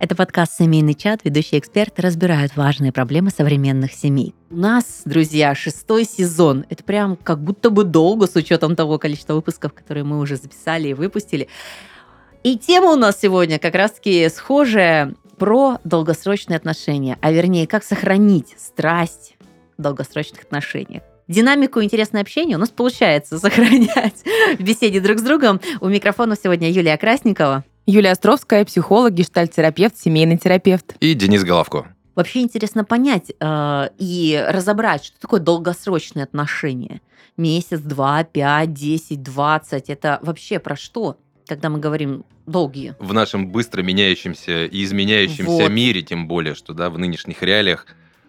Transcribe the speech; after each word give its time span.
Это 0.00 0.14
подкаст 0.14 0.56
«Семейный 0.56 0.94
чат». 0.94 1.24
Ведущие 1.24 1.58
эксперты 1.58 2.02
разбирают 2.02 2.54
важные 2.56 2.92
проблемы 2.92 3.30
современных 3.30 3.92
семей. 3.92 4.32
У 4.48 4.56
нас, 4.56 5.02
друзья, 5.04 5.56
шестой 5.56 6.04
сезон. 6.04 6.64
Это 6.68 6.84
прям 6.84 7.16
как 7.16 7.42
будто 7.42 7.70
бы 7.70 7.82
долго 7.82 8.28
с 8.28 8.36
учетом 8.36 8.76
того 8.76 9.00
количества 9.00 9.34
выпусков, 9.34 9.72
которые 9.72 10.04
мы 10.04 10.20
уже 10.20 10.36
записали 10.36 10.90
и 10.90 10.94
выпустили. 10.94 11.48
И 12.44 12.56
тема 12.56 12.92
у 12.92 12.96
нас 12.96 13.20
сегодня 13.20 13.58
как 13.58 13.74
раз-таки 13.74 14.28
схожая 14.28 15.14
про 15.36 15.78
долгосрочные 15.82 16.58
отношения, 16.58 17.18
а 17.20 17.32
вернее, 17.32 17.66
как 17.66 17.82
сохранить 17.82 18.54
страсть 18.56 19.36
в 19.76 19.82
долгосрочных 19.82 20.42
отношениях. 20.42 21.02
Динамику 21.26 21.82
интересного 21.82 22.22
общения 22.22 22.54
у 22.54 22.60
нас 22.60 22.70
получается 22.70 23.40
сохранять 23.40 24.22
в 24.58 24.62
беседе 24.62 25.00
друг 25.00 25.18
с 25.18 25.22
другом. 25.22 25.60
У 25.80 25.88
микрофона 25.88 26.36
сегодня 26.40 26.70
Юлия 26.70 26.96
Красникова. 26.96 27.64
Юлия 27.90 28.10
Островская, 28.10 28.66
психолог, 28.66 29.14
гештальт-терапевт, 29.14 29.96
семейный 29.96 30.36
терапевт. 30.36 30.94
И 31.00 31.14
Денис 31.14 31.42
Головко. 31.42 31.86
Вообще 32.14 32.40
интересно 32.40 32.84
понять 32.84 33.32
э, 33.40 33.88
и 33.96 34.44
разобрать, 34.46 35.06
что 35.06 35.18
такое 35.18 35.40
долгосрочные 35.40 36.24
отношения. 36.24 37.00
Месяц, 37.38 37.80
два, 37.80 38.24
пять, 38.24 38.74
десять, 38.74 39.22
двадцать. 39.22 39.88
Это 39.88 40.18
вообще 40.20 40.58
про 40.58 40.76
что, 40.76 41.16
когда 41.46 41.70
мы 41.70 41.78
говорим 41.78 42.26
долгие? 42.44 42.94
В 42.98 43.14
нашем 43.14 43.48
быстро 43.48 43.80
меняющемся 43.80 44.66
и 44.66 44.84
изменяющемся 44.84 45.50
вот. 45.50 45.70
мире, 45.70 46.02
тем 46.02 46.28
более, 46.28 46.54
что 46.54 46.74
да, 46.74 46.90
в 46.90 46.98
нынешних 46.98 47.42
реалиях, 47.42 47.86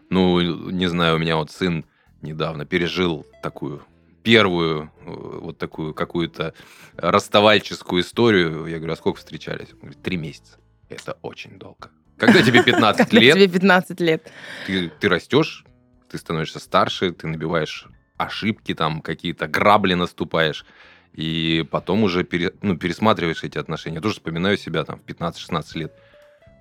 ну, 0.10 0.40
не 0.40 0.88
знаю, 0.88 1.18
у 1.18 1.20
меня 1.20 1.35
вот 1.35 1.52
сын 1.52 1.84
недавно 2.21 2.66
пережил 2.66 3.26
такую 3.44 3.82
первую 4.23 4.91
э, 5.01 5.11
вот 5.41 5.57
такую 5.57 5.93
какую-то 5.93 6.53
расставальческую 6.97 8.01
историю. 8.01 8.65
Я 8.65 8.77
говорю, 8.77 8.93
а 8.93 8.95
сколько 8.95 9.19
встречались? 9.19 9.71
Он 9.73 9.79
говорит, 9.79 10.01
три 10.01 10.17
месяца. 10.17 10.57
Это 10.89 11.17
очень 11.21 11.57
долго. 11.59 11.91
Когда 12.17 12.41
тебе 12.41 12.63
15 12.63 13.13
лет... 13.13 13.35
тебе 13.35 13.48
15 13.48 13.99
лет. 14.01 14.31
Ты, 14.67 14.89
ты 14.89 15.09
растешь, 15.09 15.65
ты 16.09 16.17
становишься 16.17 16.59
старше, 16.59 17.11
ты 17.11 17.27
набиваешь 17.27 17.87
ошибки, 18.17 18.73
там 18.73 19.01
какие-то 19.01 19.48
грабли 19.48 19.93
наступаешь, 19.93 20.65
и 21.13 21.65
потом 21.71 22.04
уже 22.04 22.23
пере, 22.23 22.54
ну, 22.61 22.77
пересматриваешь 22.77 23.43
эти 23.43 23.57
отношения. 23.57 23.95
Я 23.95 24.01
тоже 24.01 24.15
вспоминаю 24.15 24.57
себя 24.57 24.83
там 24.83 24.99
в 24.99 25.05
15-16 25.05 25.63
лет. 25.77 25.93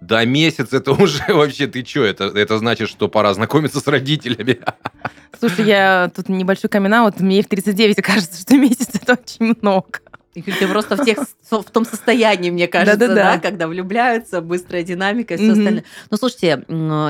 Да, 0.01 0.25
месяц 0.25 0.73
это 0.73 0.93
уже 1.03 1.25
вообще 1.29 1.67
ты 1.67 1.85
что? 1.85 2.05
Это, 2.05 2.25
это 2.25 2.59
значит, 2.59 2.89
что 2.89 3.09
пора 3.09 3.35
знакомиться 3.35 3.81
с 3.81 3.87
родителями. 3.87 4.59
Слушай, 5.39 5.67
я 5.67 6.11
тут 6.15 6.29
небольшой 6.29 6.71
камин 6.71 7.03
вот 7.03 7.21
мне 7.21 7.43
в 7.43 7.47
39 7.47 7.97
кажется, 8.03 8.41
что 8.41 8.55
месяц 8.59 8.89
это 8.95 9.15
очень 9.15 9.57
много. 9.61 10.01
Ты 10.34 10.69
просто 10.69 10.97
в, 10.97 11.05
тех, 11.05 11.19
в 11.51 11.65
том 11.65 11.84
состоянии, 11.84 12.51
мне 12.51 12.69
кажется, 12.69 12.98
да, 12.98 13.09
да, 13.09 13.15
да. 13.15 13.39
когда 13.39 13.67
влюбляются, 13.67 14.41
быстрая 14.41 14.83
динамика 14.83 15.34
и 15.34 15.37
все 15.37 15.47
mm-hmm. 15.47 15.59
остальное. 15.59 15.84
Но 16.11 16.17
слушайте, 16.17 16.65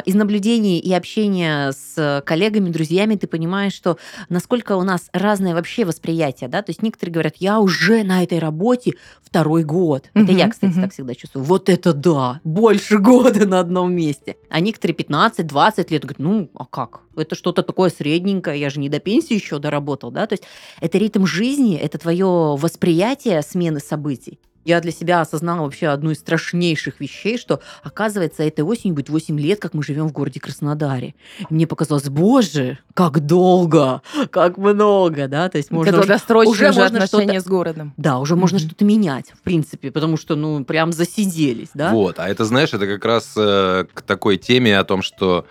из 0.07 0.15
наблюдений 0.15 0.79
и 0.79 0.93
общения 0.95 1.73
с 1.73 2.23
коллегами, 2.25 2.71
друзьями, 2.71 3.17
ты 3.17 3.27
понимаешь, 3.27 3.75
что 3.75 3.99
насколько 4.29 4.77
у 4.77 4.83
нас 4.83 5.11
разное 5.13 5.55
вообще 5.55 5.85
восприятие, 5.85 6.49
да? 6.49 6.63
То 6.63 6.71
есть 6.71 6.83
некоторые 6.83 7.13
говорят, 7.13 7.37
я 7.39 7.61
уже 7.61 8.03
на 8.05 8.23
этой 8.23 8.39
работе 8.39 8.95
второй 9.23 9.65
год. 9.65 10.07
Mm-hmm. 10.15 10.25
Это 10.25 10.33
я, 10.33 10.49
кстати, 10.49 10.73
mm-hmm. 10.73 10.83
так 10.83 10.93
всегда 10.93 11.15
чувствую. 11.15 11.45
Вот 11.45 11.69
это 11.69 11.93
да, 11.93 12.41
больше 12.45 12.99
года 12.99 13.47
на 13.47 13.61
одном 13.61 13.93
месте. 13.93 14.37
А 14.49 14.61
некоторые 14.61 14.97
15-20 14.97 15.87
лет 15.91 16.03
говорят, 16.03 16.19
ну, 16.19 16.51
а 16.55 16.65
как? 16.65 17.01
Это 17.19 17.35
что-то 17.35 17.63
такое 17.63 17.91
средненькое, 17.91 18.61
я 18.61 18.71
же 18.71 18.81
не 18.81 18.89
до 18.89 18.99
пенсии 18.99 19.35
еще 19.35 19.59
доработал, 19.59 20.11
да? 20.11 20.27
То 20.27 20.35
есть 20.35 20.45
это 20.81 20.99
ритм 20.99 21.27
жизни, 21.27 21.77
это 21.77 21.99
твое 21.99 22.27
восприятие 22.57 23.43
смены 23.43 23.81
событий. 23.81 24.39
Я 24.69 24.83
для 24.83 24.93
себя 24.93 25.23
осознала 25.23 25.63
вообще 25.63 25.87
одну 25.87 26.11
из 26.11 26.19
страшнейших 26.19 27.01
вещей, 27.01 27.39
что, 27.39 27.61
оказывается, 27.83 28.43
этой 28.43 28.61
осенью 28.61 28.97
будет 28.97 29.09
8 29.09 29.41
лет, 29.41 29.61
как 29.61 29.73
мы 29.73 29.83
живем 29.83 30.09
в 30.09 30.13
городе 30.13 30.41
Краснодаре. 30.41 31.15
И 31.39 31.55
мне 31.55 31.67
показалось, 31.67 32.11
боже, 32.11 32.79
как 32.93 33.25
долго, 33.25 34.03
как 34.31 34.59
много, 34.59 35.27
да, 35.27 35.49
то 35.49 35.57
есть 35.57 35.71
можно... 35.71 35.89
Это 35.89 36.01
уже, 36.01 36.69
уже 36.69 36.83
отношения 36.83 37.41
с 37.41 37.47
городом. 37.47 37.95
Да, 37.97 38.19
уже 38.19 38.35
mm-hmm. 38.35 38.39
можно 38.39 38.59
что-то 38.59 38.85
менять, 38.85 39.33
в 39.33 39.41
принципе, 39.41 39.91
потому 39.91 40.19
что, 40.19 40.37
ну, 40.37 40.63
прям 40.67 40.93
засиделись, 40.93 41.71
да. 41.73 41.91
Вот, 41.91 42.19
а 42.19 42.29
это, 42.29 42.45
знаешь, 42.45 42.75
это 42.75 42.87
как 42.87 43.03
раз 43.07 43.33
э, 43.39 43.87
к 43.95 44.03
такой 44.03 44.37
теме 44.37 44.79
о 44.79 44.85
том, 44.85 45.01
что 45.01 45.47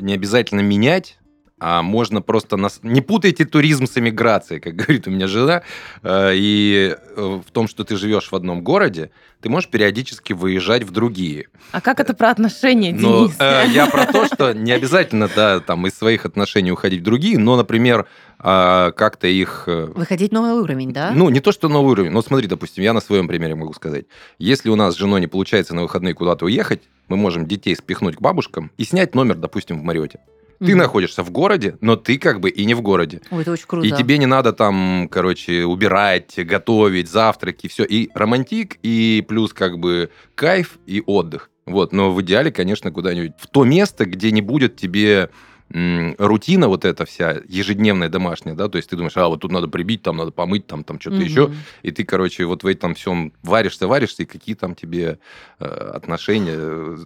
не 0.00 0.14
обязательно 0.14 0.60
менять, 0.60 1.18
а 1.64 1.82
можно 1.82 2.20
просто... 2.20 2.56
Нас... 2.56 2.80
Не 2.82 3.00
путайте 3.02 3.44
туризм 3.44 3.86
с 3.86 3.96
эмиграцией, 3.96 4.60
как 4.60 4.74
говорит 4.76 5.06
у 5.06 5.10
меня 5.10 5.28
жена. 5.28 5.62
Э, 6.02 6.32
и 6.34 6.96
э, 7.16 7.40
в 7.46 7.48
том, 7.52 7.68
что 7.68 7.84
ты 7.84 7.96
живешь 7.96 8.32
в 8.32 8.34
одном 8.34 8.62
городе, 8.62 9.12
ты 9.40 9.48
можешь 9.48 9.70
периодически 9.70 10.32
выезжать 10.32 10.82
в 10.82 10.90
другие. 10.90 11.46
А 11.70 11.80
как 11.80 12.00
это 12.00 12.14
про 12.14 12.30
отношения, 12.30 12.92
ну, 12.92 13.28
Денис? 13.28 13.36
Э, 13.38 13.64
я 13.68 13.86
про 13.92 14.06
то, 14.06 14.26
что 14.26 14.52
не 14.52 14.72
обязательно 14.72 15.30
да, 15.34 15.60
там, 15.60 15.86
из 15.86 15.94
своих 15.94 16.26
отношений 16.26 16.72
уходить 16.72 17.02
в 17.02 17.04
другие, 17.04 17.38
но, 17.38 17.56
например, 17.56 18.08
э, 18.40 18.92
как-то 18.96 19.28
их... 19.28 19.68
Выходить 19.68 20.32
новый 20.32 20.60
уровень, 20.60 20.92
да? 20.92 21.12
Ну, 21.14 21.28
не 21.28 21.38
то, 21.38 21.52
что 21.52 21.68
новый 21.68 21.92
уровень. 21.92 22.10
Но 22.10 22.22
смотри, 22.22 22.48
допустим, 22.48 22.82
я 22.82 22.92
на 22.92 23.00
своем 23.00 23.28
примере 23.28 23.54
могу 23.54 23.72
сказать. 23.72 24.06
Если 24.40 24.68
у 24.68 24.74
нас 24.74 24.94
с 24.94 24.98
женой 24.98 25.20
не 25.20 25.28
получается 25.28 25.76
на 25.76 25.82
выходные 25.82 26.14
куда-то 26.14 26.46
уехать, 26.46 26.82
мы 27.06 27.16
можем 27.16 27.46
детей 27.46 27.76
спихнуть 27.76 28.16
к 28.16 28.20
бабушкам 28.20 28.72
и 28.78 28.84
снять 28.84 29.14
номер, 29.14 29.36
допустим, 29.36 29.78
в 29.78 29.84
Мариоте. 29.84 30.18
Ты 30.66 30.74
находишься 30.74 31.22
в 31.22 31.30
городе, 31.30 31.76
но 31.80 31.96
ты 31.96 32.18
как 32.18 32.40
бы 32.40 32.50
и 32.50 32.64
не 32.64 32.74
в 32.74 32.82
городе. 32.82 33.20
Ой, 33.30 33.42
это 33.42 33.52
очень 33.52 33.66
круто. 33.66 33.86
И 33.86 33.90
тебе 33.90 34.18
не 34.18 34.26
надо 34.26 34.52
там, 34.52 35.08
короче, 35.10 35.64
убирать, 35.64 36.34
готовить, 36.36 37.08
завтраки, 37.08 37.68
все. 37.68 37.84
И 37.84 38.10
романтик, 38.14 38.78
и 38.82 39.24
плюс 39.26 39.52
как 39.52 39.78
бы 39.78 40.10
кайф 40.34 40.78
и 40.86 41.02
отдых. 41.04 41.50
Вот, 41.64 41.92
но 41.92 42.12
в 42.12 42.20
идеале, 42.22 42.50
конечно, 42.50 42.90
куда-нибудь 42.90 43.32
в 43.38 43.46
то 43.46 43.64
место, 43.64 44.04
где 44.04 44.32
не 44.32 44.40
будет 44.40 44.76
тебе 44.76 45.30
рутина 45.72 46.68
вот 46.68 46.84
эта 46.84 47.06
вся 47.06 47.40
ежедневная 47.48 48.08
домашняя, 48.08 48.54
да, 48.54 48.68
то 48.68 48.76
есть 48.76 48.90
ты 48.90 48.96
думаешь, 48.96 49.16
а 49.16 49.28
вот 49.28 49.40
тут 49.40 49.50
надо 49.50 49.68
прибить, 49.68 50.02
там 50.02 50.16
надо 50.16 50.30
помыть, 50.30 50.66
там, 50.66 50.84
там 50.84 51.00
что-то 51.00 51.16
угу. 51.16 51.24
еще, 51.24 51.52
и 51.82 51.90
ты, 51.90 52.04
короче, 52.04 52.44
вот 52.44 52.62
в 52.62 52.66
этом 52.66 52.94
всем 52.94 53.32
варишься, 53.42 53.86
варишься, 53.88 54.22
и 54.22 54.26
какие 54.26 54.54
там 54.54 54.74
тебе 54.74 55.18
э, 55.58 55.64
отношения 55.64 56.56
э, 56.56 56.96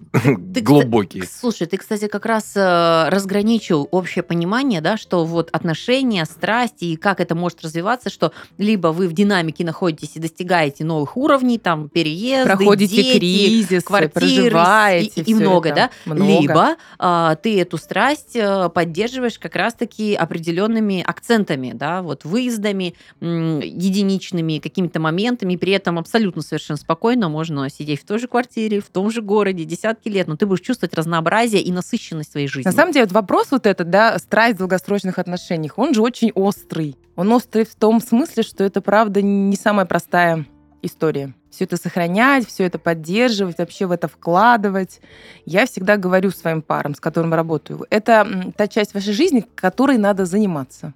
ты, 0.54 0.60
глубокие. 0.60 1.24
Слушай, 1.24 1.66
ты, 1.68 1.76
кстати, 1.76 2.08
как 2.08 2.26
раз 2.26 2.56
э, 2.56 3.08
разграничил 3.08 3.88
общее 3.90 4.24
понимание, 4.24 4.80
да, 4.80 4.96
что 4.96 5.24
вот 5.24 5.50
отношения, 5.52 6.24
страсти 6.24 6.86
и 6.86 6.96
как 6.96 7.20
это 7.20 7.34
может 7.34 7.62
развиваться, 7.62 8.10
что 8.10 8.32
либо 8.58 8.88
вы 8.88 9.06
в 9.08 9.12
динамике 9.12 9.64
находитесь 9.64 10.16
и 10.16 10.20
достигаете 10.20 10.84
новых 10.84 11.16
уровней, 11.16 11.58
там, 11.58 11.88
переезды, 11.88 12.56
Проходите 12.56 12.96
дети, 12.96 13.18
кризис, 13.18 13.84
квартиры 13.84 14.10
проживаете, 14.50 15.22
и, 15.22 15.30
и 15.30 15.34
много, 15.34 15.68
это. 15.68 15.90
да, 16.04 16.12
много. 16.12 16.40
либо 16.40 16.76
э, 16.98 17.36
ты 17.42 17.60
эту 17.60 17.78
страсть 17.78 18.36
э, 18.64 18.68
поддерживаешь 18.70 19.38
как 19.38 19.56
раз-таки 19.56 20.14
определенными 20.14 21.02
акцентами, 21.06 21.72
да, 21.74 22.02
вот 22.02 22.24
выездами, 22.24 22.94
единичными 23.20 24.58
какими-то 24.58 25.00
моментами, 25.00 25.56
при 25.56 25.72
этом 25.72 25.98
абсолютно 25.98 26.42
совершенно 26.42 26.76
спокойно 26.76 27.28
можно 27.28 27.68
сидеть 27.70 28.00
в 28.00 28.04
той 28.04 28.18
же 28.18 28.28
квартире, 28.28 28.80
в 28.80 28.88
том 28.88 29.10
же 29.10 29.22
городе 29.22 29.64
десятки 29.64 30.08
лет, 30.08 30.26
но 30.28 30.36
ты 30.36 30.46
будешь 30.46 30.64
чувствовать 30.64 30.94
разнообразие 30.94 31.62
и 31.62 31.72
насыщенность 31.72 32.32
своей 32.32 32.48
жизни. 32.48 32.68
На 32.68 32.72
самом 32.72 32.92
деле, 32.92 33.06
вот 33.06 33.12
вопрос 33.12 33.48
вот 33.50 33.66
этот, 33.66 33.90
да, 33.90 34.18
страсть 34.18 34.56
в 34.56 34.58
долгосрочных 34.58 35.18
отношениях, 35.18 35.78
он 35.78 35.94
же 35.94 36.02
очень 36.02 36.32
острый. 36.34 36.96
Он 37.16 37.32
острый 37.32 37.64
в 37.64 37.74
том 37.74 38.00
смысле, 38.00 38.42
что 38.42 38.64
это, 38.64 38.80
правда, 38.80 39.22
не 39.22 39.56
самая 39.56 39.86
простая 39.86 40.46
история. 40.86 41.34
Все 41.50 41.64
это 41.64 41.76
сохранять, 41.76 42.46
все 42.46 42.64
это 42.64 42.78
поддерживать, 42.78 43.58
вообще 43.58 43.86
в 43.86 43.90
это 43.90 44.08
вкладывать. 44.08 45.00
Я 45.44 45.66
всегда 45.66 45.96
говорю 45.96 46.30
своим 46.30 46.62
парам, 46.62 46.94
с 46.94 47.00
которыми 47.00 47.34
работаю, 47.34 47.86
это 47.90 48.52
та 48.56 48.68
часть 48.68 48.94
вашей 48.94 49.12
жизни, 49.12 49.44
которой 49.54 49.98
надо 49.98 50.24
заниматься. 50.26 50.92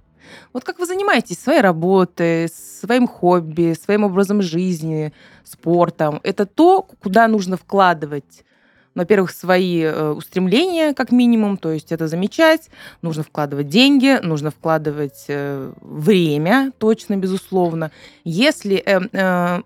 Вот 0.53 0.65
как 0.65 0.79
вы 0.79 0.87
занимаетесь 0.87 1.41
своей 1.41 1.61
работой, 1.61 2.49
своим 2.49 3.09
хобби, 3.09 3.75
своим 3.81 4.05
образом 4.05 4.43
жизни, 4.43 5.13
спортом, 5.45 6.21
это 6.23 6.47
то, 6.47 6.87
куда 7.01 7.27
нужно 7.29 7.57
вкладывать 7.57 8.45
во-первых, 8.95 9.31
свои 9.31 9.83
э, 9.83 10.11
устремления, 10.11 10.95
как 10.95 11.13
минимум, 11.13 11.57
то 11.57 11.71
есть 11.71 11.93
это 11.93 12.09
замечать, 12.09 12.71
нужно 13.03 13.23
вкладывать 13.23 13.69
деньги, 13.69 14.19
нужно 14.23 14.51
вкладывать 14.51 15.27
э, 15.29 15.73
время, 15.81 16.73
точно, 16.79 17.17
безусловно. 17.17 17.93
Если 18.25 18.83
э, 18.85 19.63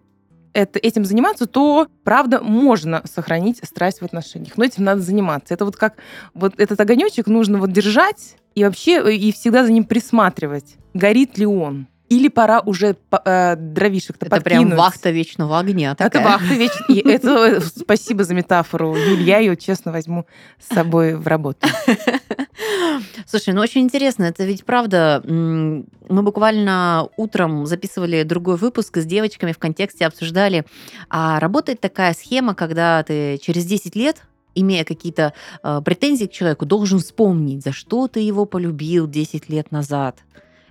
это, 0.55 0.79
этим 0.79 1.05
заниматься, 1.05 1.47
то, 1.47 1.89
правда, 2.05 2.41
можно 2.41 3.03
сохранить 3.05 3.59
страсть 3.65 4.01
в 4.01 4.05
отношениях. 4.05 4.57
Но 4.57 4.65
этим 4.65 4.85
надо 4.85 5.03
заниматься. 5.03 5.53
Это 5.53 5.65
вот 5.65 5.77
как 5.77 5.97
вот 6.33 6.55
этот 6.59 6.81
огонечек 6.81 7.27
нужно 7.27 7.59
вот 7.59 7.73
держать 7.73 8.37
и 8.55 8.65
вообще 8.65 9.03
э, 9.05 9.15
и 9.15 9.33
всегда 9.33 9.65
за 9.65 9.73
ним 9.73 9.85
присматривать. 9.85 10.77
Горит 10.95 11.37
ли 11.37 11.45
он? 11.45 11.89
Или 12.11 12.29
пора 12.29 12.61
уже 12.61 12.97
э, 13.25 13.57
дровишек-то 13.57 14.27
Это 14.27 14.37
подкинуть? 14.37 14.67
прям 14.69 14.79
вахта 14.79 15.11
вечного 15.11 15.59
огня. 15.59 15.95
Такая. 15.95 16.23
Это 16.23 16.31
вахта 16.31 16.55
вечного... 16.55 17.09
Это 17.09 17.61
спасибо 17.61 18.25
за 18.25 18.35
метафору, 18.35 18.95
Юль. 18.95 19.23
Я 19.23 19.39
ее, 19.39 19.57
честно, 19.57 19.91
возьму 19.91 20.27
с 20.61 20.75
собой 20.75 21.17
в 21.17 21.27
работу. 21.27 21.67
Слушай, 23.27 23.55
ну 23.55 23.63
очень 23.63 23.81
интересно, 23.83 24.25
это 24.25 24.45
ведь 24.45 24.65
правда, 24.65 25.23
мы 25.25 26.23
буквально 26.23 27.09
утром 27.17 27.67
записывали 27.67 28.23
другой 28.23 28.57
выпуск 28.57 28.99
с 28.99 29.05
девочками 29.05 29.53
в 29.53 29.59
контексте 29.59 30.07
обсуждали, 30.07 30.65
а 31.09 31.41
работает 31.41 31.81
такая 31.81 32.15
схема, 32.15 32.55
когда 32.55 33.03
ты 33.03 33.39
через 33.39 33.65
10 33.65 33.97
лет 33.97 34.23
имея 34.55 34.85
какие-то 34.85 35.33
э, 35.63 35.81
претензии 35.85 36.27
к 36.27 36.33
человеку, 36.33 36.65
должен 36.65 37.01
вспомнить, 37.01 37.65
за 37.65 37.73
что 37.73 38.07
ты 38.07 38.21
его 38.21 38.45
полюбил 38.45 39.09
10 39.09 39.49
лет 39.49 39.73
назад. 39.73 40.19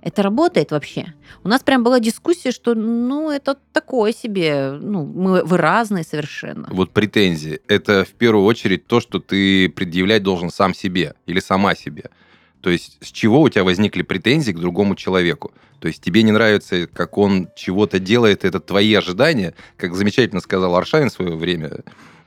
Это 0.04 0.22
работает 0.22 0.70
вообще? 0.70 1.14
У 1.44 1.48
нас 1.48 1.62
прям 1.62 1.82
была 1.82 1.98
дискуссия, 1.98 2.50
что, 2.50 2.74
ну, 2.74 3.30
это 3.30 3.56
такое 3.72 4.12
себе, 4.12 4.72
ну, 4.72 5.06
мы, 5.06 5.42
вы 5.42 5.56
разные 5.56 6.04
совершенно. 6.04 6.68
Вот 6.70 6.90
претензии. 6.90 7.60
Это 7.68 8.04
в 8.04 8.10
первую 8.10 8.44
очередь 8.44 8.86
то, 8.86 9.00
что 9.00 9.18
ты 9.18 9.70
предъявлять 9.70 10.22
должен 10.22 10.50
сам 10.50 10.74
себе 10.74 11.14
или 11.24 11.40
сама 11.40 11.74
себе. 11.74 12.10
То 12.60 12.68
есть 12.68 12.98
с 13.00 13.10
чего 13.10 13.40
у 13.40 13.48
тебя 13.48 13.64
возникли 13.64 14.02
претензии 14.02 14.52
к 14.52 14.58
другому 14.58 14.94
человеку? 14.94 15.52
То 15.80 15.88
есть 15.88 16.02
тебе 16.02 16.22
не 16.22 16.32
нравится, 16.32 16.86
как 16.86 17.16
он 17.16 17.48
чего-то 17.56 17.98
делает, 17.98 18.44
это 18.44 18.60
твои 18.60 18.92
ожидания. 18.92 19.54
Как 19.78 19.94
замечательно 19.94 20.42
сказал 20.42 20.76
Аршавин 20.76 21.08
в 21.08 21.14
свое 21.14 21.34
время, 21.34 21.78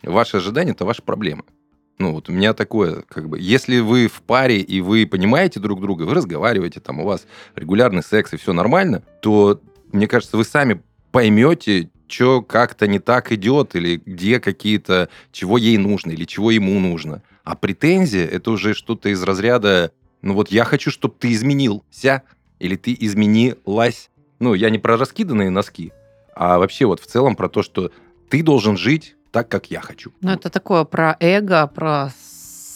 ваши 0.02 0.38
ожидания– 0.38 0.72
это 0.74 0.86
ваша 0.86 1.04
проблема. 1.04 1.44
Ну, 1.98 2.14
вот 2.14 2.30
у 2.30 2.32
меня 2.32 2.54
такое, 2.54 3.04
как 3.08 3.28
бы, 3.28 3.40
если 3.40 3.80
вы 3.80 4.08
в 4.08 4.22
паре 4.22 4.60
и 4.60 4.82
вы 4.82 5.08
понимаете 5.08 5.60
друг 5.60 5.82
друга, 5.82 6.04
вы 6.04 6.14
разговариваете, 6.14 6.80
там 6.80 7.00
у 7.00 7.06
вас 7.06 7.26
регулярный 7.56 8.04
секс 8.04 8.34
и 8.34 8.38
все 8.38 8.54
нормально, 8.54 9.02
то, 9.22 9.60
мне 9.92 10.08
кажется, 10.08 10.38
вы 10.38 10.44
сами 10.44 10.82
поймете, 11.12 11.90
что 12.08 12.42
как-то 12.42 12.88
не 12.88 13.00
так 13.00 13.32
идет, 13.32 13.76
или 13.76 14.02
где 14.06 14.40
какие-то, 14.40 15.10
чего 15.32 15.58
ей 15.58 15.78
нужно, 15.78 16.12
или 16.12 16.26
чего 16.26 16.52
ему 16.52 16.80
нужно. 16.80 17.24
А 17.44 17.56
претензия– 17.56 18.26
это 18.32 18.52
уже 18.52 18.74
что-то 18.76 19.10
из 19.10 19.24
разряда, 19.24 19.92
ну 20.22 20.34
вот 20.36 20.52
я 20.52 20.66
хочу, 20.66 20.92
чтобы 20.92 21.16
ты 21.18 21.34
изменился, 21.34 22.22
или 22.60 22.76
ты 22.76 22.96
изменилась. 23.00 24.10
Ну, 24.40 24.54
я 24.54 24.70
не 24.70 24.78
про 24.78 24.98
раскиданные 24.98 25.50
носки, 25.50 25.92
а 26.36 26.60
вообще 26.60 26.86
вот 26.86 27.00
в 27.00 27.08
целом 27.08 27.36
про 27.36 27.50
то, 27.50 27.64
что 27.64 27.92
ты 28.30 28.44
должен 28.44 28.78
жить 28.78 29.16
так, 29.38 29.50
как 29.50 29.70
я 29.70 29.82
хочу. 29.82 30.12
Ну, 30.22 30.32
это 30.32 30.50
такое 30.50 30.84
про 30.84 31.16
эго, 31.20 31.68
про 31.68 32.12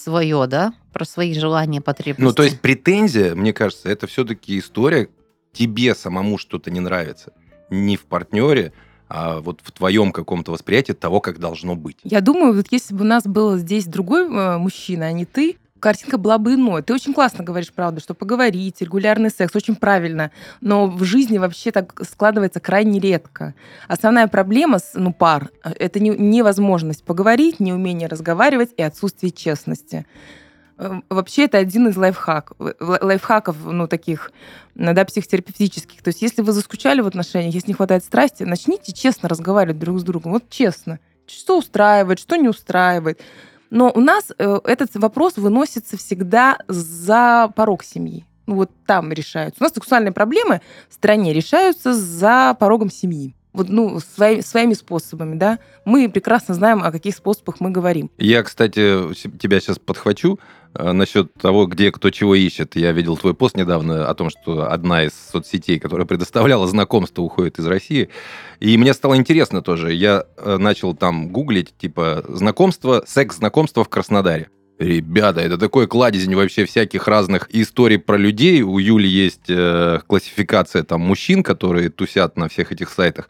свое, 0.04 0.46
да? 0.46 0.76
Про 0.94 1.06
свои 1.06 1.34
желания, 1.34 1.82
потребности. 1.82 2.22
Ну, 2.22 2.34
то 2.34 2.44
есть 2.44 2.62
претензия, 2.62 3.34
мне 3.34 3.52
кажется, 3.52 3.90
это 3.90 4.06
все-таки 4.06 4.60
история, 4.60 5.10
тебе 5.54 5.96
самому 5.96 6.38
что-то 6.38 6.70
не 6.70 6.80
нравится. 6.80 7.34
Не 7.72 7.98
в 7.98 8.02
партнере, 8.04 8.74
а 9.10 9.40
вот 9.40 9.62
в 9.64 9.72
твоем 9.72 10.12
каком-то 10.12 10.52
восприятии 10.52 10.94
того, 10.94 11.20
как 11.20 11.40
должно 11.40 11.76
быть. 11.76 11.98
Я 12.04 12.22
думаю, 12.22 12.54
вот 12.54 12.68
если 12.70 12.94
бы 12.94 13.02
у 13.02 13.08
нас 13.08 13.24
был 13.24 13.58
здесь 13.58 13.86
другой 13.86 14.28
э, 14.28 14.58
мужчина, 14.60 15.08
а 15.08 15.12
не 15.14 15.26
ты, 15.26 15.58
картинка 15.82 16.18
была 16.18 16.38
бы 16.38 16.54
иной. 16.54 16.82
Ты 16.84 16.94
очень 16.94 17.14
классно 17.14 17.44
говоришь, 17.44 17.74
правда, 17.74 18.00
что 18.00 18.14
поговорить, 18.14 18.80
регулярный 18.80 19.30
секс, 19.30 19.54
очень 19.56 19.76
правильно. 19.76 20.32
Но 20.62 20.88
в 20.88 21.04
жизни 21.04 21.38
вообще 21.38 21.72
так 21.72 22.00
складывается 22.08 22.62
крайне 22.62 23.00
редко. 23.00 23.54
Основная 23.90 24.28
проблема 24.28 24.80
с 24.80 24.92
ну, 24.94 25.12
пар– 25.12 25.50
это 25.64 26.00
не, 26.00 26.12
невозможность 26.12 27.04
поговорить, 27.04 27.60
неумение 27.60 28.08
разговаривать 28.08 28.70
и 28.78 28.84
отсутствие 28.84 29.32
честности. 29.32 30.06
Эм, 30.78 31.04
вообще 31.10 31.46
это 31.46 31.58
один 31.58 31.90
из 31.90 31.98
лайфхак, 31.98 32.54
лайфхаков, 32.80 33.58
ну, 33.66 33.88
таких, 33.88 34.32
да, 34.76 35.06
психотерапевтических. 35.06 36.02
То 36.02 36.10
есть 36.10 36.22
если 36.22 36.42
вы 36.42 36.54
заскучали 36.54 37.02
в 37.02 37.08
отношениях, 37.08 37.54
если 37.54 37.70
не 37.70 37.76
хватает 37.76 38.04
страсти, 38.04 38.44
начните 38.44 38.94
честно 38.94 39.30
разговаривать 39.30 39.80
друг 39.80 40.00
с 40.00 40.04
другом. 40.04 40.32
Вот 40.32 40.50
честно. 40.50 41.00
Что 41.28 41.60
устраивает, 41.60 42.20
что 42.20 42.36
не 42.36 42.50
устраивает. 42.50 43.22
Но 43.72 43.92
у 43.94 44.00
нас 44.00 44.32
э, 44.38 44.60
этот 44.66 44.96
вопрос 44.96 45.38
выносится 45.38 45.98
всегда 45.98 46.60
за 46.68 47.52
порог 47.56 47.84
семьи. 47.84 48.26
Ну, 48.46 48.56
вот 48.56 48.70
там 48.86 49.12
решаются. 49.12 49.64
У 49.64 49.64
нас 49.64 49.74
сексуальные 49.74 50.12
проблемы 50.12 50.62
в 50.90 50.94
стране 50.94 51.34
решаются 51.34 51.94
за 51.94 52.56
порогом 52.60 52.92
семьи 52.92 53.34
вот, 53.54 53.70
ну, 53.70 54.00
свои, 54.00 54.42
своими 54.42 54.74
способами, 54.74 55.36
да. 55.36 55.60
Мы 55.86 56.10
прекрасно 56.10 56.54
знаем, 56.54 56.84
о 56.84 56.92
каких 56.92 57.16
способах 57.16 57.60
мы 57.60 57.70
говорим. 57.70 58.10
Я, 58.18 58.44
кстати, 58.44 59.14
тебя 59.14 59.60
сейчас 59.60 59.80
подхвачу 59.80 60.40
насчет 60.74 61.34
того, 61.34 61.66
где 61.66 61.92
кто 61.92 62.10
чего 62.10 62.36
ищет. 62.36 62.76
Я 62.76 62.92
видел 62.92 63.18
твой 63.18 63.34
пост 63.34 63.58
недавно 63.58 64.08
о 64.10 64.14
том, 64.14 64.30
что 64.30 64.72
одна 64.72 65.04
из 65.06 65.12
соцсетей, 65.14 65.80
которая 65.80 66.06
предоставляла 66.06 66.68
знакомство, 66.68 67.22
уходит 67.22 67.60
из 67.60 67.66
России. 67.66 68.10
И 68.60 68.78
мне 68.78 68.94
стало 68.94 69.16
интересно 69.16 69.62
тоже. 69.62 69.94
Я 69.94 70.26
э, 70.38 70.58
начал 70.58 70.94
там 70.94 71.30
гуглить, 71.30 71.74
типа, 71.78 72.24
знакомство, 72.28 73.04
секс-знакомство 73.06 73.84
в 73.84 73.90
Краснодаре. 73.90 74.50
Ребята, 74.80 75.42
это 75.42 75.60
такой 75.60 75.88
кладезень 75.88 76.36
вообще 76.36 76.66
всяких 76.66 77.08
разных 77.08 77.54
историй 77.54 78.00
про 78.00 78.18
людей. 78.18 78.64
У 78.64 78.80
Юли 78.80 79.08
есть 79.08 79.50
э, 79.50 80.00
классификация 80.08 80.82
там 80.84 81.02
мужчин, 81.02 81.44
которые 81.44 81.90
тусят 81.90 82.36
на 82.36 82.50
всех 82.50 82.72
этих 82.72 82.90
сайтах. 82.90 83.30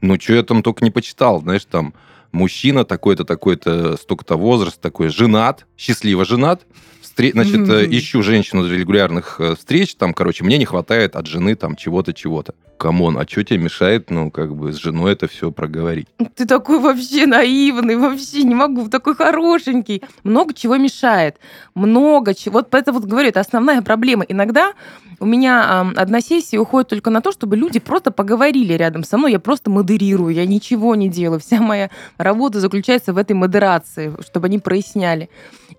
Ну, 0.00 0.18
что 0.18 0.34
я 0.34 0.42
там 0.42 0.62
только 0.62 0.84
не 0.84 0.90
почитал, 0.90 1.40
знаешь, 1.40 1.64
там 1.64 1.94
мужчина 2.32 2.84
такой-то, 2.84 3.24
такой-то, 3.24 3.96
столько-то 3.96 4.36
возраст, 4.36 4.80
такой 4.80 5.08
женат, 5.08 5.66
счастливо 5.76 6.24
женат, 6.24 6.62
встр... 7.00 7.32
значит, 7.32 7.60
mm-hmm. 7.60 7.88
ищу 7.90 8.22
женщину 8.22 8.66
для 8.66 8.76
регулярных 8.76 9.40
э, 9.40 9.54
встреч, 9.56 9.94
там, 9.94 10.14
короче, 10.14 10.44
мне 10.44 10.58
не 10.58 10.64
хватает 10.64 11.16
от 11.16 11.26
жены 11.26 11.54
там 11.54 11.76
чего-то, 11.76 12.12
чего-то. 12.12 12.54
Come 12.78 13.01
on, 13.01 13.18
а 13.18 13.26
что 13.26 13.42
тебе 13.42 13.58
мешает, 13.58 14.10
ну, 14.10 14.30
как 14.30 14.54
бы, 14.54 14.72
с 14.72 14.76
женой 14.76 15.12
это 15.12 15.26
все 15.26 15.50
проговорить? 15.50 16.06
Ты 16.36 16.46
такой 16.46 16.78
вообще 16.78 17.26
наивный, 17.26 17.96
вообще 17.96 18.44
не 18.44 18.54
могу, 18.54 18.88
такой 18.88 19.16
хорошенький. 19.16 20.02
Много 20.22 20.54
чего 20.54 20.76
мешает, 20.76 21.36
много 21.74 22.34
чего. 22.34 22.58
Вот 22.58 22.70
поэтому 22.70 23.00
вот 23.00 23.08
говорю, 23.08 23.28
это 23.28 23.40
основная 23.40 23.82
проблема. 23.82 24.24
Иногда 24.28 24.74
у 25.20 25.26
меня 25.26 25.92
э, 25.96 26.00
одна 26.00 26.20
сессия 26.20 26.58
уходит 26.58 26.88
только 26.88 27.10
на 27.10 27.20
то, 27.20 27.32
чтобы 27.32 27.56
люди 27.56 27.78
просто 27.80 28.10
поговорили 28.10 28.74
рядом 28.74 29.04
со 29.04 29.18
мной. 29.18 29.32
Я 29.32 29.40
просто 29.40 29.70
модерирую, 29.70 30.34
я 30.34 30.46
ничего 30.46 30.94
не 30.94 31.08
делаю. 31.08 31.40
Вся 31.40 31.60
моя 31.60 31.90
работа 32.16 32.60
заключается 32.60 33.12
в 33.12 33.18
этой 33.18 33.32
модерации, 33.32 34.14
чтобы 34.20 34.46
они 34.46 34.58
проясняли. 34.58 35.28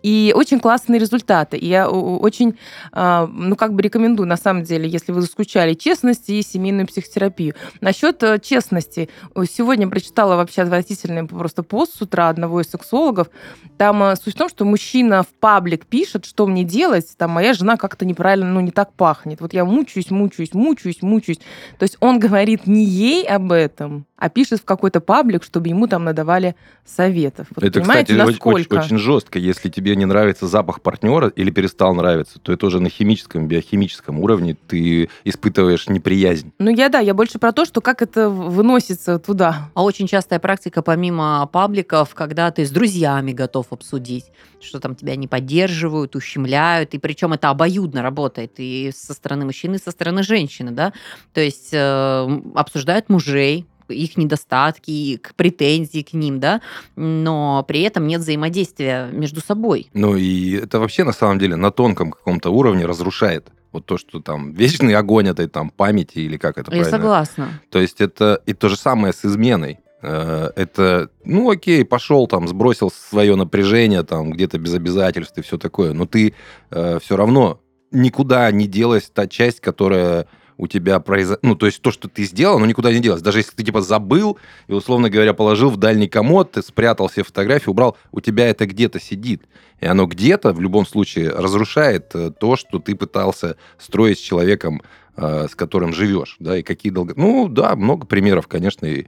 И 0.04 0.34
очень 0.36 0.60
классные 0.60 1.00
результаты. 1.00 1.58
И 1.58 1.68
я 1.68 1.90
очень, 1.90 2.58
э, 2.94 3.28
ну, 3.32 3.56
как 3.56 3.74
бы 3.74 3.82
рекомендую, 3.82 4.28
на 4.28 4.38
самом 4.38 4.64
деле, 4.64 4.88
если 4.88 5.12
вы 5.12 5.22
заскучали, 5.22 5.74
честность 5.74 6.30
и 6.30 6.42
семейную 6.42 6.88
психотерапию. 6.88 7.56
Насчет 7.82 8.22
э, 8.24 8.40
честности. 8.40 9.10
Сегодня 9.50 9.88
прочитала 9.88 10.36
вообще 10.36 10.64
отвратительный 10.64 11.26
просто 11.26 11.64
пост 11.64 11.98
с 11.98 12.02
утра 12.02 12.30
одного 12.30 12.62
из 12.62 12.70
сексологов. 12.70 13.30
Там 13.78 14.04
э, 14.04 14.16
суть 14.16 14.36
в 14.36 14.38
том, 14.38 14.50
что 14.50 14.66
мужчина 14.66 15.24
в 15.24 15.28
паблик 15.40 15.86
пишет, 15.86 16.26
что 16.26 16.48
мне 16.48 16.64
делать, 16.64 17.08
там 17.18 17.32
моя 17.32 17.54
жена 17.54 17.78
как-то 17.78 18.06
неправильно, 18.06 18.52
ну, 18.52 18.60
не 18.60 18.72
так 18.72 18.94
пахнет. 18.94 19.29
Вот 19.40 19.54
я 19.54 19.66
мучаюсь, 19.66 20.12
мучаюсь, 20.12 20.54
мучаюсь, 20.54 21.02
мучаюсь. 21.02 21.40
То 21.78 21.84
есть 21.84 21.98
он 22.00 22.20
говорит 22.20 22.68
не 22.68 22.84
ей 22.84 23.28
об 23.28 23.52
этом, 23.52 24.06
а 24.20 24.30
пишет 24.30 24.60
в 24.60 24.66
какой-то 24.66 25.00
паблик, 25.00 25.44
чтобы 25.44 25.70
ему 25.70 25.88
там 25.88 26.04
надавали 26.04 26.56
советов. 26.86 27.48
Вот, 27.56 27.64
это, 27.64 27.82
кстати, 27.82 28.12
насколько? 28.12 28.74
Очень, 28.74 28.80
очень 28.80 28.98
жестко. 28.98 29.40
Если 29.40 29.70
тебе 29.70 29.96
не 29.96 30.06
нравится 30.06 30.46
запах 30.48 30.82
партнера 30.82 31.30
или 31.30 31.50
перестал 31.52 31.96
нравиться, 31.96 32.38
то 32.40 32.52
это 32.52 32.66
уже 32.66 32.82
на 32.82 32.90
химическом, 32.90 33.48
биохимическом 33.48 34.20
уровне 34.20 34.58
ты 34.68 35.10
испытываешь 35.24 35.88
неприязнь. 35.88 36.52
Ну, 36.60 36.70
я 36.70 36.90
да, 36.90 37.00
я 37.00 37.14
больше 37.14 37.40
про 37.40 37.54
то, 37.54 37.64
что 37.64 37.80
как 37.80 38.02
это 38.02 38.30
выносится 38.30 39.20
туда. 39.20 39.70
А 39.74 39.84
очень 39.84 40.08
частая 40.08 40.40
практика, 40.40 40.82
помимо 40.82 41.48
пабликов, 41.52 42.14
когда 42.14 42.52
ты 42.52 42.66
с 42.66 42.72
друзьями 42.72 43.32
готов 43.32 43.68
обсудить, 43.72 44.26
что 44.60 44.82
там 44.82 44.96
тебя 44.96 45.16
не 45.16 45.28
поддерживают, 45.28 46.16
ущемляют, 46.18 46.94
и 46.94 46.98
причем 46.98 47.32
это 47.32 47.50
обоюдно 47.50 48.02
работает 48.02 48.54
и 48.58 48.92
со 48.94 49.14
стороны 49.14 49.46
мужчины, 49.46 49.76
и 49.76 49.80
со 49.80 49.92
стороны 49.92 50.24
женщины, 50.24 50.72
да, 50.72 50.92
то 51.34 51.40
есть 51.40 51.70
э, 51.72 52.42
обсуждают 52.56 53.08
мужей, 53.08 53.66
их 53.90 54.18
недостатки, 54.18 54.92
их 54.92 55.36
претензии 55.36 56.02
к 56.02 56.14
ним, 56.14 56.40
да, 56.40 56.62
но 56.96 57.64
при 57.68 57.82
этом 57.82 58.08
нет 58.08 58.22
взаимодействия 58.22 59.10
между 59.12 59.42
собой. 59.42 59.90
Ну 59.94 60.16
и 60.16 60.54
это 60.54 60.80
вообще 60.80 61.04
на 61.04 61.14
самом 61.14 61.40
деле 61.40 61.56
на 61.56 61.72
тонком 61.72 62.12
каком-то 62.12 62.50
уровне 62.50 62.86
разрушает 62.86 63.50
вот 63.72 63.86
то, 63.86 63.98
что 63.98 64.20
там 64.20 64.54
вечный 64.54 64.96
огонь 64.96 65.28
этой 65.28 65.48
там 65.48 65.70
памяти 65.70 66.20
или 66.20 66.38
как 66.38 66.58
это 66.58 66.72
Я 66.72 66.82
правильно? 66.82 66.90
согласна. 66.90 67.62
То 67.70 67.80
есть 67.80 68.02
это 68.02 68.42
и 68.46 68.54
то 68.54 68.70
же 68.70 68.78
самое 68.78 69.14
с 69.14 69.24
изменой. 69.24 69.80
Э, 70.02 70.52
это, 70.56 71.10
ну 71.24 71.50
окей, 71.50 71.84
пошел 71.86 72.28
там, 72.28 72.48
сбросил 72.48 72.90
свое 72.92 73.36
напряжение 73.36 74.04
там 74.04 74.32
где-то 74.32 74.58
без 74.58 74.74
обязательств 74.74 75.38
и 75.38 75.42
все 75.42 75.58
такое, 75.58 75.94
но 75.94 76.06
ты 76.06 76.34
э, 76.72 77.00
все 77.02 77.16
равно 77.16 77.60
никуда 77.92 78.52
не 78.52 78.68
делась 78.68 79.10
та 79.14 79.28
часть, 79.28 79.60
которая 79.60 80.28
у 80.60 80.68
тебя 80.68 81.00
произошло... 81.00 81.40
Ну, 81.42 81.56
то 81.56 81.68
есть 81.68 81.82
то, 81.82 81.90
что 81.90 82.10
ты 82.10 82.26
сделал, 82.26 82.58
оно 82.58 82.66
никуда 82.66 82.92
не 82.92 83.00
делось. 83.00 83.22
Даже 83.22 83.40
если 83.40 83.56
ты, 83.56 83.64
типа, 83.64 83.82
забыл 83.82 84.38
и, 84.68 84.74
условно 84.74 85.10
говоря, 85.10 85.34
положил 85.34 85.70
в 85.70 85.78
дальний 85.78 86.10
комод, 86.10 86.52
ты 86.52 86.62
спрятал 86.62 87.08
все 87.08 87.24
фотографии, 87.24 87.70
убрал, 87.70 87.98
у 88.12 88.20
тебя 88.20 88.50
это 88.50 88.66
где-то 88.66 89.00
сидит. 89.00 89.44
И 89.80 89.86
оно 89.86 90.06
где-то, 90.06 90.52
в 90.52 90.60
любом 90.60 90.86
случае, 90.86 91.30
разрушает 91.30 92.14
э, 92.14 92.32
то, 92.38 92.58
что 92.58 92.80
ты 92.80 92.94
пытался 92.94 93.56
строить 93.78 94.20
с 94.20 94.22
человеком 94.22 94.82
э, 95.16 95.48
с 95.50 95.56
которым 95.56 95.94
живешь, 95.94 96.36
да, 96.40 96.58
и 96.58 96.62
какие 96.62 96.92
долго... 96.92 97.14
Ну, 97.16 97.48
да, 97.48 97.78
много 97.78 98.06
примеров, 98.06 98.48
конечно, 98.48 98.86
и 98.86 99.06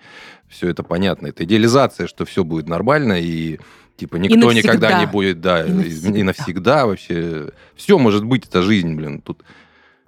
все 0.48 0.70
это 0.70 0.84
понятно. 0.84 1.28
Это 1.28 1.44
идеализация, 1.44 2.08
что 2.08 2.24
все 2.24 2.46
будет 2.46 2.70
нормально, 2.70 3.20
и 3.20 3.60
типа 3.98 4.16
никто 4.16 4.54
никогда 4.54 5.02
не 5.02 5.06
будет, 5.06 5.42
да, 5.42 5.66
и 5.66 5.70
навсегда. 5.70 6.18
и 6.18 6.24
навсегда 6.24 6.86
вообще. 6.86 7.50
Все 7.76 7.98
может 8.00 8.24
быть, 8.24 8.48
это 8.48 8.62
жизнь, 8.62 8.96
блин, 8.96 9.20
тут 9.20 9.44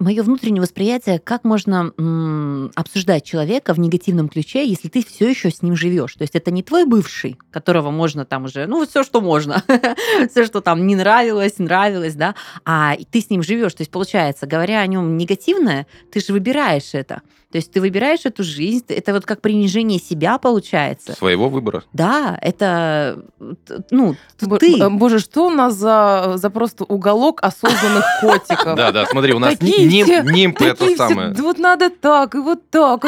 мое 0.03 0.22
внутреннее 0.22 0.62
восприятие, 0.62 1.19
как 1.19 1.43
можно 1.43 1.93
м, 1.98 2.72
обсуждать 2.75 3.24
человека 3.24 3.74
в 3.74 3.79
негативном 3.79 4.29
ключе, 4.29 4.67
если 4.67 4.89
ты 4.89 5.03
все 5.03 5.29
еще 5.29 5.50
с 5.50 5.62
ним 5.62 5.75
живешь. 5.75 6.13
То 6.13 6.24
есть 6.24 6.36
это 6.36 6.51
не 6.51 6.62
твой 6.62 6.86
бывший, 6.86 7.39
которого 7.51 7.89
можно 7.89 8.25
там 8.25 8.45
уже, 8.45 8.67
ну, 8.67 8.86
все, 8.86 9.03
что 9.03 9.22
можно, 9.22 9.63
все, 10.29 10.45
что 10.45 10.62
там 10.62 10.86
не 10.86 10.95
нравилось, 10.95 11.57
нравилось, 11.57 12.15
да, 12.15 12.36
а 12.65 12.95
ты 13.12 13.22
с 13.22 13.29
ним 13.29 13.41
живешь. 13.41 13.74
То 13.74 13.81
есть 13.81 13.91
получается, 13.91 14.45
говоря 14.45 14.81
о 14.81 14.88
нем 14.88 15.17
негативное, 15.17 15.88
ты 16.12 16.19
же 16.19 16.33
выбираешь 16.33 16.93
это. 16.93 17.22
То 17.53 17.57
есть 17.57 17.72
ты 17.72 17.81
выбираешь 17.81 18.22
эту 18.25 18.43
жизнь, 18.43 18.86
это 18.88 19.13
вот 19.13 19.27
как 19.27 19.39
принижение 19.39 20.00
себя 20.00 20.39
получается. 20.39 21.13
Своего 21.13 21.50
выбора. 21.50 21.83
Да, 21.93 22.36
это, 22.41 23.19
ну, 23.91 24.15
Бо- 24.41 24.57
ты. 24.57 24.89
Боже, 24.89 25.19
что 25.19 25.45
у 25.45 25.50
нас 25.51 25.75
за, 25.75 26.33
за 26.38 26.50
просто 26.50 26.83
уголок 26.83 27.43
осознанных 27.43 28.05
котиков? 28.22 28.75
Да, 28.75 28.91
да, 28.91 29.05
смотри, 29.05 29.33
у 29.33 29.39
нас 29.39 29.62
нимпы 29.62 30.65
это 30.65 30.95
самое. 30.95 31.31
Вот 31.33 31.60
надо 31.60 31.91
так, 31.91 32.33
и 32.33 32.39
вот 32.39 32.67
так. 32.72 33.05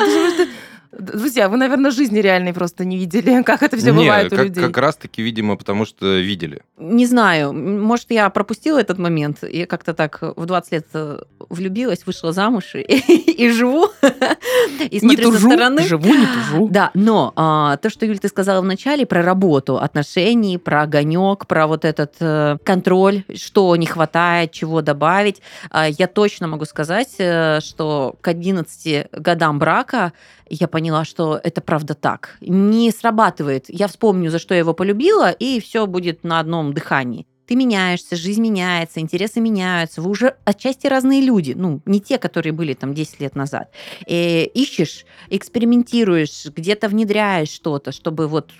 Друзья, 0.97 1.49
вы, 1.49 1.57
наверное, 1.57 1.91
жизни 1.91 2.19
реальной 2.19 2.53
просто 2.53 2.85
не 2.85 2.97
видели, 2.97 3.41
как 3.45 3.63
это 3.63 3.77
все 3.77 3.93
бывает 3.93 4.31
у 4.31 4.35
людей. 4.35 4.63
как 4.63 4.77
раз-таки, 4.77 5.21
видимо, 5.21 5.55
потому 5.57 5.85
что 5.85 6.19
видели. 6.19 6.61
Не 6.77 7.05
знаю, 7.05 7.53
может, 7.53 8.11
я 8.11 8.29
пропустила 8.29 8.79
этот 8.79 8.97
момент. 8.97 9.39
Я 9.43 9.65
как-то 9.65 9.93
так 9.93 10.19
в 10.21 10.45
20 10.45 10.71
лет 10.71 10.87
э, 10.93 11.19
влюбилась, 11.49 12.05
вышла 12.05 12.31
замуж 12.31 12.75
и, 12.75 12.81
и 13.31 13.49
живу. 13.49 13.89
и 14.79 14.99
смотрю 14.99 15.09
не 15.09 15.15
тужу, 15.17 15.37
со 15.37 15.47
стороны. 15.47 15.83
Живу, 15.83 16.13
не 16.13 16.25
тужу. 16.25 16.67
Да, 16.69 16.91
но 16.93 17.33
а, 17.35 17.77
то, 17.77 17.89
что, 17.89 18.05
Юль, 18.05 18.19
ты 18.19 18.27
сказала 18.27 18.61
в 18.61 18.65
начале 18.65 19.05
про 19.05 19.21
работу, 19.21 19.77
отношений, 19.77 20.57
про 20.57 20.83
огонек, 20.83 21.47
про 21.47 21.67
вот 21.67 21.85
этот 21.85 22.15
э, 22.19 22.57
контроль, 22.63 23.23
что 23.35 23.75
не 23.75 23.85
хватает, 23.85 24.51
чего 24.51 24.81
добавить, 24.81 25.41
а, 25.69 25.87
я 25.87 26.07
точно 26.07 26.47
могу 26.47 26.65
сказать, 26.65 27.15
э, 27.17 27.59
что 27.61 28.15
к 28.21 28.27
11 28.27 29.07
годам 29.11 29.59
брака 29.59 30.13
я 30.49 30.67
поняла, 30.67 31.05
что 31.05 31.39
это 31.43 31.61
правда 31.61 31.93
так. 31.93 32.37
Не 32.41 32.91
срабатывает. 32.91 33.65
Я 33.67 33.87
вспомню, 33.87 34.29
за 34.31 34.39
что 34.39 34.53
я 34.53 34.59
его 34.59 34.73
полюбила, 34.73 35.31
и 35.31 35.59
все 35.59 35.87
будет 35.87 36.23
на 36.23 36.39
одном 36.39 36.73
дыхании. 36.73 37.25
Ты 37.47 37.55
меняешься, 37.55 38.15
жизнь 38.15 38.41
меняется, 38.41 38.99
интересы 38.99 39.39
меняются. 39.39 40.01
Вы 40.01 40.09
уже 40.09 40.35
отчасти 40.45 40.87
разные 40.87 41.21
люди. 41.21 41.53
Ну, 41.55 41.81
не 41.85 42.01
те, 42.01 42.17
которые 42.17 42.53
были 42.53 42.73
там 42.73 42.93
10 42.93 43.19
лет 43.19 43.35
назад. 43.35 43.71
И 44.07 44.49
ищешь, 44.53 45.05
экспериментируешь, 45.29 46.45
где-то 46.45 46.87
внедряешь 46.87 47.49
что-то, 47.49 47.91
чтобы 47.91 48.27
вот 48.27 48.51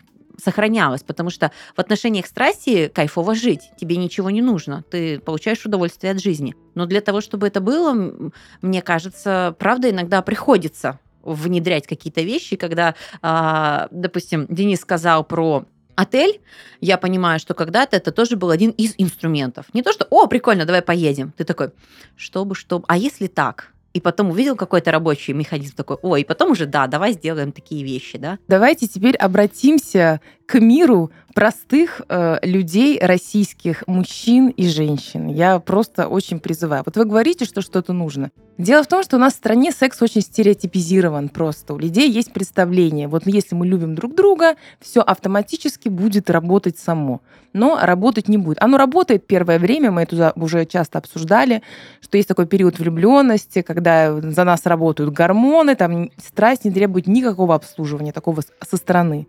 сохранялось, 0.43 1.01
потому 1.01 1.29
что 1.29 1.51
в 1.75 1.79
отношениях 1.79 2.27
страсти 2.27 2.91
кайфово 2.93 3.35
жить, 3.35 3.71
тебе 3.79 3.95
ничего 3.95 4.29
не 4.29 4.41
нужно, 4.41 4.83
ты 4.91 5.19
получаешь 5.19 5.65
удовольствие 5.65 6.11
от 6.11 6.21
жизни. 6.21 6.55
Но 6.73 6.85
для 6.85 6.99
того, 6.99 7.21
чтобы 7.21 7.47
это 7.47 7.61
было, 7.61 8.31
мне 8.61 8.81
кажется, 8.81 9.55
правда, 9.57 9.89
иногда 9.89 10.21
приходится 10.21 10.99
внедрять 11.25 11.87
какие-то 11.87 12.21
вещи, 12.21 12.55
когда, 12.55 12.95
а, 13.21 13.87
допустим, 13.91 14.45
Денис 14.49 14.79
сказал 14.79 15.23
про 15.23 15.65
отель, 15.95 16.41
я 16.81 16.97
понимаю, 16.97 17.39
что 17.39 17.53
когда-то 17.53 17.97
это 17.97 18.11
тоже 18.11 18.35
был 18.35 18.49
один 18.49 18.71
из 18.71 18.93
инструментов. 18.97 19.65
Не 19.73 19.81
то, 19.81 19.91
что, 19.91 20.05
о, 20.09 20.27
прикольно, 20.27 20.65
давай 20.65 20.81
поедем. 20.81 21.33
Ты 21.37 21.43
такой, 21.43 21.71
чтобы, 22.15 22.55
чтобы, 22.55 22.85
а 22.87 22.97
если 22.97 23.27
так? 23.27 23.71
и 23.95 24.01
потом 24.01 24.31
увидел 24.31 24.57
какой-то 24.57 24.91
рабочий 24.91 25.31
механизм 25.31 25.73
такой, 25.73 25.95
ой, 26.01 26.21
и 26.21 26.23
потом 26.25 26.51
уже, 26.51 26.65
да, 26.65 26.85
давай 26.87 27.13
сделаем 27.13 27.53
такие 27.53 27.81
вещи, 27.81 28.17
да. 28.17 28.37
Давайте 28.49 28.89
теперь 28.89 29.15
обратимся 29.15 30.19
к 30.45 30.59
миру 30.59 31.11
простых 31.35 32.01
э, 32.07 32.37
людей, 32.43 32.97
российских 32.97 33.83
мужчин 33.87 34.47
и 34.47 34.69
женщин. 34.69 35.27
Я 35.27 35.59
просто 35.59 36.07
очень 36.07 36.39
призываю. 36.39 36.81
Вот 36.85 36.95
вы 36.95 37.03
говорите, 37.03 37.43
что 37.43 37.61
что-то 37.61 37.91
нужно. 37.91 38.31
Дело 38.57 38.83
в 38.83 38.87
том, 38.87 39.03
что 39.03 39.17
у 39.17 39.19
нас 39.19 39.33
в 39.33 39.35
стране 39.35 39.73
секс 39.73 40.01
очень 40.01 40.21
стереотипизирован 40.21 41.27
просто. 41.27 41.73
У 41.73 41.77
людей 41.77 42.09
есть 42.09 42.31
представление. 42.31 43.09
Вот 43.09 43.23
если 43.27 43.53
мы 43.53 43.67
любим 43.67 43.95
друг 43.95 44.15
друга, 44.15 44.55
все 44.79 45.01
автоматически 45.01 45.89
будет 45.89 46.29
работать 46.29 46.79
само. 46.79 47.19
Но 47.51 47.77
работать 47.81 48.29
не 48.29 48.37
будет. 48.37 48.61
Оно 48.61 48.77
работает 48.77 49.27
первое 49.27 49.59
время, 49.59 49.91
мы 49.91 50.03
это 50.03 50.31
уже 50.37 50.65
часто 50.65 50.99
обсуждали, 50.99 51.63
что 51.99 52.15
есть 52.15 52.29
такой 52.29 52.47
период 52.47 52.79
влюбленности, 52.79 53.61
когда 53.61 54.21
за 54.21 54.45
нас 54.45 54.65
работают 54.65 55.11
гормоны, 55.11 55.75
там 55.75 56.11
страсть 56.17 56.63
не 56.63 56.71
требует 56.71 57.07
никакого 57.07 57.55
обслуживания 57.55 58.13
такого 58.13 58.41
со 58.41 58.77
стороны. 58.77 59.27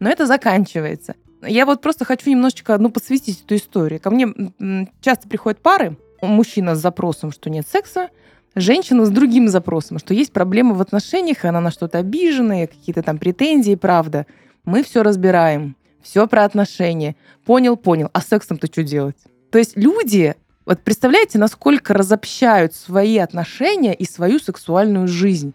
Но 0.00 0.10
это 0.10 0.26
заканчивается. 0.26 1.14
Я 1.42 1.66
вот 1.66 1.80
просто 1.80 2.04
хочу 2.04 2.30
немножечко 2.30 2.78
ну, 2.78 2.90
подсветить 2.90 3.42
эту 3.42 3.56
историю. 3.56 4.00
Ко 4.00 4.10
мне 4.10 4.28
часто 5.00 5.28
приходят 5.28 5.60
пары, 5.60 5.96
мужчина 6.22 6.74
с 6.74 6.80
запросом, 6.80 7.32
что 7.32 7.50
нет 7.50 7.66
секса, 7.68 8.08
женщина 8.54 9.04
с 9.04 9.10
другим 9.10 9.48
запросом, 9.48 9.98
что 9.98 10.14
есть 10.14 10.32
проблемы 10.32 10.74
в 10.74 10.80
отношениях, 10.80 11.44
и 11.44 11.48
она 11.48 11.60
на 11.60 11.70
что-то 11.70 11.98
обижена, 11.98 12.66
какие-то 12.66 13.02
там 13.02 13.18
претензии, 13.18 13.74
правда. 13.74 14.26
Мы 14.64 14.82
все 14.82 15.02
разбираем, 15.02 15.76
все 16.02 16.26
про 16.26 16.44
отношения. 16.44 17.16
Понял, 17.44 17.76
понял. 17.76 18.10
А 18.12 18.20
сексом-то 18.20 18.66
что 18.66 18.82
делать? 18.82 19.16
То 19.50 19.58
есть 19.58 19.76
люди, 19.76 20.34
вот 20.64 20.80
представляете, 20.80 21.38
насколько 21.38 21.94
разобщают 21.94 22.74
свои 22.74 23.18
отношения 23.18 23.94
и 23.94 24.04
свою 24.04 24.38
сексуальную 24.38 25.06
жизнь 25.06 25.54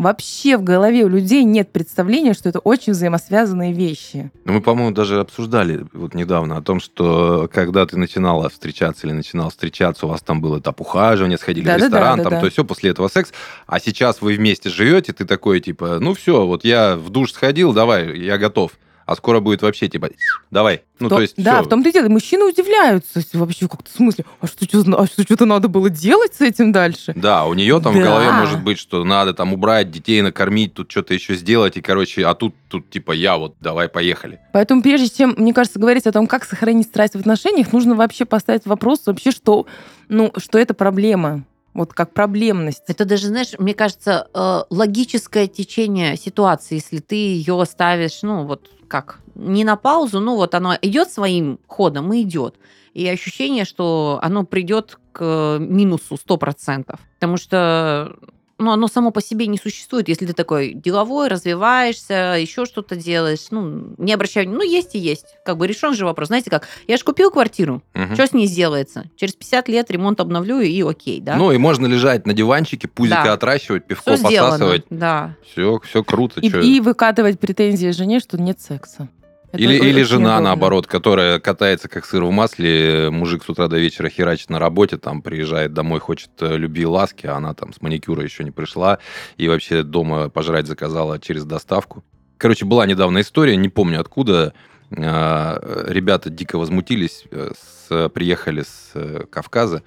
вообще 0.00 0.56
в 0.56 0.62
голове 0.62 1.04
у 1.04 1.08
людей 1.08 1.44
нет 1.44 1.70
представления, 1.70 2.32
что 2.32 2.48
это 2.48 2.58
очень 2.58 2.92
взаимосвязанные 2.92 3.72
вещи. 3.72 4.30
Ну, 4.44 4.54
мы, 4.54 4.60
по-моему, 4.60 4.92
даже 4.92 5.20
обсуждали 5.20 5.84
вот 5.92 6.14
недавно 6.14 6.56
о 6.56 6.62
том, 6.62 6.80
что 6.80 7.48
когда 7.52 7.86
ты 7.86 7.96
начинала 7.96 8.48
встречаться 8.48 9.06
или 9.06 9.12
начинал 9.12 9.50
встречаться, 9.50 10.06
у 10.06 10.08
вас 10.08 10.22
там 10.22 10.40
был 10.40 10.58
этап 10.58 10.80
ухаживания, 10.80 11.36
сходили 11.36 11.66
да, 11.66 11.74
в 11.74 11.82
ресторан, 11.82 12.18
да, 12.18 12.24
да, 12.24 12.30
там, 12.30 12.32
да, 12.32 12.40
то 12.40 12.46
есть 12.46 12.54
все, 12.54 12.64
после 12.64 12.90
этого 12.90 13.08
секс, 13.08 13.32
а 13.66 13.78
сейчас 13.78 14.22
вы 14.22 14.34
вместе 14.34 14.70
живете, 14.70 15.12
ты 15.12 15.24
такой, 15.24 15.60
типа, 15.60 15.98
ну 16.00 16.14
все, 16.14 16.46
вот 16.46 16.64
я 16.64 16.96
в 16.96 17.10
душ 17.10 17.32
сходил, 17.32 17.72
давай, 17.72 18.18
я 18.18 18.38
готов 18.38 18.72
а 19.10 19.16
скоро 19.16 19.40
будет 19.40 19.60
вообще 19.60 19.88
типа 19.88 20.10
давай. 20.52 20.82
Ну, 21.00 21.08
то, 21.08 21.16
то 21.16 21.22
есть 21.22 21.34
Да, 21.36 21.56
все. 21.56 21.64
в 21.64 21.68
том-то 21.68 21.88
и 21.88 21.92
дело. 21.92 22.08
Мужчины 22.08 22.44
удивляются 22.44 23.20
вообще 23.32 23.66
как-то 23.66 23.90
в 23.90 23.96
смысле, 23.96 24.24
а 24.40 24.46
что, 24.46 24.64
что, 24.66 25.00
а 25.00 25.06
что, 25.06 25.22
что-то 25.24 25.46
надо 25.46 25.66
было 25.66 25.90
делать 25.90 26.34
с 26.34 26.40
этим 26.40 26.70
дальше? 26.70 27.12
Да, 27.16 27.44
у 27.46 27.54
нее 27.54 27.80
там 27.80 27.92
да. 27.92 28.00
в 28.00 28.02
голове 28.04 28.30
может 28.30 28.62
быть, 28.62 28.78
что 28.78 29.02
надо 29.02 29.34
там 29.34 29.52
убрать 29.52 29.90
детей, 29.90 30.22
накормить, 30.22 30.74
тут 30.74 30.92
что-то 30.92 31.12
еще 31.12 31.34
сделать, 31.34 31.76
и, 31.76 31.80
короче, 31.80 32.24
а 32.24 32.34
тут, 32.34 32.54
тут 32.68 32.88
типа 32.88 33.10
я 33.10 33.36
вот, 33.36 33.56
давай, 33.60 33.88
поехали. 33.88 34.38
Поэтому 34.52 34.80
прежде 34.80 35.08
чем, 35.08 35.34
мне 35.36 35.52
кажется, 35.52 35.80
говорить 35.80 36.06
о 36.06 36.12
том, 36.12 36.28
как 36.28 36.44
сохранить 36.44 36.86
страсть 36.86 37.14
в 37.14 37.18
отношениях, 37.18 37.72
нужно 37.72 37.96
вообще 37.96 38.26
поставить 38.26 38.64
вопрос 38.64 39.00
вообще, 39.06 39.32
что, 39.32 39.66
ну, 40.08 40.32
что 40.36 40.56
это 40.56 40.72
проблема 40.72 41.42
вот 41.74 41.92
как 41.92 42.12
проблемность. 42.12 42.82
Это 42.88 43.04
даже, 43.04 43.28
знаешь, 43.28 43.52
мне 43.58 43.74
кажется, 43.74 44.28
э, 44.34 44.62
логическое 44.70 45.46
течение 45.46 46.16
ситуации, 46.16 46.76
если 46.76 46.98
ты 46.98 47.14
ее 47.14 47.64
ставишь, 47.64 48.22
ну 48.22 48.44
вот 48.44 48.70
как, 48.90 49.20
не 49.36 49.64
на 49.64 49.76
паузу, 49.76 50.20
ну 50.20 50.34
вот 50.34 50.54
оно 50.54 50.76
идет 50.82 51.10
своим 51.10 51.58
ходом 51.66 52.12
и 52.12 52.22
идет. 52.22 52.56
И 52.92 53.08
ощущение, 53.08 53.64
что 53.64 54.18
оно 54.20 54.44
придет 54.44 54.98
к 55.12 55.58
минусу 55.60 56.16
100%. 56.16 56.98
Потому 57.14 57.36
что 57.36 58.16
ну, 58.60 58.72
оно 58.72 58.88
само 58.88 59.10
по 59.10 59.22
себе 59.22 59.46
не 59.46 59.58
существует, 59.58 60.08
если 60.08 60.26
ты 60.26 60.32
такой 60.32 60.74
деловой, 60.74 61.28
развиваешься, 61.28 62.36
еще 62.38 62.66
что-то 62.66 62.94
делаешь, 62.94 63.46
ну, 63.50 63.94
не 63.98 64.12
обращай 64.12 64.46
ну, 64.46 64.62
есть 64.62 64.94
и 64.94 64.98
есть. 64.98 65.26
Как 65.44 65.56
бы 65.56 65.66
решен 65.66 65.94
же 65.94 66.04
вопрос. 66.04 66.28
Знаете 66.28 66.50
как, 66.50 66.68
я 66.86 66.96
же 66.96 67.04
купил 67.04 67.30
квартиру, 67.30 67.82
угу. 67.94 68.14
что 68.14 68.26
с 68.26 68.32
ней 68.32 68.46
сделается? 68.46 69.04
Через 69.16 69.34
50 69.34 69.68
лет 69.68 69.90
ремонт 69.90 70.20
обновлю, 70.20 70.60
и 70.60 70.82
окей, 70.82 71.20
да? 71.20 71.36
Ну, 71.36 71.52
и 71.52 71.58
можно 71.58 71.86
лежать 71.86 72.26
на 72.26 72.34
диванчике, 72.34 72.86
пузико 72.86 73.24
да. 73.24 73.32
отращивать, 73.32 73.86
пивко 73.86 74.14
все 74.14 74.22
посасывать. 74.22 74.84
Сделано. 74.86 75.00
Да. 75.00 75.36
Все, 75.50 75.80
все 75.82 76.04
круто. 76.04 76.40
И, 76.40 76.48
и 76.48 76.80
выкатывать 76.80 77.40
претензии 77.40 77.90
жене, 77.90 78.20
что 78.20 78.40
нет 78.40 78.60
секса. 78.60 79.08
Это 79.52 79.62
или, 79.62 79.74
или 79.74 80.02
жена, 80.02 80.34
удобно. 80.34 80.40
наоборот, 80.40 80.86
которая 80.86 81.40
катается 81.40 81.88
как 81.88 82.04
сыр 82.04 82.24
в 82.24 82.30
масле, 82.30 83.10
мужик 83.10 83.42
с 83.44 83.48
утра 83.48 83.66
до 83.66 83.78
вечера 83.78 84.08
херачит 84.08 84.48
на 84.48 84.60
работе, 84.60 84.96
там 84.96 85.22
приезжает 85.22 85.72
домой, 85.72 85.98
хочет 85.98 86.30
э, 86.40 86.56
любви 86.56 86.82
и 86.82 86.86
ласки, 86.86 87.26
а 87.26 87.36
она 87.36 87.52
там 87.54 87.72
с 87.72 87.80
маникюра 87.80 88.22
еще 88.22 88.44
не 88.44 88.52
пришла, 88.52 88.98
и 89.36 89.48
вообще 89.48 89.82
дома 89.82 90.28
пожрать 90.28 90.66
заказала 90.66 91.18
через 91.18 91.44
доставку. 91.44 92.04
Короче, 92.38 92.64
была 92.64 92.86
недавно 92.86 93.20
история, 93.20 93.56
не 93.56 93.68
помню 93.68 94.00
откуда, 94.00 94.54
а, 94.96 95.60
ребята 95.88 96.30
дико 96.30 96.58
возмутились, 96.58 97.24
э, 97.30 97.52
с, 97.54 98.08
приехали 98.10 98.62
с 98.62 98.92
э, 98.94 99.24
Кавказа, 99.30 99.82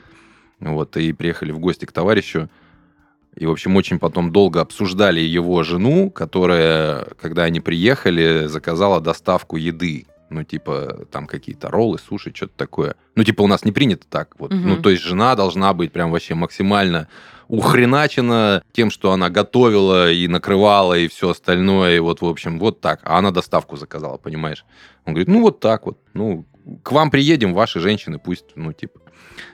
вот, 0.60 0.96
и 0.98 1.14
приехали 1.14 1.52
в 1.52 1.60
гости 1.60 1.86
к 1.86 1.92
товарищу, 1.92 2.50
и, 3.36 3.46
в 3.46 3.52
общем, 3.52 3.76
очень 3.76 4.00
потом 4.00 4.32
долго 4.32 4.62
обсуждали 4.62 5.20
его 5.20 5.64
жену, 5.64 6.12
которая, 6.12 7.08
когда 7.20 7.44
они 7.44 7.60
приехали, 7.60 8.46
заказала 8.48 9.02
доставку 9.02 9.58
еды 9.58 10.06
Ну, 10.30 10.44
типа, 10.44 11.06
там 11.12 11.28
какие-то 11.28 11.70
роллы, 11.70 12.00
суши, 12.00 12.32
что-то 12.34 12.54
такое. 12.56 12.96
Ну, 13.16 13.24
типа, 13.24 13.42
у 13.42 13.48
нас 13.48 13.66
не 13.66 13.72
принято 13.72 14.06
так. 14.10 14.36
Вот. 14.40 14.54
Угу. 14.54 14.62
Ну, 14.62 14.78
то 14.78 14.90
есть 14.90 15.04
жена 15.04 15.36
должна 15.36 15.74
быть 15.74 15.92
прям 15.92 16.12
вообще 16.12 16.36
максимально 16.36 17.08
ухреначена 17.48 18.64
тем, 18.72 18.90
что 18.90 19.12
она 19.12 19.30
готовила 19.30 20.12
и 20.12 20.28
накрывала 20.28 20.98
и 20.98 21.08
все 21.08 21.30
остальное. 21.30 21.98
И 21.98 22.00
вот, 22.00 22.22
в 22.22 22.26
общем, 22.26 22.60
вот 22.60 22.82
так. 22.82 23.02
А 23.04 23.20
она 23.20 23.32
доставку 23.32 23.78
заказала, 23.78 24.18
понимаешь? 24.18 24.66
Он 25.06 25.14
говорит, 25.14 25.28
ну, 25.28 25.42
вот 25.42 25.60
так 25.60 25.86
вот. 25.86 25.98
Ну, 26.14 26.46
к 26.84 26.92
вам 26.92 27.12
приедем, 27.12 27.54
ваши 27.54 27.80
женщины 27.80 28.20
пусть, 28.20 28.46
ну, 28.56 28.74
типа, 28.74 29.02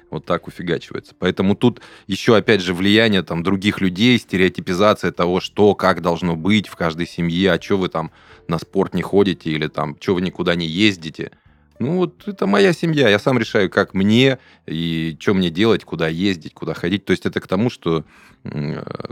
вот 0.09 0.25
так 0.25 0.47
уфигачивается. 0.47 1.13
Поэтому 1.17 1.55
тут 1.55 1.81
еще, 2.07 2.35
опять 2.35 2.61
же, 2.61 2.73
влияние 2.73 3.21
там 3.23 3.43
других 3.43 3.81
людей, 3.81 4.17
стереотипизация 4.17 5.11
того, 5.11 5.39
что, 5.39 5.75
как 5.75 6.01
должно 6.01 6.35
быть 6.35 6.67
в 6.67 6.75
каждой 6.75 7.07
семье, 7.07 7.53
а 7.53 7.61
что 7.61 7.77
вы 7.77 7.89
там 7.89 8.11
на 8.47 8.57
спорт 8.57 8.93
не 8.93 9.01
ходите 9.01 9.51
или 9.51 9.67
там, 9.67 9.95
что 9.99 10.15
вы 10.15 10.21
никуда 10.21 10.55
не 10.55 10.65
ездите. 10.65 11.31
Ну 11.79 11.97
вот 11.97 12.27
это 12.27 12.45
моя 12.45 12.73
семья, 12.73 13.07
я 13.07 13.19
сам 13.19 13.39
решаю, 13.39 13.69
как 13.69 13.93
мне 13.93 14.37
и 14.67 15.17
что 15.19 15.33
мне 15.33 15.49
делать, 15.49 15.85
куда 15.85 16.09
ездить, 16.09 16.53
куда 16.53 16.73
ходить. 16.73 17.05
То 17.05 17.11
есть 17.11 17.25
это 17.25 17.39
к 17.39 17.47
тому, 17.47 17.69
что 17.69 18.03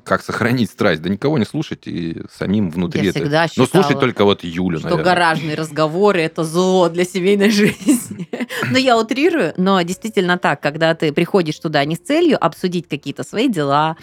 как 0.04 0.22
сохранить 0.22 0.70
страсть, 0.70 1.02
да 1.02 1.10
никого 1.10 1.38
не 1.38 1.46
слушать 1.46 1.88
и 1.88 2.22
самим 2.32 2.70
внутри 2.70 3.04
я 3.04 3.10
это. 3.12 3.20
Всегда 3.20 3.48
считала, 3.48 3.68
Но 3.74 3.82
слушать 3.82 4.00
только 4.00 4.24
вот 4.26 4.44
Юлю, 4.44 4.80
что 4.80 4.90
наверное. 4.90 5.06
гаражные 5.06 5.56
разговоры 5.56 6.22
это 6.22 6.44
зло 6.44 6.90
для 6.90 7.06
семейной 7.06 7.50
жизни. 7.52 8.30
но 8.70 8.78
я 8.78 8.98
утрирую, 8.98 9.54
но 9.58 9.82
действительно 9.82 10.38
так, 10.38 10.62
когда 10.62 10.94
ты 10.96 11.12
приходишь 11.14 11.60
туда 11.60 11.84
не 11.86 11.96
с 11.96 12.00
целью 12.00 12.44
обсудить 12.44 12.88
какие-то 12.88 13.24
свои 13.24 13.48
дела, 13.50 13.96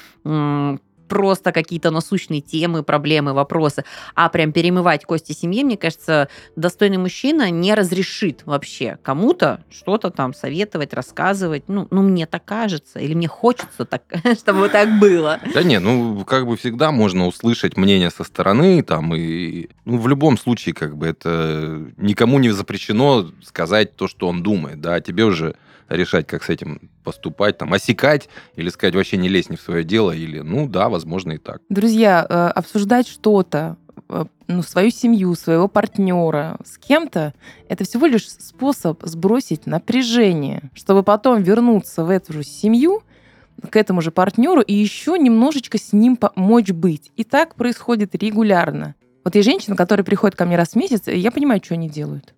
просто 1.08 1.52
какие-то 1.52 1.90
насущные 1.90 2.40
темы, 2.40 2.82
проблемы, 2.82 3.32
вопросы, 3.32 3.84
а 4.14 4.28
прям 4.28 4.52
перемывать 4.52 5.04
кости 5.04 5.32
семьи, 5.32 5.64
мне 5.64 5.76
кажется, 5.76 6.28
достойный 6.56 6.98
мужчина 6.98 7.50
не 7.50 7.74
разрешит 7.74 8.42
вообще 8.44 8.98
кому-то 9.02 9.64
что-то 9.70 10.10
там 10.10 10.34
советовать, 10.34 10.94
рассказывать. 10.94 11.64
Ну, 11.68 11.86
ну 11.90 12.02
мне 12.02 12.26
так 12.26 12.44
кажется, 12.44 12.98
или 12.98 13.14
мне 13.14 13.28
хочется 13.28 13.84
так, 13.84 14.02
чтобы 14.38 14.68
так 14.68 14.98
было. 14.98 15.40
Да 15.52 15.62
не, 15.62 15.78
ну, 15.78 16.24
как 16.24 16.46
бы 16.46 16.56
всегда 16.56 16.90
можно 16.92 17.26
услышать 17.26 17.76
мнение 17.76 18.10
со 18.10 18.24
стороны, 18.24 18.82
там, 18.82 19.14
и 19.14 19.68
ну, 19.84 19.98
в 19.98 20.08
любом 20.08 20.38
случае, 20.38 20.74
как 20.74 20.96
бы, 20.96 21.06
это 21.06 21.86
никому 21.96 22.38
не 22.38 22.50
запрещено 22.50 23.30
сказать 23.42 23.96
то, 23.96 24.08
что 24.08 24.28
он 24.28 24.42
думает, 24.42 24.80
да, 24.80 25.00
тебе 25.00 25.24
уже 25.24 25.56
решать, 25.96 26.26
как 26.26 26.42
с 26.42 26.50
этим 26.50 26.90
поступать, 27.02 27.58
там, 27.58 27.72
осекать 27.72 28.28
или 28.56 28.68
сказать, 28.68 28.94
вообще 28.94 29.16
не 29.16 29.28
лезь 29.28 29.50
не 29.50 29.56
в 29.56 29.60
свое 29.60 29.84
дело, 29.84 30.12
или, 30.12 30.40
ну 30.40 30.68
да, 30.68 30.88
возможно, 30.88 31.32
и 31.32 31.38
так. 31.38 31.60
Друзья, 31.68 32.26
э, 32.28 32.46
обсуждать 32.48 33.08
что-то, 33.08 33.76
э, 34.08 34.24
ну, 34.46 34.62
свою 34.62 34.90
семью, 34.90 35.34
своего 35.34 35.68
партнера 35.68 36.58
с 36.64 36.78
кем-то, 36.78 37.34
это 37.68 37.84
всего 37.84 38.06
лишь 38.06 38.28
способ 38.28 39.02
сбросить 39.02 39.66
напряжение, 39.66 40.70
чтобы 40.74 41.02
потом 41.02 41.42
вернуться 41.42 42.04
в 42.04 42.10
эту 42.10 42.32
же 42.32 42.44
семью, 42.44 43.02
к 43.70 43.76
этому 43.76 44.00
же 44.02 44.10
партнеру 44.10 44.60
и 44.60 44.74
еще 44.74 45.16
немножечко 45.18 45.78
с 45.78 45.92
ним 45.92 46.16
помочь 46.16 46.70
быть. 46.70 47.12
И 47.16 47.24
так 47.24 47.54
происходит 47.54 48.14
регулярно. 48.14 48.94
Вот 49.24 49.34
есть 49.36 49.46
женщины, 49.48 49.74
которые 49.74 50.04
приходят 50.04 50.36
ко 50.36 50.44
мне 50.44 50.56
раз 50.56 50.70
в 50.70 50.76
месяц, 50.76 51.08
и 51.08 51.16
я 51.16 51.30
понимаю, 51.30 51.62
что 51.64 51.74
они 51.74 51.88
делают 51.88 52.34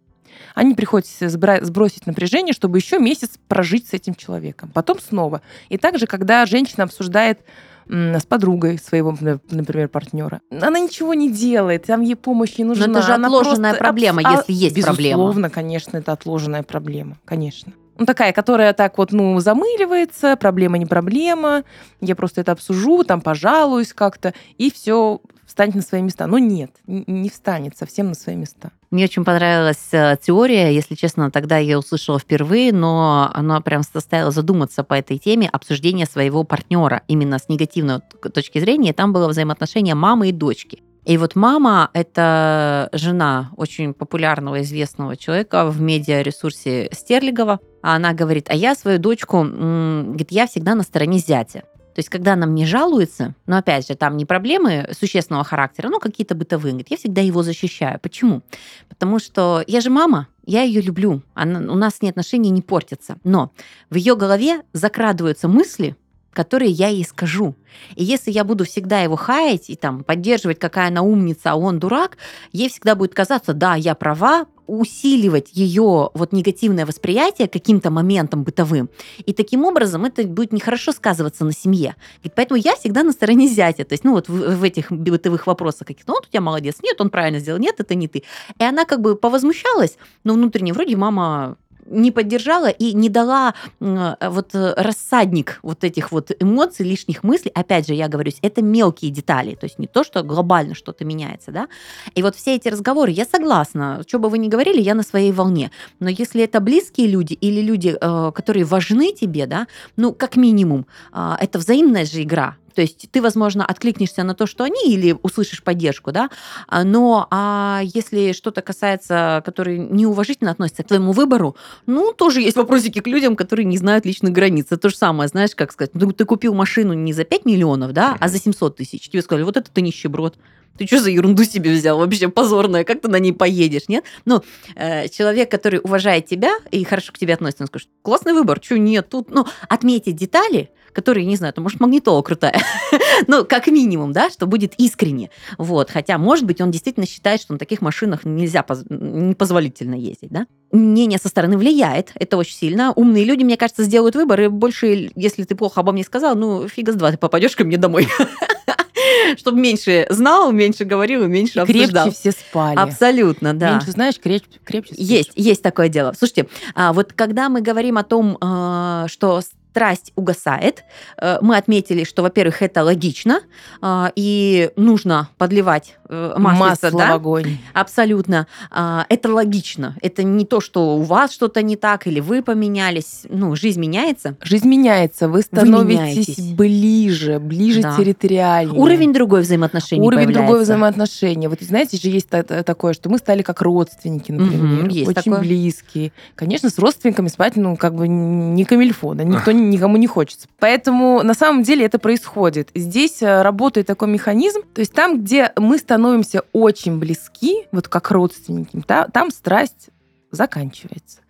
они 0.54 0.74
приходят 0.74 1.06
сбросить 1.08 2.06
напряжение, 2.06 2.52
чтобы 2.52 2.78
еще 2.78 2.98
месяц 2.98 3.32
прожить 3.48 3.88
с 3.88 3.92
этим 3.92 4.14
человеком. 4.14 4.70
Потом 4.72 4.98
снова. 5.00 5.42
И 5.68 5.78
также, 5.78 6.06
когда 6.06 6.46
женщина 6.46 6.84
обсуждает 6.84 7.40
с 7.88 8.26
подругой 8.26 8.78
своего, 8.78 9.16
например, 9.50 9.88
партнера. 9.88 10.40
Она 10.50 10.80
ничего 10.80 11.14
не 11.14 11.30
делает, 11.30 11.84
там 11.84 12.00
ей 12.00 12.16
помощь 12.16 12.58
не 12.58 12.64
нужна. 12.64 12.86
Но 12.86 12.98
это 12.98 13.06
же 13.06 13.12
Она 13.12 13.28
отложенная 13.28 13.70
просто... 13.70 13.84
проблема, 13.84 14.22
а, 14.24 14.30
если 14.38 14.52
есть 14.52 14.74
безусловно, 14.74 14.96
проблема. 14.96 15.22
Безусловно, 15.22 15.50
конечно, 15.50 15.96
это 15.98 16.12
отложенная 16.12 16.62
проблема, 16.64 17.18
конечно. 17.24 17.72
Ну, 17.98 18.06
такая, 18.06 18.32
которая 18.32 18.72
так 18.72 18.98
вот, 18.98 19.12
ну, 19.12 19.38
замыливается, 19.40 20.36
проблема 20.36 20.78
не 20.78 20.86
проблема, 20.86 21.64
я 22.00 22.14
просто 22.14 22.42
это 22.42 22.52
обсужу, 22.52 23.04
там, 23.04 23.20
пожалуюсь 23.20 23.92
как-то, 23.92 24.34
и 24.58 24.70
все 24.70 25.20
встанет 25.46 25.76
на 25.76 25.82
свои 25.82 26.02
места. 26.02 26.26
Но 26.26 26.38
нет, 26.38 26.70
не 26.86 27.30
встанет 27.30 27.76
совсем 27.76 28.08
на 28.08 28.14
свои 28.14 28.36
места. 28.36 28.72
Мне 28.90 29.04
очень 29.04 29.24
понравилась 29.24 29.88
э, 29.92 30.16
теория, 30.20 30.74
если 30.74 30.94
честно, 30.94 31.30
тогда 31.30 31.56
я 31.58 31.78
услышала 31.78 32.18
впервые, 32.18 32.72
но 32.72 33.30
она 33.32 33.60
прям 33.60 33.82
заставила 33.82 34.30
задуматься 34.30 34.84
по 34.84 34.94
этой 34.94 35.18
теме 35.18 35.48
обсуждения 35.48 36.06
своего 36.06 36.44
партнера 36.44 37.02
именно 37.08 37.38
с 37.38 37.48
негативной 37.48 38.00
точки 38.34 38.58
зрения. 38.58 38.92
Там 38.92 39.12
было 39.12 39.28
взаимоотношение 39.28 39.94
мамы 39.94 40.28
и 40.28 40.32
дочки. 40.32 40.82
И 41.06 41.18
вот 41.18 41.36
мама– 41.36 41.88
это 41.92 42.88
жена 42.92 43.52
очень 43.56 43.94
популярного, 43.94 44.60
известного 44.62 45.16
человека 45.16 45.70
в 45.70 45.80
медиаресурсе 45.80 46.88
Стерлигова. 46.92 47.60
Она 47.80 48.12
говорит, 48.12 48.48
а 48.50 48.54
я 48.54 48.74
свою 48.74 48.98
дочку, 48.98 49.44
говорит, 49.44 50.32
я 50.32 50.48
всегда 50.48 50.74
на 50.74 50.82
стороне 50.82 51.18
зятя. 51.18 51.60
То 51.94 52.00
есть, 52.00 52.08
когда 52.08 52.32
она 52.32 52.46
мне 52.46 52.66
жалуется, 52.66 53.34
но 53.46 53.56
опять 53.56 53.86
же, 53.86 53.94
там 53.94 54.16
не 54.16 54.24
проблемы 54.24 54.88
существенного 54.98 55.44
характера, 55.44 55.88
ну, 55.88 56.00
какие-то 56.00 56.34
бытовые, 56.34 56.72
говорит, 56.72 56.90
я 56.90 56.96
всегда 56.96 57.20
его 57.20 57.44
защищаю. 57.44 58.00
Почему? 58.00 58.42
Потому 58.88 59.20
что 59.20 59.62
я 59.68 59.80
же 59.80 59.90
мама, 59.90 60.26
я 60.44 60.62
ее 60.62 60.80
люблю, 60.80 61.22
она, 61.34 61.60
у 61.72 61.76
нас 61.76 62.02
не 62.02 62.10
отношения 62.10 62.50
не 62.50 62.62
портятся. 62.62 63.16
Но 63.22 63.52
в 63.90 63.94
ее 63.94 64.16
голове 64.16 64.62
закрадываются 64.72 65.46
мысли, 65.46 65.96
которые 66.36 66.70
я 66.70 66.88
ей 66.88 67.04
скажу. 67.04 67.54
И 67.94 68.04
если 68.04 68.30
я 68.30 68.44
буду 68.44 68.66
всегда 68.66 69.00
его 69.00 69.16
хаять 69.16 69.70
и 69.70 69.74
там 69.74 70.04
поддерживать, 70.04 70.58
какая 70.58 70.88
она 70.88 71.00
умница, 71.00 71.52
а 71.52 71.56
он 71.56 71.78
дурак, 71.78 72.18
ей 72.52 72.68
всегда 72.68 72.94
будет 72.94 73.14
казаться, 73.14 73.54
да, 73.54 73.74
я 73.74 73.94
права, 73.94 74.46
усиливать 74.66 75.50
ее 75.52 76.10
вот 76.12 76.32
негативное 76.32 76.84
восприятие 76.84 77.48
каким-то 77.48 77.90
моментом 77.90 78.42
бытовым. 78.42 78.90
И 79.24 79.32
таким 79.32 79.64
образом 79.64 80.04
это 80.04 80.24
будет 80.24 80.52
нехорошо 80.52 80.92
сказываться 80.92 81.44
на 81.44 81.52
семье. 81.52 81.94
И 82.22 82.28
поэтому 82.28 82.60
я 82.60 82.74
всегда 82.76 83.02
на 83.02 83.12
стороне 83.12 83.46
зятя. 83.46 83.84
То 83.84 83.94
есть, 83.94 84.04
ну 84.04 84.12
вот 84.12 84.28
в, 84.28 84.56
в 84.56 84.62
этих 84.62 84.90
бытовых 84.92 85.46
вопросах 85.46 85.86
каких-то, 85.86 86.10
ну, 86.10 86.14
вот 86.18 86.26
у 86.26 86.30
тебя 86.30 86.40
молодец, 86.40 86.76
нет, 86.82 87.00
он 87.00 87.10
правильно 87.10 87.38
сделал, 87.38 87.58
нет, 87.58 87.76
это 87.78 87.94
не 87.94 88.08
ты. 88.08 88.24
И 88.58 88.64
она 88.64 88.84
как 88.84 89.00
бы 89.00 89.16
повозмущалась, 89.16 89.96
но 90.24 90.34
внутренне 90.34 90.72
вроде 90.72 90.96
мама 90.96 91.56
не 91.88 92.10
поддержала 92.10 92.68
и 92.68 92.92
не 92.92 93.08
дала 93.08 93.54
вот 93.80 94.54
э, 94.54 94.74
рассадник 94.76 95.58
вот 95.62 95.84
этих 95.84 96.12
вот 96.12 96.30
эмоций, 96.40 96.86
лишних 96.86 97.22
мыслей. 97.22 97.52
Опять 97.54 97.86
же, 97.86 97.94
я 97.94 98.08
говорю, 98.08 98.32
это 98.42 98.62
мелкие 98.62 99.10
детали, 99.10 99.54
то 99.54 99.64
есть 99.64 99.78
не 99.78 99.86
то, 99.86 100.04
что 100.04 100.22
глобально 100.22 100.74
что-то 100.74 101.04
меняется, 101.04 101.52
да. 101.52 101.68
И 102.14 102.22
вот 102.22 102.36
все 102.36 102.56
эти 102.56 102.68
разговоры, 102.68 103.10
я 103.10 103.24
согласна, 103.24 104.02
что 104.06 104.18
бы 104.18 104.28
вы 104.28 104.38
ни 104.38 104.48
говорили, 104.48 104.80
я 104.80 104.94
на 104.94 105.02
своей 105.02 105.32
волне. 105.32 105.70
Но 106.00 106.08
если 106.08 106.42
это 106.42 106.60
близкие 106.60 107.06
люди 107.06 107.34
или 107.34 107.60
люди, 107.60 107.96
э, 108.00 108.32
которые 108.34 108.64
важны 108.64 109.12
тебе, 109.12 109.46
да, 109.46 109.66
ну, 109.96 110.12
как 110.12 110.36
минимум, 110.36 110.86
а, 111.12 111.36
это 111.40 111.58
взаимная 111.58 112.04
же 112.04 112.22
игра, 112.22 112.56
то 112.76 112.82
есть 112.82 113.08
ты, 113.10 113.22
возможно, 113.22 113.64
откликнешься 113.64 114.22
на 114.22 114.34
то, 114.34 114.46
что 114.46 114.62
они, 114.62 114.92
или 114.92 115.16
услышишь 115.22 115.62
поддержку, 115.62 116.12
да, 116.12 116.28
а, 116.68 116.84
но 116.84 117.26
а 117.30 117.80
если 117.82 118.32
что-то 118.32 118.60
касается, 118.60 119.42
которые 119.46 119.78
неуважительно 119.78 120.50
относятся 120.50 120.82
к 120.82 120.88
твоему 120.88 121.12
выбору, 121.12 121.56
ну, 121.86 122.12
тоже 122.12 122.42
есть 122.42 122.56
вопросики 122.56 123.00
к 123.00 123.06
людям, 123.06 123.34
которые 123.34 123.64
не 123.64 123.78
знают 123.78 124.04
личных 124.04 124.32
границ. 124.32 124.66
Это 124.66 124.76
то 124.76 124.88
же 124.90 124.96
самое, 124.96 125.28
знаешь, 125.28 125.54
как 125.54 125.72
сказать, 125.72 125.92
ну, 125.94 126.12
ты 126.12 126.26
купил 126.26 126.52
машину 126.52 126.92
не 126.92 127.14
за 127.14 127.24
5 127.24 127.46
миллионов, 127.46 127.92
да, 127.94 128.14
а 128.20 128.28
за 128.28 128.38
700 128.38 128.76
тысяч. 128.76 129.08
Тебе 129.08 129.22
сказали, 129.22 129.44
вот 129.44 129.56
это 129.56 129.70
ты 129.70 129.80
нищеброд 129.80 130.36
ты 130.76 130.86
что 130.86 131.00
за 131.00 131.10
ерунду 131.10 131.44
себе 131.44 131.72
взял? 131.72 131.98
Вообще 131.98 132.28
позорная, 132.28 132.84
как 132.84 133.00
ты 133.00 133.08
на 133.08 133.18
ней 133.18 133.32
поедешь, 133.32 133.88
нет? 133.88 134.04
Ну, 134.24 134.42
э, 134.74 135.08
человек, 135.08 135.50
который 135.50 135.80
уважает 135.82 136.26
тебя 136.26 136.58
и 136.70 136.84
хорошо 136.84 137.12
к 137.12 137.18
тебе 137.18 137.34
относится, 137.34 137.64
он 137.64 137.68
скажет, 137.68 137.88
классный 138.02 138.32
выбор, 138.32 138.60
что 138.62 138.78
нет, 138.78 139.08
тут, 139.08 139.30
ну, 139.30 139.46
отметить 139.68 140.16
детали, 140.16 140.70
которые, 140.96 141.26
не 141.26 141.36
знаю, 141.36 141.52
то 141.52 141.60
может, 141.60 141.78
магнитола 141.78 142.22
крутая, 142.22 142.58
ну, 143.26 143.44
как 143.44 143.66
минимум, 143.66 144.12
да, 144.12 144.30
что 144.30 144.46
будет 144.46 144.72
искренне, 144.78 145.30
вот, 145.58 145.90
хотя, 145.90 146.16
может 146.16 146.46
быть, 146.46 146.62
он 146.62 146.70
действительно 146.70 147.06
считает, 147.06 147.42
что 147.42 147.52
на 147.52 147.58
таких 147.58 147.82
машинах 147.82 148.24
нельзя, 148.24 148.64
непозволительно 148.88 149.94
ездить, 149.94 150.30
да. 150.30 150.46
Мнение 150.72 151.18
со 151.18 151.28
стороны 151.28 151.58
влияет, 151.58 152.12
это 152.14 152.38
очень 152.38 152.54
сильно. 152.54 152.92
Умные 152.92 153.24
люди, 153.24 153.44
мне 153.44 153.58
кажется, 153.58 153.82
сделают 153.84 154.16
выбор, 154.16 154.40
и 154.40 154.48
больше, 154.48 155.10
если 155.14 155.44
ты 155.44 155.54
плохо 155.54 155.80
обо 155.80 155.92
мне 155.92 156.02
сказал, 156.02 156.34
ну, 156.34 156.66
фига 156.66 156.92
с 156.92 156.96
два, 156.96 157.12
ты 157.12 157.18
попадешь 157.18 157.54
ко 157.54 157.64
мне 157.64 157.76
домой. 157.76 158.08
чтобы 159.36 159.60
меньше 159.60 160.06
знал, 160.08 160.50
меньше 160.50 160.84
говорил 160.84 161.24
и 161.24 161.26
меньше 161.26 161.58
и 161.58 161.62
обсуждал. 161.62 162.06
крепче 162.06 162.18
все 162.18 162.32
спали. 162.32 162.76
Абсолютно, 162.78 163.54
да. 163.54 163.74
Меньше 163.74 163.90
знаешь, 163.90 164.18
крепче, 164.18 164.58
крепче 164.64 164.94
спишь. 164.94 165.06
Есть, 165.06 165.32
есть 165.34 165.62
такое 165.62 165.88
дело. 165.88 166.14
Слушайте, 166.16 166.46
а 166.74 166.92
вот 166.92 167.12
когда 167.12 167.48
мы 167.48 167.60
говорим 167.60 167.98
о 167.98 168.02
том, 168.02 168.38
а, 168.40 169.06
что 169.08 169.40
страсть 169.76 170.12
угасает. 170.16 170.84
Э, 171.20 171.36
мы 171.42 171.58
отметили, 171.58 172.04
что, 172.04 172.22
во-первых, 172.22 172.62
это 172.62 172.82
логично, 172.82 173.40
э, 173.82 174.06
и 174.16 174.70
нужно 174.76 175.28
подливать 175.36 175.98
э, 176.08 176.34
масло, 176.38 176.90
да? 176.90 177.12
в 177.12 177.14
огонь. 177.16 177.58
Абсолютно. 177.74 178.46
Это 178.70 179.32
логично. 179.32 179.94
Это 180.00 180.22
не 180.22 180.46
то, 180.46 180.60
что 180.60 180.96
у 180.96 181.02
вас 181.02 181.32
что-то 181.32 181.60
не 181.60 181.76
так, 181.76 182.06
или 182.06 182.20
вы 182.20 182.42
поменялись. 182.42 183.26
Ну, 183.28 183.54
жизнь 183.54 183.80
меняется. 183.80 184.36
Жизнь 184.42 184.66
меняется. 184.66 185.28
Вы 185.28 185.42
становитесь 185.42 186.38
вы 186.38 186.54
ближе, 186.54 187.38
ближе 187.38 187.82
да. 187.82 187.96
территориально. 187.96 188.72
Уровень 188.72 189.12
другой 189.12 189.42
взаимоотношений 189.42 190.00
Уровень 190.00 190.26
появляется. 190.26 190.46
другой 190.46 190.64
взаимоотношений. 190.64 191.48
Вот 191.48 191.60
знаете, 191.60 191.98
же 191.98 192.08
есть 192.08 192.28
такое, 192.30 192.94
что 192.94 193.10
мы 193.10 193.18
стали 193.18 193.42
как 193.42 193.60
родственники, 193.60 194.32
например. 194.32 194.84
Угу, 194.84 194.90
есть 194.90 195.08
очень 195.08 195.22
такое. 195.22 195.40
близкие. 195.40 196.12
Конечно, 196.34 196.70
с 196.70 196.78
родственниками 196.78 197.28
спать, 197.28 197.56
ну, 197.56 197.76
как 197.76 197.94
бы 197.94 198.08
не 198.08 198.64
камильфо, 198.64 199.14
да, 199.14 199.24
никто 199.24 199.52
никому 199.70 199.96
не 199.96 200.06
хочется. 200.06 200.48
Поэтому 200.58 201.22
на 201.22 201.34
самом 201.34 201.62
деле 201.62 201.84
это 201.84 201.98
происходит. 201.98 202.70
Здесь 202.74 203.22
э, 203.22 203.42
работает 203.42 203.86
такой 203.86 204.08
механизм, 204.08 204.62
то 204.74 204.80
есть 204.80 204.92
там, 204.92 205.22
где 205.22 205.52
мы 205.56 205.78
становимся 205.78 206.42
очень 206.52 206.98
близки, 206.98 207.66
вот 207.72 207.88
как 207.88 208.10
родственники, 208.10 208.82
там 208.86 209.30
страсть 209.30 209.88
заканчивается. 210.30 211.20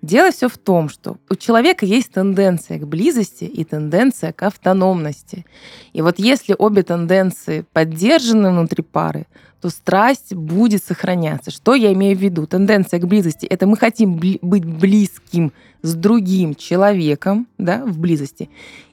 Дело 0.00 0.30
все 0.30 0.48
в 0.48 0.56
том, 0.58 0.88
что 0.88 1.16
у 1.28 1.34
человека 1.34 1.84
есть 1.84 2.12
тенденция 2.12 2.78
к 2.78 2.86
близости 2.86 3.44
и 3.44 3.64
тенденция 3.64 4.32
к 4.32 4.44
автономности. 4.44 5.44
И 5.92 6.02
вот 6.02 6.20
если 6.20 6.54
обе 6.56 6.84
тенденции 6.84 7.64
поддержаны 7.72 8.50
внутри 8.50 8.84
пары, 8.84 9.26
то 9.60 9.70
страсть 9.70 10.34
будет 10.34 10.84
сохраняться. 10.84 11.50
Что 11.50 11.74
я 11.74 11.92
имею 11.92 12.16
в 12.16 12.20
виду? 12.20 12.46
Тенденция 12.46 13.00
к 13.00 13.06
близости– 13.06 13.46
это 13.50 13.66
мы 13.66 13.76
хотим 13.76 14.16
бли- 14.16 14.38
быть 14.40 14.64
близким 14.64 15.52
с 15.82 15.94
другим 15.94 16.54
человеком 16.54 17.46
да, 17.58 17.84
в 17.84 17.98
близости, 17.98 18.50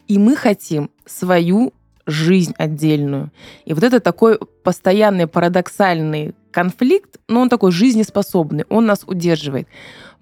и 0.07 0.17
мы 0.17 0.35
хотим 0.35 0.89
свою 1.05 1.73
жизнь 2.05 2.53
отдельную. 2.57 3.31
И 3.65 3.73
вот 3.73 3.83
это 3.83 3.99
такой 3.99 4.39
постоянный 4.63 5.27
парадоксальный 5.27 6.35
конфликт, 6.51 7.17
но 7.27 7.41
он 7.41 7.49
такой 7.49 7.71
жизнеспособный, 7.71 8.65
он 8.69 8.85
нас 8.85 9.03
удерживает. 9.05 9.67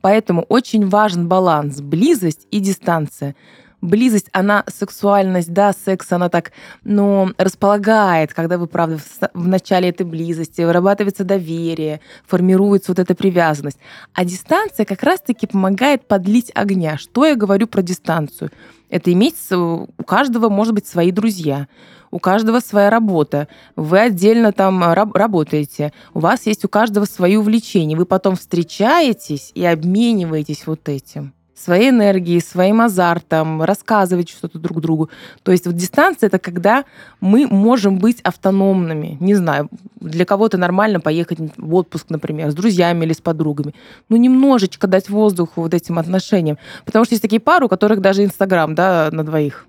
Поэтому 0.02 0.44
очень 0.44 0.88
важен 0.88 1.28
баланс, 1.28 1.82
близость 1.82 2.48
и 2.52 2.60
дистанция 2.60 3.36
близость, 3.84 4.30
она, 4.32 4.64
сексуальность, 4.68 5.52
да, 5.52 5.74
секс, 5.74 6.12
она 6.12 6.30
так, 6.30 6.52
ну, 6.84 7.32
располагает, 7.38 8.34
когда 8.34 8.58
вы, 8.58 8.68
правда, 8.68 8.98
в 9.34 9.48
начале 9.48 9.90
этой 9.90 10.06
близости, 10.06 10.62
вырабатывается 10.62 11.24
доверие, 11.24 12.00
формируется 12.26 12.92
вот 12.92 13.00
эта 13.00 13.14
привязанность. 13.14 13.78
А 14.14 14.26
дистанция 14.26 14.86
как 14.86 15.04
раз-таки 15.04 15.46
помогает 15.46 16.08
подлить 16.08 16.52
огня. 16.56 16.98
Что 16.98 17.26
я 17.26 17.36
говорю 17.36 17.68
про 17.68 17.82
дистанцию? 17.82 18.52
Это 18.90 19.12
иметь 19.12 19.36
у 19.52 19.88
каждого, 20.06 20.50
может 20.50 20.74
быть, 20.74 20.88
свои 20.88 21.12
друзья, 21.12 21.68
у 22.12 22.20
каждого 22.20 22.60
своя 22.60 22.92
работа, 22.92 23.48
вы 23.76 24.00
отдельно 24.00 24.52
там 24.52 24.84
работаете, 24.94 25.92
у 26.14 26.20
вас 26.20 26.46
есть 26.46 26.64
у 26.64 26.70
каждого 26.70 27.06
свои 27.06 27.36
увлечения, 27.36 27.98
вы 27.98 28.06
потом 28.06 28.36
встречаетесь 28.36 29.52
и 29.56 29.66
обмениваетесь 29.66 30.68
вот 30.68 30.88
этим 30.90 31.34
своей 31.64 31.90
энергией, 31.90 32.42
своим 32.42 32.82
азартом, 32.82 33.64
рассказывать 33.64 34.30
что-то 34.30 34.60
друг 34.60 34.82
другу. 34.82 35.10
То 35.44 35.52
есть 35.52 35.66
вот 35.66 35.76
дистанция— 35.76 36.28
это 36.30 36.40
когда 36.40 36.84
мы 37.22 37.48
можем 37.48 38.00
быть 38.00 38.20
автономными. 38.22 39.18
Не 39.20 39.36
знаю, 39.36 39.70
для 40.00 40.26
кого-то 40.26 40.58
нормально 40.58 41.00
поехать 41.00 41.40
в 41.58 41.74
отпуск, 41.76 42.08
например, 42.10 42.52
с 42.52 42.56
друзьями 42.56 43.06
или 43.06 43.14
с 43.14 43.22
подругами. 43.22 43.74
Ну, 44.10 44.18
немножечко 44.18 44.88
дать 44.88 45.10
воздуху 45.10 45.62
вот 45.62 45.74
этим 45.74 45.98
отношениям. 46.00 46.58
Потому 46.86 47.06
что 47.06 47.14
есть 47.14 47.22
такие 47.22 47.40
пары, 47.40 47.66
у 47.66 47.70
которых 47.70 48.02
даже 48.02 48.24
Инстаграм, 48.24 48.76
да, 48.76 49.10
на 49.12 49.24
двоих. 49.24 49.66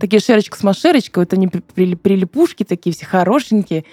Такие 0.00 0.20
шерочка 0.20 0.58
с 0.58 0.62
машерочкой, 0.62 1.24
это 1.24 1.36
не 1.36 1.48
прилипушки 1.48 2.64
такие 2.64 2.94
все 2.94 3.06
хорошенькие 3.06 3.84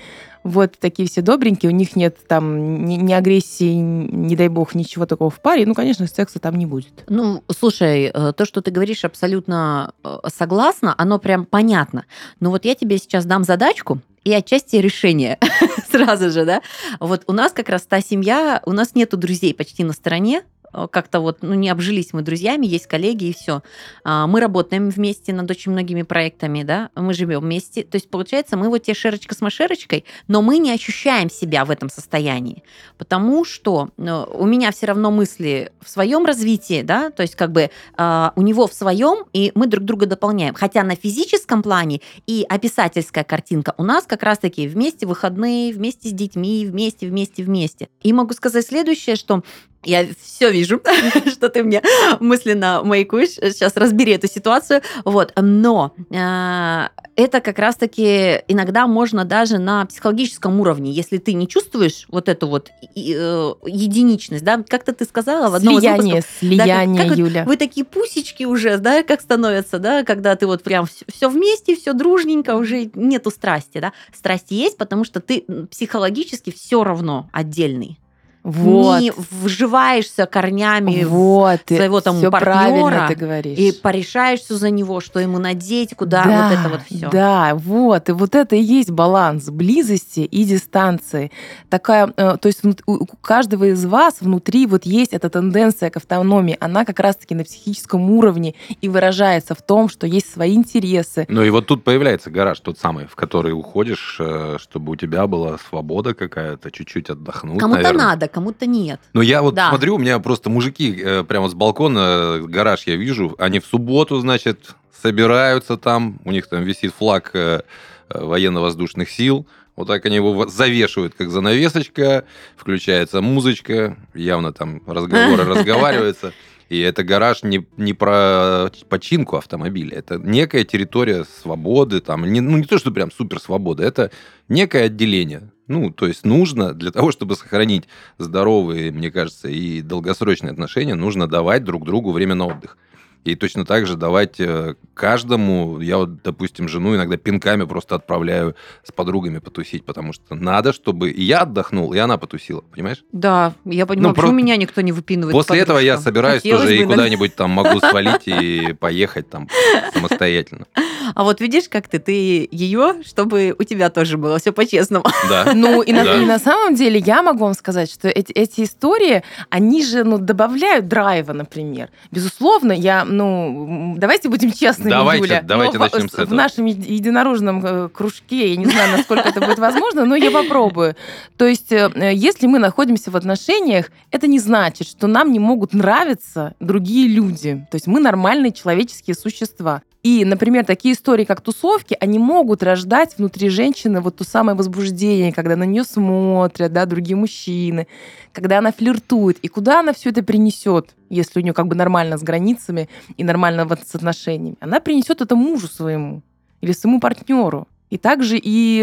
вот 0.43 0.77
такие 0.79 1.07
все 1.07 1.21
добренькие, 1.21 1.71
у 1.71 1.75
них 1.75 1.95
нет 1.95 2.17
там 2.27 2.85
ни, 2.85 2.95
ни 2.95 3.13
агрессии, 3.13 3.73
не 3.73 4.35
дай 4.35 4.47
бог, 4.47 4.75
ничего 4.75 5.05
такого 5.05 5.29
в 5.29 5.41
паре, 5.41 5.65
ну, 5.65 5.73
конечно, 5.73 6.07
секса 6.07 6.39
там 6.39 6.55
не 6.55 6.65
будет. 6.65 7.03
Ну, 7.07 7.43
слушай, 7.51 8.11
э, 8.13 8.33
то, 8.33 8.45
что 8.45 8.61
ты 8.61 8.71
говоришь, 8.71 9.05
абсолютно 9.05 9.93
э, 10.03 10.17
согласна, 10.33 10.95
оно 10.97 11.19
прям 11.19 11.45
понятно. 11.45 12.05
Но 12.39 12.49
вот 12.49 12.65
я 12.65 12.75
тебе 12.75 12.97
сейчас 12.97 13.25
дам 13.25 13.43
задачку, 13.43 13.99
и 14.23 14.33
отчасти 14.33 14.75
решение 14.75 15.39
сразу 15.91 16.29
же, 16.29 16.45
да. 16.45 16.61
Вот 16.99 17.23
у 17.27 17.33
нас 17.33 17.51
как 17.51 17.69
раз 17.69 17.83
та 17.83 18.01
семья, 18.01 18.61
у 18.65 18.71
нас 18.71 18.95
нету 18.95 19.17
друзей 19.17 19.53
почти 19.53 19.83
на 19.83 19.93
стороне, 19.93 20.43
как-то 20.71 21.19
вот, 21.19 21.39
ну, 21.41 21.53
не 21.53 21.69
обжились 21.69 22.13
мы 22.13 22.21
друзьями, 22.21 22.65
есть 22.65 22.87
коллеги 22.87 23.25
и 23.25 23.33
все. 23.33 23.61
А, 24.03 24.27
мы 24.27 24.39
работаем 24.39 24.89
вместе 24.89 25.33
над 25.33 25.49
очень 25.49 25.71
многими 25.71 26.03
проектами, 26.03 26.63
да, 26.63 26.89
мы 26.95 27.13
живем 27.13 27.41
вместе. 27.41 27.83
То 27.83 27.95
есть, 27.95 28.09
получается, 28.09 28.57
мы 28.57 28.69
вот 28.69 28.83
те 28.83 28.93
шерочка 28.93 29.35
с 29.35 29.41
машерочкой, 29.41 30.05
но 30.27 30.41
мы 30.41 30.57
не 30.57 30.71
ощущаем 30.71 31.29
себя 31.29 31.65
в 31.65 31.71
этом 31.71 31.89
состоянии, 31.89 32.63
потому 32.97 33.45
что 33.45 33.89
ну, 33.97 34.27
у 34.33 34.45
меня 34.45 34.71
все 34.71 34.87
равно 34.87 35.11
мысли 35.11 35.71
в 35.81 35.89
своем 35.89 36.25
развитии, 36.25 36.81
да, 36.81 37.09
то 37.11 37.21
есть 37.21 37.35
как 37.35 37.51
бы 37.51 37.69
а, 37.95 38.33
у 38.35 38.41
него 38.41 38.67
в 38.67 38.73
своем, 38.73 39.25
и 39.33 39.51
мы 39.55 39.67
друг 39.67 39.85
друга 39.85 40.05
дополняем. 40.05 40.53
Хотя 40.53 40.83
на 40.83 40.95
физическом 40.95 41.63
плане 41.63 42.01
и 42.27 42.45
описательская 42.47 43.23
картинка 43.23 43.73
у 43.77 43.83
нас 43.83 44.05
как 44.05 44.23
раз-таки 44.23 44.67
вместе 44.67 45.05
выходные, 45.05 45.73
вместе 45.73 46.09
с 46.09 46.13
детьми, 46.13 46.65
вместе, 46.65 47.07
вместе, 47.07 47.43
вместе. 47.43 47.89
И 48.01 48.13
могу 48.13 48.33
сказать 48.33 48.65
следующее, 48.65 49.15
что 49.15 49.43
я 49.83 50.05
все 50.21 50.51
вижу, 50.51 50.81
что 51.31 51.49
ты 51.49 51.63
мне 51.63 51.81
мысленно 52.19 52.81
маякуешь. 52.83 53.31
Сейчас 53.31 53.75
разбери 53.75 54.13
эту 54.13 54.27
ситуацию. 54.27 54.81
Вот. 55.05 55.33
Но 55.35 55.93
э, 56.09 56.87
это 57.15 57.41
как 57.41 57.59
раз-таки 57.59 58.43
иногда 58.47 58.87
можно 58.87 59.25
даже 59.25 59.57
на 59.57 59.85
психологическом 59.85 60.59
уровне, 60.59 60.91
если 60.91 61.17
ты 61.17 61.33
не 61.33 61.47
чувствуешь 61.47 62.05
вот 62.09 62.29
эту 62.29 62.47
вот 62.47 62.69
э, 62.69 62.89
единичность, 62.95 64.43
да, 64.43 64.63
как-то 64.67 64.93
ты 64.93 65.05
сказала 65.05 65.49
в 65.49 65.55
одном 65.55 65.79
слияние, 65.79 66.19
из 66.19 66.25
выпусков, 66.25 66.39
слияние, 66.39 66.97
да, 66.97 67.03
как, 67.03 67.09
как 67.09 67.17
Юля. 67.17 67.43
Вы 67.45 67.57
такие 67.57 67.85
пусечки 67.85 68.43
уже, 68.43 68.77
да, 68.77 69.03
как 69.03 69.21
становятся, 69.21 69.79
да, 69.79 70.03
когда 70.03 70.35
ты 70.35 70.47
вот 70.47 70.63
прям 70.63 70.87
все 71.07 71.29
вместе, 71.29 71.75
все 71.75 71.93
дружненько, 71.93 72.55
уже 72.55 72.89
нету 72.93 73.31
страсти, 73.31 73.79
да. 73.79 73.93
Страсть 74.13 74.51
есть, 74.51 74.77
потому 74.77 75.03
что 75.03 75.21
ты 75.21 75.45
психологически 75.69 76.51
все 76.51 76.83
равно 76.83 77.29
отдельный 77.31 78.00
вот. 78.43 79.01
не 79.01 79.11
вживаешься 79.15 80.25
корнями 80.25 81.03
вот. 81.03 81.61
своего 81.67 82.01
там 82.01 82.17
все 82.17 82.31
партнера 82.31 83.07
ты 83.07 83.15
говоришь. 83.15 83.57
и 83.57 83.71
порешаешься 83.71 84.57
за 84.57 84.69
него, 84.69 84.99
что 84.99 85.19
ему 85.19 85.37
надеть, 85.37 85.95
куда 85.95 86.23
да, 86.23 86.49
вот 86.49 86.59
это 86.59 86.69
вот 86.69 86.81
все. 86.89 87.09
Да, 87.09 87.55
вот. 87.55 88.09
И 88.09 88.11
вот 88.13 88.35
это 88.35 88.55
и 88.55 88.61
есть 88.61 88.89
баланс 88.89 89.49
близости 89.49 90.21
и 90.21 90.43
дистанции. 90.43 91.31
Такая, 91.69 92.11
э, 92.17 92.37
то 92.41 92.47
есть 92.47 92.61
у 92.87 93.05
каждого 93.21 93.65
из 93.65 93.85
вас 93.85 94.17
внутри 94.21 94.65
вот 94.65 94.85
есть 94.85 95.13
эта 95.13 95.29
тенденция 95.29 95.89
к 95.89 95.97
автономии. 95.97 96.57
Она 96.59 96.85
как 96.85 96.99
раз-таки 96.99 97.35
на 97.35 97.43
психическом 97.43 98.09
уровне 98.09 98.55
и 98.81 98.89
выражается 98.89 99.53
в 99.53 99.61
том, 99.61 99.87
что 99.89 100.07
есть 100.07 100.31
свои 100.31 100.55
интересы. 100.55 101.25
Ну 101.29 101.43
и 101.43 101.49
вот 101.49 101.67
тут 101.67 101.83
появляется 101.83 102.31
гараж 102.31 102.59
тот 102.59 102.79
самый, 102.79 103.05
в 103.05 103.15
который 103.15 103.51
уходишь, 103.51 104.17
э, 104.19 104.57
чтобы 104.59 104.93
у 104.93 104.95
тебя 104.95 105.27
была 105.27 105.57
свобода 105.69 106.13
какая-то, 106.13 106.71
чуть-чуть 106.71 107.09
отдохнуть, 107.09 107.59
Кому-то 107.59 107.93
надо, 107.93 108.30
кому-то 108.31 108.65
нет. 108.65 108.99
Ну, 109.13 109.21
я 109.21 109.41
вот 109.41 109.53
да. 109.53 109.69
смотрю, 109.69 109.95
у 109.95 109.99
меня 109.99 110.19
просто 110.19 110.49
мужики 110.49 110.99
э, 110.99 111.23
прямо 111.23 111.49
с 111.49 111.53
балкона, 111.53 111.99
э, 111.99 112.41
гараж 112.47 112.83
я 112.87 112.95
вижу, 112.95 113.35
они 113.37 113.59
в 113.59 113.65
субботу, 113.65 114.19
значит, 114.19 114.75
собираются 115.01 115.77
там, 115.77 116.19
у 116.25 116.31
них 116.31 116.47
там 116.47 116.63
висит 116.63 116.93
флаг 116.97 117.31
э, 117.33 117.61
военно-воздушных 118.09 119.09
сил, 119.09 119.45
вот 119.75 119.87
так 119.87 120.05
они 120.05 120.17
его 120.17 120.47
завешивают, 120.47 121.13
как 121.15 121.29
занавесочка, 121.29 122.25
включается 122.55 123.21
музычка, 123.21 123.97
явно 124.13 124.53
там 124.53 124.81
разговоры 124.85 125.43
разговариваются. 125.45 126.33
И 126.69 126.79
это 126.79 127.03
гараж 127.03 127.43
не, 127.43 127.67
не 127.75 127.93
про 127.93 128.71
починку 128.87 129.35
автомобиля, 129.35 129.97
это 129.97 130.17
некая 130.17 130.63
территория 130.63 131.25
свободы, 131.25 131.99
там, 131.99 132.31
не, 132.31 132.39
ну 132.39 132.57
не 132.57 132.63
то, 132.63 132.77
что 132.77 132.91
прям 132.91 133.11
супер 133.11 133.41
свобода, 133.41 133.83
это 133.83 134.09
некое 134.47 134.85
отделение. 134.85 135.51
Ну, 135.71 135.89
то 135.89 136.05
есть 136.05 136.25
нужно 136.25 136.73
для 136.73 136.91
того, 136.91 137.13
чтобы 137.13 137.37
сохранить 137.37 137.85
здоровые, 138.17 138.91
мне 138.91 139.09
кажется, 139.09 139.47
и 139.47 139.81
долгосрочные 139.81 140.51
отношения, 140.51 140.95
нужно 140.95 141.27
давать 141.29 141.63
друг 141.63 141.85
другу 141.85 142.11
время 142.11 142.35
на 142.35 142.47
отдых. 142.47 142.77
И 143.23 143.35
точно 143.35 143.65
так 143.65 143.85
же 143.85 143.95
давать 143.95 144.39
э, 144.39 144.75
каждому, 144.95 145.79
я 145.79 145.97
вот, 145.97 146.23
допустим, 146.23 146.67
жену 146.67 146.95
иногда 146.95 147.17
пинками 147.17 147.65
просто 147.65 147.95
отправляю 147.95 148.55
с 148.83 148.91
подругами 148.91 149.37
потусить, 149.37 149.85
потому 149.85 150.11
что 150.11 150.33
надо, 150.33 150.73
чтобы 150.73 151.11
и 151.11 151.23
я 151.23 151.41
отдохнул, 151.41 151.93
и 151.93 151.99
она 151.99 152.17
потусила, 152.17 152.61
понимаешь? 152.61 153.03
Да, 153.11 153.53
я 153.65 153.85
понимаю, 153.85 154.09
ну, 154.09 154.15
почему 154.15 154.31
про... 154.31 154.37
меня 154.37 154.57
никто 154.57 154.81
не 154.81 154.91
выпинывает. 154.91 155.33
После 155.33 155.59
этого 155.59 155.77
я 155.77 155.97
собираюсь 155.99 156.41
Хотелось 156.41 156.63
тоже 156.63 156.77
бы, 156.77 156.83
и 156.83 156.85
куда-нибудь 156.85 157.35
там 157.35 157.51
могу 157.51 157.79
свалить 157.89 158.27
и 158.27 158.73
поехать 158.73 159.29
там 159.29 159.47
самостоятельно. 159.93 160.65
А 161.13 161.23
вот 161.23 161.41
видишь, 161.41 161.69
как 161.69 161.87
ты, 161.87 161.99
ты 161.99 162.47
ее, 162.51 163.03
чтобы 163.05 163.55
у 163.57 163.63
тебя 163.63 163.89
тоже 163.89 164.17
было 164.17 164.39
все 164.39 164.51
по-честному. 164.51 165.05
Да. 165.29 165.51
Ну, 165.53 165.81
и 165.81 165.93
на, 165.93 166.03
да. 166.03 166.21
и 166.21 166.25
на 166.25 166.39
самом 166.39 166.75
деле 166.75 166.99
я 166.99 167.21
могу 167.21 167.45
вам 167.45 167.53
сказать, 167.53 167.89
что 167.89 168.09
эти, 168.09 168.33
эти 168.33 168.63
истории, 168.63 169.23
они 169.49 169.85
же 169.85 170.03
ну, 170.03 170.17
добавляют 170.17 170.87
драйва, 170.87 171.31
например. 171.31 171.89
Безусловно, 172.11 172.71
я 172.71 173.05
ну, 173.11 173.95
давайте 173.97 174.29
будем 174.29 174.51
честными, 174.51 174.89
давайте, 174.89 175.23
Юля. 175.25 175.41
Давайте 175.43 175.77
но 175.77 175.85
начнем 175.85 176.07
в, 176.07 176.11
с 176.11 176.13
этого. 176.13 176.27
В 176.27 176.33
нашем 176.33 176.65
единорожном 176.65 177.65
э, 177.65 177.89
кружке, 177.89 178.51
я 178.51 178.55
не 178.55 178.65
знаю, 178.65 178.97
насколько 178.97 179.27
это 179.27 179.39
будет 179.39 179.59
возможно, 179.59 180.05
но 180.05 180.15
я 180.15 180.31
попробую. 180.31 180.95
То 181.37 181.45
есть, 181.45 181.71
э, 181.71 181.89
если 182.13 182.47
мы 182.47 182.59
находимся 182.59 183.11
в 183.11 183.15
отношениях, 183.15 183.91
это 184.11 184.27
не 184.27 184.39
значит, 184.39 184.87
что 184.87 185.07
нам 185.07 185.31
не 185.31 185.39
могут 185.39 185.73
нравиться 185.73 186.55
другие 186.59 187.07
люди. 187.07 187.65
То 187.69 187.75
есть 187.75 187.87
мы 187.87 187.99
нормальные 187.99 188.51
человеческие 188.51 189.15
существа. 189.15 189.81
И, 190.03 190.25
например, 190.25 190.65
такие 190.65 190.95
истории, 190.95 191.25
как 191.25 191.41
тусовки, 191.41 191.95
они 191.99 192.17
могут 192.17 192.63
рождать 192.63 193.17
внутри 193.17 193.49
женщины 193.49 194.01
вот 194.01 194.15
то 194.15 194.23
самое 194.23 194.57
возбуждение, 194.57 195.31
когда 195.31 195.55
на 195.55 195.63
нее 195.63 195.83
смотрят, 195.83 196.73
да, 196.73 196.87
другие 196.87 197.15
мужчины, 197.15 197.87
когда 198.33 198.57
она 198.57 198.71
флиртует. 198.71 199.37
И 199.39 199.47
куда 199.47 199.81
она 199.81 199.93
все 199.93 200.09
это 200.09 200.23
принесет, 200.23 200.95
если 201.09 201.39
у 201.39 201.43
нее 201.43 201.53
как 201.53 201.67
бы 201.67 201.75
нормально 201.75 202.17
с 202.17 202.23
границами 202.23 202.89
и 203.15 203.23
нормально 203.23 203.65
вот 203.65 203.79
с 203.85 203.93
отношениями? 203.93 204.57
Она 204.59 204.79
принесет 204.79 205.21
это 205.21 205.35
мужу 205.35 205.67
своему 205.67 206.23
или 206.61 206.71
своему 206.71 206.99
партнеру. 206.99 207.67
И 207.91 207.97
также 207.97 208.39
и, 208.41 208.79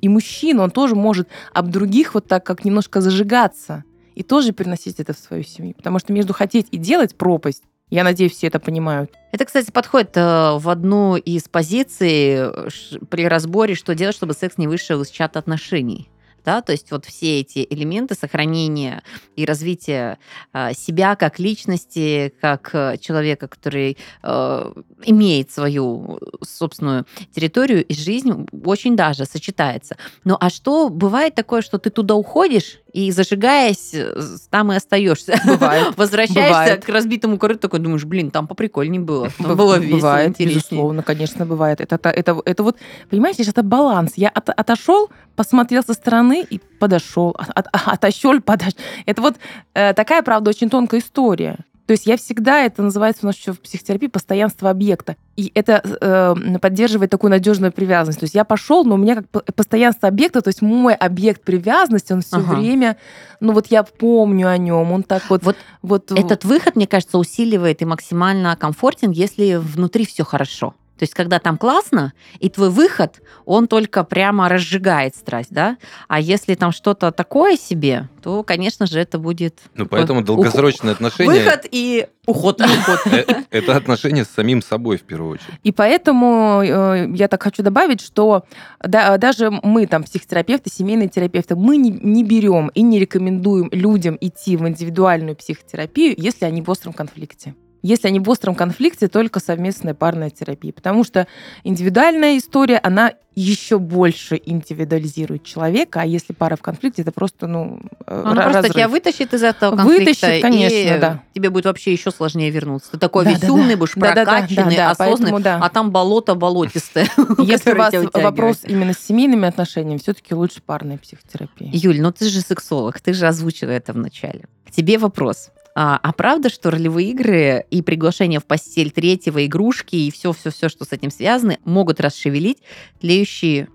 и 0.00 0.08
мужчина, 0.08 0.64
он 0.64 0.70
тоже 0.70 0.96
может 0.96 1.28
об 1.52 1.70
других 1.70 2.14
вот 2.14 2.26
так 2.26 2.44
как 2.44 2.64
немножко 2.64 3.00
зажигаться 3.00 3.84
и 4.14 4.22
тоже 4.22 4.52
переносить 4.52 4.98
это 4.98 5.12
в 5.12 5.18
свою 5.18 5.44
семью. 5.44 5.74
Потому 5.74 6.00
что 6.00 6.12
между 6.12 6.32
хотеть 6.32 6.66
и 6.70 6.78
делать 6.78 7.14
пропасть 7.14 7.62
я 7.92 8.04
надеюсь, 8.04 8.32
все 8.32 8.46
это 8.46 8.58
понимают. 8.58 9.12
Это, 9.32 9.44
кстати, 9.44 9.70
подходит 9.70 10.16
э, 10.16 10.56
в 10.56 10.68
одну 10.70 11.16
из 11.16 11.44
позиций 11.44 12.36
э, 12.36 12.68
при 13.10 13.28
разборе, 13.28 13.74
что 13.74 13.94
делать, 13.94 14.16
чтобы 14.16 14.32
секс 14.32 14.56
не 14.56 14.66
вышел 14.66 15.02
из 15.02 15.10
чата 15.10 15.38
отношений 15.38 16.08
да, 16.44 16.62
то 16.62 16.72
есть 16.72 16.90
вот 16.90 17.04
все 17.04 17.40
эти 17.40 17.66
элементы 17.68 18.14
сохранения 18.14 19.02
и 19.36 19.44
развития 19.44 20.18
э, 20.52 20.72
себя 20.74 21.16
как 21.16 21.38
личности, 21.38 22.32
как 22.40 22.70
э, 22.74 22.96
человека, 23.00 23.48
который 23.48 23.96
э, 24.22 24.72
имеет 25.04 25.50
свою 25.50 26.18
собственную 26.42 27.06
территорию 27.34 27.84
и 27.84 27.94
жизнь, 27.94 28.46
очень 28.64 28.96
даже 28.96 29.24
сочетается. 29.24 29.96
Ну 30.24 30.36
а 30.40 30.50
что 30.50 30.88
бывает 30.88 31.34
такое, 31.34 31.62
что 31.62 31.78
ты 31.78 31.90
туда 31.90 32.14
уходишь 32.14 32.78
и 32.92 33.10
зажигаясь, 33.10 33.94
э, 33.94 34.14
там 34.50 34.72
и 34.72 34.76
остаешься. 34.76 35.40
Бывает. 35.46 35.92
Возвращаешься 35.96 36.48
бывает. 36.48 36.84
к 36.84 36.88
разбитому 36.88 37.38
корыту, 37.38 37.60
такой 37.60 37.80
думаешь, 37.80 38.04
блин, 38.04 38.30
там 38.30 38.46
поприкольнее 38.46 39.00
было. 39.00 39.30
Там 39.38 39.56
было 39.56 39.78
весело, 39.78 39.96
бывает, 39.96 40.28
интереснее. 40.30 40.56
безусловно, 40.56 41.02
конечно, 41.02 41.46
бывает. 41.46 41.80
Это, 41.80 41.96
это, 41.96 42.10
это, 42.10 42.42
это 42.44 42.62
вот, 42.62 42.76
понимаете, 43.08 43.44
это 43.44 43.62
баланс. 43.62 44.12
Я 44.16 44.28
от, 44.28 44.50
отошел, 44.50 45.10
посмотрел 45.36 45.82
со 45.82 45.94
стороны 45.94 46.31
и 46.40 46.58
подошел, 46.78 47.34
от, 47.36 47.66
отошел, 47.72 48.40
подошел. 48.40 48.78
Это 49.06 49.22
вот 49.22 49.36
э, 49.74 49.92
такая, 49.94 50.22
правда, 50.22 50.50
очень 50.50 50.70
тонкая 50.70 51.00
история. 51.00 51.58
То 51.86 51.92
есть 51.92 52.06
я 52.06 52.16
всегда, 52.16 52.60
это 52.60 52.82
называется 52.82 53.20
у 53.24 53.26
нас 53.26 53.36
еще 53.36 53.52
в 53.52 53.60
психотерапии, 53.60 54.06
постоянство 54.06 54.70
объекта. 54.70 55.16
И 55.36 55.50
это 55.54 55.82
э, 56.00 56.58
поддерживает 56.58 57.10
такую 57.10 57.30
надежную 57.30 57.72
привязанность. 57.72 58.20
То 58.20 58.24
есть 58.24 58.34
я 58.34 58.44
пошел, 58.44 58.84
но 58.84 58.94
у 58.94 58.98
меня 58.98 59.16
как 59.16 59.44
постоянство 59.54 60.08
объекта, 60.08 60.42
то 60.42 60.48
есть 60.48 60.62
мой 60.62 60.94
объект 60.94 61.42
привязанности, 61.42 62.12
он 62.12 62.22
все 62.22 62.36
ага. 62.36 62.54
время, 62.54 62.96
ну 63.40 63.52
вот 63.52 63.66
я 63.66 63.82
помню 63.82 64.48
о 64.48 64.56
нем, 64.58 64.92
он 64.92 65.02
так 65.02 65.28
вот... 65.28 65.42
Вот, 65.42 65.56
вот 65.82 66.12
этот 66.12 66.44
выход, 66.44 66.76
мне 66.76 66.86
кажется, 66.86 67.18
усиливает 67.18 67.82
и 67.82 67.84
максимально 67.84 68.56
комфортен, 68.56 69.10
если 69.10 69.56
внутри 69.56 70.06
все 70.06 70.24
хорошо. 70.24 70.74
То 70.98 71.04
есть, 71.04 71.14
когда 71.14 71.38
там 71.38 71.58
классно, 71.58 72.12
и 72.38 72.48
твой 72.48 72.70
выход, 72.70 73.22
он 73.44 73.66
только 73.66 74.04
прямо 74.04 74.48
разжигает 74.48 75.16
страсть, 75.16 75.50
да? 75.50 75.76
А 76.06 76.20
если 76.20 76.54
там 76.54 76.70
что-то 76.70 77.10
такое 77.10 77.56
себе, 77.56 78.08
то, 78.22 78.42
конечно 78.44 78.86
же, 78.86 79.00
это 79.00 79.18
будет... 79.18 79.58
Ну, 79.74 79.86
поэтому 79.86 80.22
долгосрочные 80.22 80.92
отношения... 80.92 81.30
Выход 81.30 81.66
и 81.70 82.06
уход. 82.26 82.60
Э, 83.12 83.24
это 83.50 83.76
отношения 83.76 84.24
с 84.24 84.28
самим 84.28 84.62
собой, 84.62 84.96
в 84.96 85.02
первую 85.02 85.32
очередь. 85.32 85.58
И 85.62 85.72
поэтому 85.72 86.62
э, 86.62 87.08
я 87.14 87.28
так 87.28 87.42
хочу 87.42 87.62
добавить, 87.62 88.00
что 88.00 88.44
даже 88.80 89.50
мы, 89.50 89.86
там, 89.86 90.04
психотерапевты, 90.04 90.70
семейные 90.70 91.08
терапевты, 91.08 91.56
мы 91.56 91.76
не 91.76 92.22
берем 92.24 92.68
и 92.68 92.82
не 92.82 93.00
рекомендуем 93.00 93.68
людям 93.72 94.16
идти 94.20 94.56
в 94.56 94.66
индивидуальную 94.68 95.36
психотерапию, 95.36 96.14
если 96.16 96.44
они 96.44 96.62
в 96.62 96.70
остром 96.70 96.92
конфликте 96.92 97.54
если 97.82 98.08
они 98.08 98.20
в 98.20 98.28
остром 98.30 98.54
конфликте, 98.54 99.08
только 99.08 99.40
совместная 99.40 99.94
парная 99.94 100.30
терапия. 100.30 100.72
Потому 100.72 101.04
что 101.04 101.26
индивидуальная 101.64 102.38
история, 102.38 102.78
она 102.82 103.12
еще 103.34 103.78
больше 103.78 104.40
индивидуализирует 104.44 105.44
человека, 105.44 106.02
а 106.02 106.04
если 106.04 106.32
пара 106.32 106.56
в 106.56 106.60
конфликте, 106.60 107.02
это 107.02 107.12
просто, 107.12 107.46
ну, 107.46 107.80
э, 108.06 108.22
Она 108.24 108.44
разрыв. 108.44 108.52
просто 108.52 108.74
тебя 108.74 108.88
вытащит 108.88 109.34
из 109.34 109.42
этого 109.42 109.76
конфликта. 109.76 110.04
Вытащит, 110.04 110.42
конечно, 110.42 110.74
и 110.74 110.98
да. 110.98 111.22
тебе 111.34 111.48
будет 111.48 111.64
вообще 111.64 111.92
еще 111.92 112.10
сложнее 112.10 112.50
вернуться. 112.50 112.90
Ты 112.92 112.98
такой 112.98 113.24
да, 113.24 113.32
веселый, 113.32 113.70
да, 113.70 113.76
будешь 113.76 113.94
да, 113.94 114.12
прокачанный, 114.12 114.56
да, 114.56 114.64
да, 114.64 114.76
да, 114.76 114.90
осознанный, 114.90 115.32
поэтому, 115.32 115.40
да. 115.40 115.60
а 115.62 115.70
там 115.70 115.90
болото 115.90 116.34
болотистое. 116.34 117.08
Если 117.38 117.72
у 117.72 117.76
вас 117.76 117.94
вопрос 118.12 118.60
именно 118.66 118.92
с 118.92 118.98
семейными 118.98 119.48
отношениями, 119.48 119.98
все-таки 119.98 120.34
лучше 120.34 120.60
парная 120.60 120.98
психотерапия. 120.98 121.70
Юль, 121.72 122.02
ну 122.02 122.12
ты 122.12 122.28
же 122.28 122.40
сексолог, 122.42 123.00
ты 123.00 123.14
же 123.14 123.26
озвучила 123.26 123.70
это 123.70 123.94
в 123.94 123.96
начале. 123.96 124.44
К 124.66 124.70
тебе 124.70 124.98
вопрос. 124.98 125.50
А, 125.74 125.98
а 126.02 126.12
правда, 126.12 126.50
что 126.50 126.70
ролевые 126.70 127.10
игры 127.10 127.64
и 127.70 127.82
приглашение 127.82 128.40
в 128.40 128.44
постель 128.44 128.90
третьего, 128.90 129.44
игрушки 129.46 129.96
и 129.96 130.10
все-все-все, 130.10 130.68
что 130.68 130.84
с 130.84 130.92
этим 130.92 131.10
связано, 131.10 131.58
могут 131.64 132.00
расшевелить 132.00 132.58
тлеющие 133.00 133.68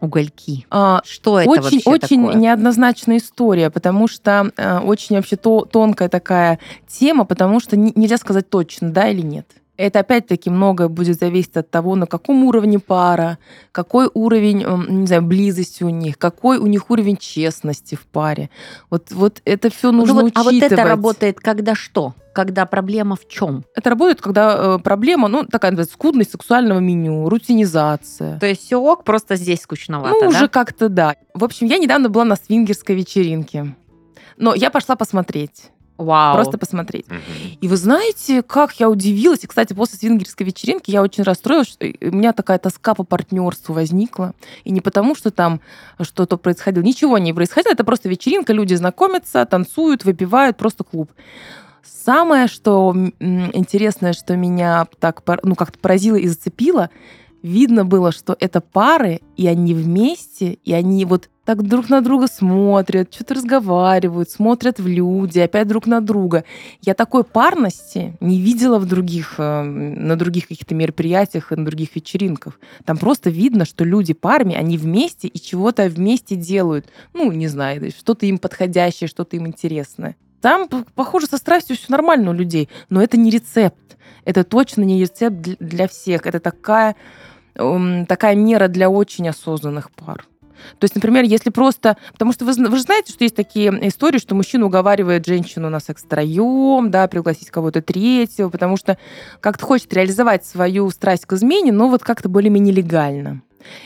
угольки. 0.00 0.66
А, 0.70 1.00
что 1.04 1.40
это 1.40 1.48
очень, 1.50 1.62
вообще 1.62 1.80
Очень 1.84 2.26
такое? 2.26 2.40
неоднозначная 2.40 3.16
история, 3.18 3.70
потому 3.70 4.06
что 4.08 4.52
э, 4.56 4.78
очень 4.80 5.16
вообще 5.16 5.36
то, 5.36 5.64
тонкая 5.64 6.08
такая 6.08 6.58
тема, 6.86 7.24
потому 7.24 7.60
что 7.60 7.76
не, 7.76 7.92
нельзя 7.94 8.18
сказать 8.18 8.48
точно, 8.50 8.90
да 8.90 9.08
или 9.08 9.22
нет. 9.22 9.46
Это 9.76 10.00
опять-таки 10.00 10.50
многое 10.50 10.88
будет 10.88 11.18
зависеть 11.18 11.56
от 11.56 11.70
того, 11.70 11.96
на 11.96 12.06
каком 12.06 12.44
уровне 12.44 12.78
пара, 12.78 13.38
какой 13.72 14.08
уровень, 14.14 14.64
не 14.88 15.06
знаю, 15.06 15.22
близости 15.22 15.82
у 15.82 15.88
них, 15.88 16.16
какой 16.16 16.58
у 16.58 16.66
них 16.66 16.90
уровень 16.90 17.16
честности 17.16 17.96
в 17.96 18.06
паре. 18.06 18.50
Вот, 18.88 19.10
вот 19.10 19.42
это 19.44 19.70
все 19.70 19.90
ну 19.90 19.98
нужно 19.98 20.14
ну 20.14 20.20
вот, 20.22 20.26
учитывать. 20.28 20.62
А 20.62 20.66
вот 20.66 20.72
это 20.72 20.84
работает 20.84 21.40
когда 21.40 21.74
что? 21.74 22.14
Когда 22.32 22.66
проблема 22.66 23.16
в 23.16 23.28
чем? 23.28 23.64
Это 23.74 23.90
работает, 23.90 24.20
когда 24.20 24.76
э, 24.76 24.78
проблема, 24.78 25.28
ну, 25.28 25.44
такая 25.44 25.70
называется, 25.70 25.94
скудность 25.94 26.32
сексуального 26.32 26.80
меню, 26.80 27.28
рутинизация. 27.28 28.38
То 28.40 28.46
есть 28.46 28.62
все 28.64 28.80
ок, 28.80 29.04
просто 29.04 29.36
здесь 29.36 29.62
скучновато, 29.62 30.14
Ну, 30.14 30.20
да? 30.20 30.28
уже 30.28 30.48
как-то 30.48 30.88
да. 30.88 31.16
В 31.32 31.44
общем, 31.44 31.66
я 31.66 31.78
недавно 31.78 32.08
была 32.08 32.24
на 32.24 32.36
свингерской 32.36 32.96
вечеринке. 32.96 33.74
Но 34.36 34.54
я 34.54 34.70
пошла 34.70 34.96
посмотреть. 34.96 35.70
Вау. 35.96 36.34
Просто 36.34 36.58
посмотреть. 36.58 37.06
Угу. 37.06 37.58
И 37.60 37.68
вы 37.68 37.76
знаете, 37.76 38.42
как 38.42 38.72
я 38.80 38.90
удивилась. 38.90 39.44
И, 39.44 39.46
кстати, 39.46 39.72
после 39.74 39.98
свингерской 39.98 40.44
вечеринки 40.44 40.90
я 40.90 41.02
очень 41.02 41.22
расстроилась, 41.22 41.68
что 41.68 41.86
у 41.86 42.14
меня 42.14 42.32
такая 42.32 42.58
тоска 42.58 42.94
по 42.94 43.04
партнерству 43.04 43.74
возникла. 43.74 44.34
И 44.64 44.72
не 44.72 44.80
потому, 44.80 45.14
что 45.14 45.30
там 45.30 45.60
что-то 46.00 46.36
происходило. 46.36 46.82
Ничего 46.82 47.18
не 47.18 47.32
происходило. 47.32 47.72
Это 47.72 47.84
просто 47.84 48.08
вечеринка, 48.08 48.52
люди 48.52 48.74
знакомятся, 48.74 49.44
танцуют, 49.46 50.04
выпивают, 50.04 50.56
просто 50.56 50.82
клуб. 50.82 51.12
Самое, 51.84 52.48
что 52.48 52.94
интересное, 53.20 54.14
что 54.14 54.36
меня 54.36 54.88
так 54.98 55.22
ну, 55.42 55.54
как-то 55.54 55.78
поразило 55.78 56.16
и 56.16 56.26
зацепило, 56.26 56.90
видно 57.42 57.84
было, 57.84 58.10
что 58.10 58.36
это 58.40 58.60
пары, 58.60 59.20
и 59.36 59.46
они 59.46 59.74
вместе, 59.74 60.54
и 60.64 60.72
они 60.72 61.04
вот 61.04 61.28
так 61.44 61.62
друг 61.62 61.90
на 61.90 62.00
друга 62.00 62.26
смотрят, 62.26 63.12
что-то 63.12 63.34
разговаривают, 63.34 64.30
смотрят 64.30 64.78
в 64.80 64.86
люди, 64.86 65.38
опять 65.38 65.68
друг 65.68 65.86
на 65.86 66.00
друга. 66.00 66.44
Я 66.80 66.94
такой 66.94 67.24
парности 67.24 68.16
не 68.20 68.40
видела 68.40 68.78
в 68.78 68.86
других, 68.86 69.34
э, 69.38 69.62
на 69.62 70.16
других 70.16 70.48
каких-то 70.48 70.74
мероприятиях 70.74 71.52
и 71.52 71.56
на 71.56 71.64
других 71.64 71.94
вечеринках. 71.94 72.58
Там 72.84 72.96
просто 72.96 73.30
видно, 73.30 73.64
что 73.64 73.84
люди 73.84 74.14
парами, 74.14 74.54
они 74.54 74.78
вместе 74.78 75.28
и 75.28 75.40
чего-то 75.40 75.88
вместе 75.88 76.34
делают. 76.36 76.86
Ну, 77.12 77.30
не 77.30 77.48
знаю, 77.48 77.90
что-то 77.90 78.26
им 78.26 78.38
подходящее, 78.38 79.08
что-то 79.08 79.36
им 79.36 79.46
интересное. 79.46 80.16
Там, 80.40 80.68
похоже, 80.94 81.26
со 81.26 81.38
страстью 81.38 81.76
все 81.76 81.86
нормально 81.88 82.30
у 82.30 82.34
людей, 82.34 82.68
но 82.90 83.02
это 83.02 83.16
не 83.16 83.30
рецепт. 83.30 83.96
Это 84.24 84.44
точно 84.44 84.82
не 84.82 85.00
рецепт 85.00 85.36
для 85.58 85.88
всех. 85.88 86.26
Это 86.26 86.40
такая, 86.40 86.96
такая 87.54 88.34
мера 88.34 88.68
для 88.68 88.90
очень 88.90 89.28
осознанных 89.28 89.90
пар. 89.90 90.26
То 90.78 90.84
есть, 90.84 90.94
например, 90.94 91.24
если 91.24 91.50
просто... 91.50 91.96
Потому 92.12 92.32
что 92.32 92.44
вы, 92.44 92.52
вы 92.52 92.76
же 92.76 92.82
знаете, 92.82 93.12
что 93.12 93.24
есть 93.24 93.36
такие 93.36 93.70
истории, 93.88 94.18
что 94.18 94.34
мужчина 94.34 94.66
уговаривает 94.66 95.26
женщину 95.26 95.70
на 95.70 95.80
секс 95.80 96.02
втроем, 96.02 96.90
да, 96.90 97.08
пригласить 97.08 97.50
кого-то 97.50 97.82
третьего, 97.82 98.48
потому 98.48 98.76
что 98.76 98.98
как-то 99.40 99.64
хочет 99.64 99.92
реализовать 99.92 100.44
свою 100.44 100.90
страсть 100.90 101.26
к 101.26 101.32
измене, 101.34 101.72
но 101.72 101.88
вот 101.88 102.02
как-то 102.02 102.28
более-менее 102.28 102.74
легально. 102.74 103.42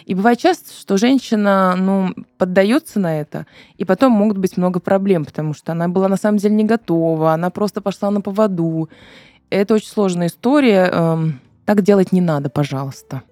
И 0.07 0.15
бывает 0.15 0.39
часто, 0.39 0.73
что 0.73 0.97
женщина 0.97 1.75
ну, 1.77 2.15
поддается 2.37 2.99
на 2.99 3.21
это, 3.21 3.47
и 3.77 3.85
потом 3.85 4.13
могут 4.13 4.39
быть 4.39 4.57
много 4.57 4.81
проблем, 4.81 5.25
потому 5.25 5.55
что 5.55 5.73
она 5.73 5.89
была 5.89 6.09
на 6.09 6.17
самом 6.17 6.39
деле 6.39 6.55
не 6.55 6.65
готова, 6.65 7.33
она 7.33 7.51
просто 7.51 7.81
пошла 7.81 8.11
на 8.11 8.21
поводу. 8.21 8.89
Это 9.51 9.75
очень 9.75 9.89
сложная 9.89 10.27
история. 10.27 10.91
Эм, 10.93 11.41
так 11.65 11.83
делать 11.83 12.13
не 12.13 12.21
надо, 12.21 12.51
пожалуйста. 12.51 13.23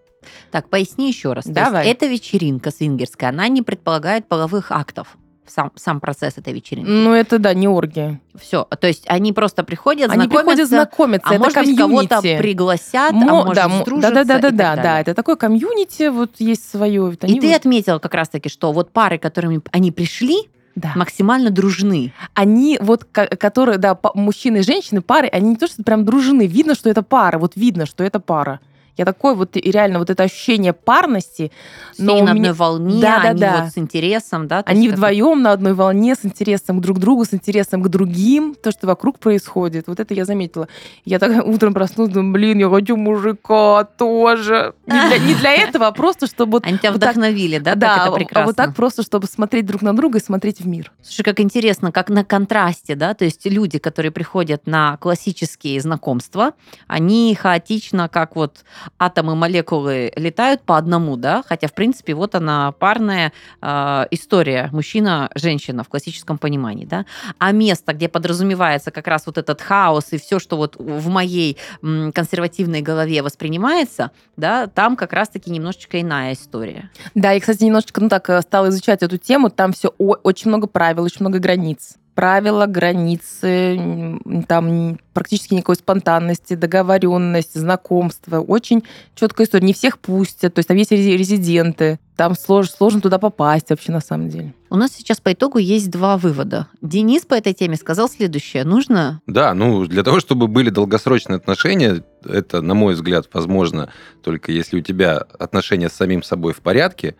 Так, 0.51 0.69
поясни 0.69 1.09
еще 1.09 1.33
раз. 1.33 1.45
Давай. 1.47 1.89
Эта 1.89 2.07
вечеринка 2.07 2.71
свингерская, 2.71 3.31
она 3.31 3.49
не 3.49 3.62
предполагает 3.62 4.27
половых 4.29 4.71
актов. 4.73 5.17
сам, 5.49 5.71
сам 5.77 6.01
процесс 6.01 6.39
этой 6.39 6.53
вечеринки. 6.53 6.91
Ну, 6.91 7.12
это 7.12 7.39
да, 7.39 7.55
не 7.55 7.69
оргия. 7.69 8.21
Все. 8.35 8.65
То 8.65 8.89
есть 8.89 9.05
они 9.07 9.33
просто 9.33 9.62
приходят, 9.62 10.11
они 10.11 10.23
знакомятся. 10.25 10.39
приходят 10.45 10.69
знакомиться. 10.69 11.29
А 11.29 11.35
это 11.35 11.39
может 11.39 11.55
комьюнити. 11.55 11.93
быть, 11.95 12.09
кого-то 12.09 12.39
пригласят, 12.39 13.12
Мо, 13.12 13.43
а 13.43 13.45
может, 13.45 13.55
да, 13.55 13.81
сдружатся 13.83 14.11
да, 14.15 14.25
да, 14.25 14.39
да, 14.39 14.51
да, 14.51 14.77
да, 14.83 15.01
это 15.01 15.15
такое 15.15 15.37
комьюнити, 15.37 16.09
вот 16.09 16.41
есть 16.41 16.69
свое. 16.69 17.01
Вот 17.03 17.23
И 17.23 17.27
они 17.27 17.41
ты 17.41 17.47
вот- 17.47 17.57
отметила 17.57 17.99
как 18.01 18.15
раз-таки, 18.15 18.49
что 18.49 18.73
вот 18.73 18.91
пары, 18.91 19.19
которыми 19.19 19.61
они 19.71 19.93
пришли, 19.93 20.49
да. 20.75 20.93
максимально 20.97 21.51
дружны. 21.51 22.12
они 22.35 22.79
вот, 22.83 23.05
ко- 23.05 23.29
которые, 23.29 23.79
да, 23.79 23.97
мужчины 24.15 24.59
и 24.59 24.62
женщины, 24.62 25.01
пары, 25.01 25.29
они 25.29 25.51
не 25.51 25.57
то, 25.57 25.69
что 25.69 25.83
прям 25.85 26.05
дружны, 26.05 26.49
видно, 26.49 26.75
что 26.75 26.91
это 26.91 27.03
пара, 27.03 27.39
вот 27.39 27.53
видно, 27.55 27.87
что 27.87 28.03
это 28.03 28.19
пара. 28.19 28.59
Я 28.97 29.05
такой 29.05 29.35
вот, 29.35 29.57
и 29.57 29.71
реально, 29.71 29.99
вот 29.99 30.11
это 30.11 30.23
ощущение 30.23 30.73
парности, 30.73 31.53
Все 31.93 32.03
Но 32.03 32.13
на 32.15 32.19
у 32.19 32.23
одной 32.25 32.35
меня- 32.41 32.55
волне, 32.55 33.01
Да, 33.03 33.21
да, 33.23 33.29
они 33.31 33.41
да. 33.41 33.61
вот 33.63 33.73
с 33.73 33.79
интересом, 33.79 34.49
да? 34.49 34.63
они 34.67 34.89
вдвоем 34.89 35.43
на 35.43 35.53
одной 35.53 35.75
волне 35.75 36.15
с 36.15 36.25
интересом 36.25 36.81
друг 36.81 36.97
к 36.97 37.01
другу, 37.01 37.25
с 37.25 37.35
интересом 37.35 37.83
к 37.83 37.89
другим, 37.89 38.55
то, 38.55 38.71
что 38.71 38.87
вокруг 38.87 39.19
происходит. 39.19 39.87
Вот 39.87 40.01
это 40.01 40.15
я 40.15 40.25
заметила. 40.25 40.69
Я 41.05 41.19
так 41.19 41.31
утром 41.47 41.75
проснулась, 41.75 42.13
думаю, 42.13 42.33
блин, 42.33 42.59
я 42.59 42.69
хочу 42.71 42.97
мужика 42.97 43.85
тоже. 43.85 44.75
Не 44.87 45.09
для, 45.09 45.19
не 45.19 45.35
для 45.35 45.53
этого, 45.57 45.87
а 45.89 45.93
просто, 45.93 46.27
чтобы... 46.27 46.61
Они 46.63 46.79
тебя 46.79 46.93
вдохновили, 46.93 47.59
да? 47.59 47.75
да, 47.75 48.05
а 48.35 48.45
вот 48.45 48.57
так 48.57 48.75
просто, 48.75 49.03
чтобы 49.03 49.27
смотреть 49.27 49.67
друг 49.67 49.83
на 49.83 49.95
друга 49.95 50.19
и 50.19 50.23
смотреть 50.23 50.61
в 50.61 50.67
мир. 50.67 50.93
Слушай, 51.03 51.23
как 51.23 51.41
интересно, 51.41 51.93
как 51.93 52.09
на 52.09 52.25
контрасте, 52.25 52.95
да, 52.95 53.15
то 53.15 53.25
есть 53.25 53.45
люди, 53.47 53.79
которые 53.79 54.11
приходят 54.13 54.67
на 54.67 54.97
классические 54.99 55.81
знакомства, 55.81 56.53
они 56.87 57.35
хаотично, 57.35 58.09
как 58.09 58.37
вот 58.37 58.65
атомы, 58.99 59.35
молекулы 59.35 60.12
летают 60.16 60.62
по 60.62 60.77
одному, 60.77 61.16
да, 61.16 61.42
хотя, 61.46 61.68
в 61.68 61.75
принципе, 61.75 62.14
вот 62.14 62.35
она 62.35 62.72
парная 62.72 63.33
э, 63.61 64.07
история 64.11 64.68
мужчина-женщина 64.72 65.85
в 65.85 65.88
классическом 65.88 66.38
понимании, 66.38 66.87
да, 66.87 67.07
а 67.38 67.53
место, 67.53 67.92
где 67.92 68.09
подразумевается 68.09 68.90
как 68.90 69.07
раз 69.07 69.27
вот 69.27 69.38
этот 69.38 69.61
хаос 69.61 70.12
и 70.12 70.18
все, 70.18 70.38
что 70.38 70.57
вот 70.57 70.77
в 70.77 71.09
моей 71.09 71.57
консервативной 71.81 72.83
голове 72.83 73.22
воспринимается, 73.22 74.11
да, 74.37 74.66
там 74.66 74.96
как 74.96 75.12
раз-таки 75.12 75.51
немножечко 75.51 76.01
иная 76.01 76.33
история. 76.33 76.90
Да, 77.14 77.33
я, 77.33 77.40
кстати, 77.40 77.64
немножечко, 77.64 78.01
ну 78.01 78.09
так, 78.09 78.29
э, 78.31 78.40
стала 78.42 78.68
изучать 78.68 79.03
эту 79.03 79.18
тему. 79.18 79.51
Там 79.51 79.72
все 79.72 79.88
очень 79.99 80.49
много 80.49 80.66
правил, 80.66 81.05
очень 81.05 81.20
много 81.20 81.38
границ. 81.38 81.96
Правила, 82.17 82.65
границы, 82.65 84.19
там 84.49 84.99
практически 85.13 85.53
никакой 85.53 85.77
спонтанности, 85.77 86.55
договоренность, 86.55 87.55
знакомство. 87.55 88.41
Очень 88.41 88.85
четкая 89.15 89.47
история. 89.47 89.67
Не 89.67 89.75
всех 89.75 89.99
пустят, 89.99 90.55
то 90.55 90.61
есть 90.61 90.69
там 90.69 90.79
есть 90.79 90.93
рези- 90.93 91.15
резиденты. 91.15 91.99
Там 92.17 92.33
слож- 92.33 92.71
сложно 92.75 93.03
туда 93.03 93.19
попасть 93.19 93.69
вообще 93.69 93.93
на 93.93 94.01
самом 94.01 94.31
деле. 94.31 94.55
У 94.71 94.77
нас 94.77 94.93
сейчас 94.93 95.21
по 95.21 95.35
итогу 95.35 95.59
есть 95.59 95.91
два 95.91 96.17
вывода. 96.17 96.69
Денис 96.81 97.27
по 97.27 97.35
этой 97.35 97.53
теме 97.53 97.77
сказал 97.77 98.09
следующее. 98.09 98.65
Нужно 98.65 99.21
Да, 99.27 99.53
ну, 99.53 99.85
для 99.87 100.03
того, 100.03 100.19
чтобы 100.21 100.49
были 100.49 100.71
долгосрочные 100.71 101.37
отношения, 101.37 102.03
это, 102.25 102.63
на 102.63 102.73
мой 102.73 102.95
взгляд, 102.95 103.29
возможно 103.35 103.91
только 104.23 104.53
если 104.53 104.79
у 104.79 104.81
тебя 104.83 105.19
отношения 105.39 105.91
с 105.91 105.93
самим 105.93 106.23
собой 106.23 106.55
в 106.55 106.61
порядке, 106.61 107.15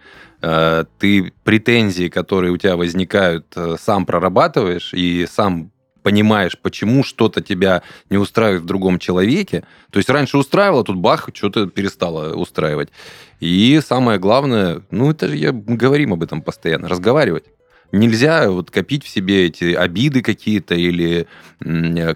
ты 0.99 1.33
претензии, 1.45 2.09
которые 2.09 2.53
у 2.53 2.57
тебя 2.57 2.77
возникают, 2.77 3.47
э, 3.57 3.77
сам 3.81 4.07
прорабатываешь 4.07 4.93
и 4.95 5.27
сам 5.31 5.71
понимаешь, 6.03 6.57
почему 6.57 7.03
что-то 7.03 7.41
тебя 7.41 7.83
не 8.11 8.17
устраивает 8.17 8.63
в 8.63 8.67
другом 8.67 9.01
человеке. 9.01 9.65
То 9.91 9.99
есть 9.99 10.09
раньше 10.09 10.39
устраивало, 10.39 10.85
тут 10.85 10.97
бах, 10.97 11.31
что-то 11.35 11.67
перестало 11.67 12.35
устраивать. 12.35 12.91
И 13.41 13.81
самое 13.85 14.21
главное, 14.21 14.83
ну 14.93 15.11
это 15.11 15.27
же 15.27 15.37
я 15.37 15.51
говорим 15.51 16.13
об 16.13 16.23
этом 16.23 16.43
постоянно, 16.43 16.89
разговаривать. 16.89 17.47
Нельзя 17.93 18.51
вот 18.51 18.71
копить 18.71 19.05
в 19.05 19.09
себе 19.09 19.47
эти 19.47 19.73
обиды 19.75 20.23
какие-то 20.23 20.75
или 20.75 21.27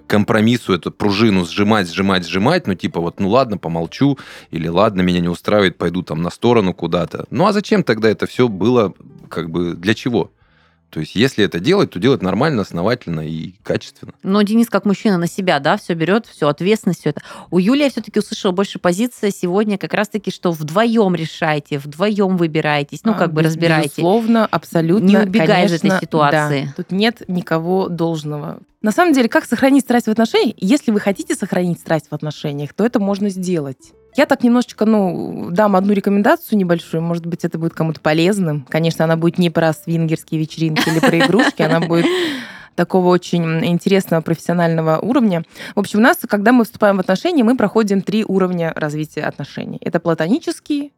компромиссу 0.07 0.75
эту 0.75 0.91
пружину 0.91 1.45
сжимать, 1.45 1.91
сжимать, 1.91 2.27
сжимать, 2.27 2.67
ну 2.67 2.75
типа 2.75 3.01
вот, 3.01 3.21
ну 3.21 3.29
ладно, 3.31 3.57
помолчу, 3.57 4.19
или 4.51 4.69
ладно, 4.69 5.01
меня 5.01 5.21
не 5.21 5.29
устраивает, 5.29 5.79
пойду 5.79 6.03
там 6.03 6.23
на 6.23 6.31
сторону 6.31 6.75
куда-то. 6.75 7.27
Ну 7.31 7.47
а 7.47 7.53
зачем 7.53 7.83
тогда 7.83 8.11
это 8.11 8.27
все 8.27 8.49
было, 8.49 8.93
как 9.29 9.51
бы, 9.51 9.75
для 9.75 9.95
чего? 9.95 10.31
То 10.91 11.01
есть, 11.01 11.15
если 11.15 11.45
это 11.45 11.61
делать, 11.61 11.91
то 11.91 12.01
делать 12.01 12.21
нормально, 12.21 12.63
основательно 12.63 13.21
и 13.21 13.53
качественно. 13.63 14.13
Но 14.25 14.43
Денис, 14.43 14.69
как 14.69 14.85
мужчина, 14.85 15.19
на 15.19 15.29
себя, 15.29 15.61
да, 15.61 15.77
все 15.77 15.95
берет, 15.95 16.27
всю 16.27 16.49
ответственность, 16.49 17.01
все 17.01 17.11
это. 17.11 17.23
У 17.51 17.59
Юлии 17.59 17.85
я 17.85 17.91
все-таки 17.91 18.19
услышала 18.19 18.51
больше 18.53 18.79
позиция 18.81 19.31
сегодня 19.31 19.79
как 19.79 19.95
раз-таки, 19.95 20.31
что 20.33 20.51
вдвоем 20.51 21.15
решайте, 21.15 21.79
вдвоем 21.79 22.37
выбираетесь, 22.37 23.01
ну, 23.05 23.13
А, 23.13 23.15
как 23.15 23.33
бы 23.33 23.43
без- 23.43 23.51
разбираете. 23.53 23.89
Безусловно, 23.89 24.47
абсолютно. 24.47 25.07
Не 25.07 25.17
убегай 25.19 25.67
из 25.67 25.73
этой 25.73 25.81
конечно, 25.89 26.01
ситуации. 26.01 26.65
да. 26.67 26.73
Тут 26.77 26.91
нет 26.91 27.23
никого 27.29 27.89
должного. 27.89 28.59
На 28.83 28.93
самом 28.93 29.13
деле, 29.13 29.29
как 29.29 29.45
сохранить 29.45 29.85
страсть 29.85 30.07
в 30.07 30.11
отношениях? 30.11 30.55
Если 30.59 30.91
вы 30.91 31.01
хотите 31.01 31.35
сохранить 31.35 31.79
страсть 31.79 32.07
в 32.11 32.15
отношениях, 32.15 32.73
то 32.75 32.85
это 32.85 32.99
можно 32.99 33.29
сделать. 33.29 33.93
Я 34.17 34.27
так 34.27 34.43
немножечко, 34.43 34.87
ну, 34.87 35.49
дам 35.51 35.77
одну 35.77 35.93
рекомендацию 35.93 36.59
небольшую. 36.59 37.03
Может 37.03 37.27
быть, 37.27 37.45
это 37.45 37.59
будет 37.59 37.75
кому-то 37.75 38.01
полезным. 38.01 38.67
Конечно, 38.69 39.05
она 39.05 39.17
будет 39.17 39.39
не 39.39 39.51
про 39.51 39.73
свингерские 39.73 40.41
вечеринки 40.41 40.89
или 40.89 40.99
про 40.99 41.19
игрушки, 41.19 41.63
она 41.63 41.81
будет 41.81 42.07
такого 42.75 43.09
очень 43.09 43.65
интересного 43.67 44.23
профессионального 44.23 44.99
уровня. 44.99 45.45
В 45.75 45.81
общем, 45.81 45.99
у 45.99 46.03
нас, 46.03 46.19
когда 46.29 46.53
мы 46.53 46.65
вступаем 46.65 46.97
в 46.97 47.01
отношения, 47.01 47.45
мы 47.45 47.57
проходим 47.57 48.01
три 48.01 48.25
уровня 48.25 48.73
развития 48.75 49.23
отношений. 49.23 49.79
Это 49.81 50.01
платонический, 50.01 50.93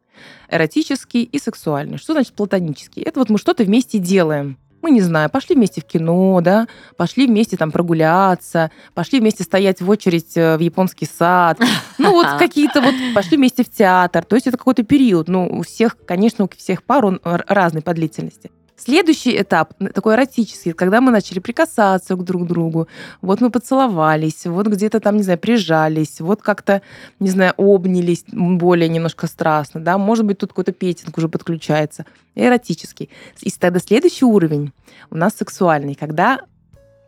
эротический 0.48 1.24
и 1.24 1.38
сексуальный. 1.38 1.98
Что 1.98 2.12
значит 2.12 2.34
платонический? 2.34 3.02
Это 3.02 3.20
вот 3.20 3.30
мы 3.30 3.38
что-то 3.38 3.64
вместе 3.64 3.98
делаем. 3.98 4.58
Мы 4.82 4.90
не 4.90 5.00
знаю, 5.00 5.30
пошли 5.30 5.54
вместе 5.54 5.80
в 5.80 5.84
кино, 5.84 6.40
да, 6.42 6.66
пошли 6.96 7.26
вместе 7.26 7.56
там 7.56 7.70
прогуляться, 7.70 8.70
пошли 8.94 9.20
вместе 9.20 9.44
стоять 9.44 9.80
в 9.80 9.88
очередь 9.88 10.36
э, 10.36 10.56
в 10.56 10.60
японский 10.60 11.06
сад, 11.06 11.58
ну 11.98 12.10
вот 12.10 12.26
какие-то 12.38 12.80
вот 12.80 12.94
пошли 13.14 13.36
вместе 13.36 13.64
в 13.64 13.70
театр. 13.70 14.24
То 14.24 14.36
есть 14.36 14.46
это 14.48 14.58
какой-то 14.58 14.82
период. 14.82 15.28
Ну, 15.28 15.46
у 15.46 15.62
всех, 15.62 15.96
конечно, 16.04 16.44
у 16.44 16.48
всех 16.56 16.82
пар 16.82 17.04
он 17.06 17.20
разный 17.24 17.82
по 17.82 17.94
длительности. 17.94 18.50
Следующий 18.76 19.40
этап, 19.40 19.74
такой 19.94 20.14
эротический, 20.14 20.72
когда 20.72 21.00
мы 21.00 21.12
начали 21.12 21.38
прикасаться 21.38 22.16
друг 22.16 22.44
к 22.44 22.46
другу, 22.46 22.88
вот 23.20 23.40
мы 23.40 23.50
поцеловались, 23.50 24.46
вот 24.46 24.66
где-то 24.66 24.98
там, 24.98 25.16
не 25.16 25.22
знаю, 25.22 25.38
прижались, 25.38 26.20
вот 26.20 26.42
как-то, 26.42 26.82
не 27.20 27.30
знаю, 27.30 27.52
обнялись 27.58 28.24
более 28.32 28.88
немножко 28.88 29.26
страстно, 29.26 29.80
да, 29.80 29.98
может 29.98 30.24
быть, 30.24 30.38
тут 30.38 30.50
какой-то 30.50 30.72
петинг 30.72 31.16
уже 31.16 31.28
подключается, 31.28 32.06
эротический. 32.34 33.10
И 33.40 33.50
тогда 33.50 33.78
следующий 33.78 34.24
уровень 34.24 34.72
у 35.10 35.16
нас 35.16 35.34
сексуальный, 35.36 35.94
когда 35.94 36.40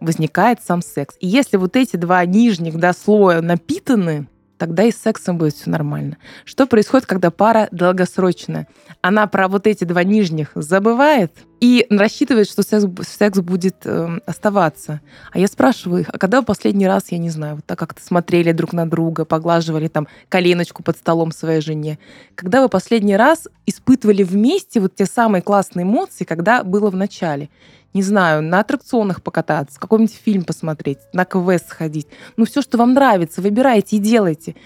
возникает 0.01 0.61
сам 0.63 0.83
секс. 0.83 1.17
И 1.21 1.27
если 1.27 1.57
вот 1.57 1.77
эти 1.77 1.97
два 1.97 2.25
нижних 2.25 2.79
да, 2.79 2.93
слоя 2.93 3.41
напитаны, 3.41 4.29
тогда 4.59 4.85
и 4.85 4.93
с 4.93 4.97
сексом 4.97 5.39
будет 5.39 5.55
все 5.55 5.71
нормально. 5.71 6.17
Что 6.45 6.67
происходит, 6.67 7.07
когда 7.07 7.31
пара 7.31 7.69
долгосрочная? 7.71 8.69
Она 9.01 9.27
про 9.27 9.49
вот 9.49 9.67
эти 9.67 9.85
два 9.85 10.05
нижних 10.05 10.53
забывает 10.55 11.33
и 11.61 11.87
рассчитывает, 11.91 12.49
что 12.49 12.63
секс, 12.63 12.85
секс 13.09 13.39
будет 13.39 13.77
э, 13.85 14.19
оставаться. 14.27 15.01
А 15.33 15.39
я 15.39 15.47
спрашиваю 15.47 16.03
их, 16.03 16.11
а 16.13 16.19
когда 16.19 16.41
вы 16.41 16.47
последний 16.47 16.87
раз, 16.87 17.11
я 17.11 17.19
не 17.19 17.31
знаю, 17.31 17.57
вот 17.57 17.65
так 17.65 17.79
как-то 17.79 18.03
смотрели 18.03 18.53
друг 18.53 18.73
на 18.73 18.89
друга, 18.89 19.25
поглаживали 19.25 19.89
там 19.89 20.07
коленочку 20.29 20.83
под 20.83 20.97
столом 20.97 21.33
своей 21.33 21.61
жене, 21.61 21.99
когда 22.35 22.61
вы 22.63 22.69
последний 22.69 23.17
раз 23.17 23.49
испытывали 23.67 24.23
вместе 24.23 24.81
вот 24.81 24.95
те 24.95 25.07
самые 25.07 25.43
классные 25.43 25.85
эмоции, 25.85 26.25
когда 26.25 26.65
было 26.65 26.91
в 26.91 26.97
начале? 26.97 27.49
Не 27.95 28.03
знаю, 28.03 28.43
на 28.43 28.61
аттракционах 28.61 29.23
покататься, 29.23 29.81
какой-нибудь 29.81 30.21
фильм 30.23 30.45
посмотреть, 30.45 30.99
на 31.13 31.25
квест 31.25 31.69
сходить. 31.69 32.09
Ну, 32.37 32.45
все, 32.45 32.61
что 32.61 32.77
вам 32.77 32.93
нравится, 32.93 33.41
выбирайте 33.41 33.97
и 33.97 34.01
делайте. 34.01 34.57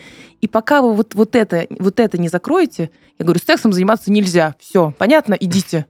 И 0.41 0.49
пока 0.49 0.83
вы 0.83 0.95
вот, 0.95 1.15
вот, 1.15 1.37
это, 1.37 1.67
вот 1.79 2.01
это 2.01 2.19
не 2.19 2.29
закроете, 2.29 2.91
я 3.19 3.25
говорю, 3.25 3.41
сексом 3.45 3.73
заниматься 3.73 4.11
нельзя. 4.11 4.55
Все, 4.59 4.95
понятно? 4.97 5.35
Идите. 5.35 5.87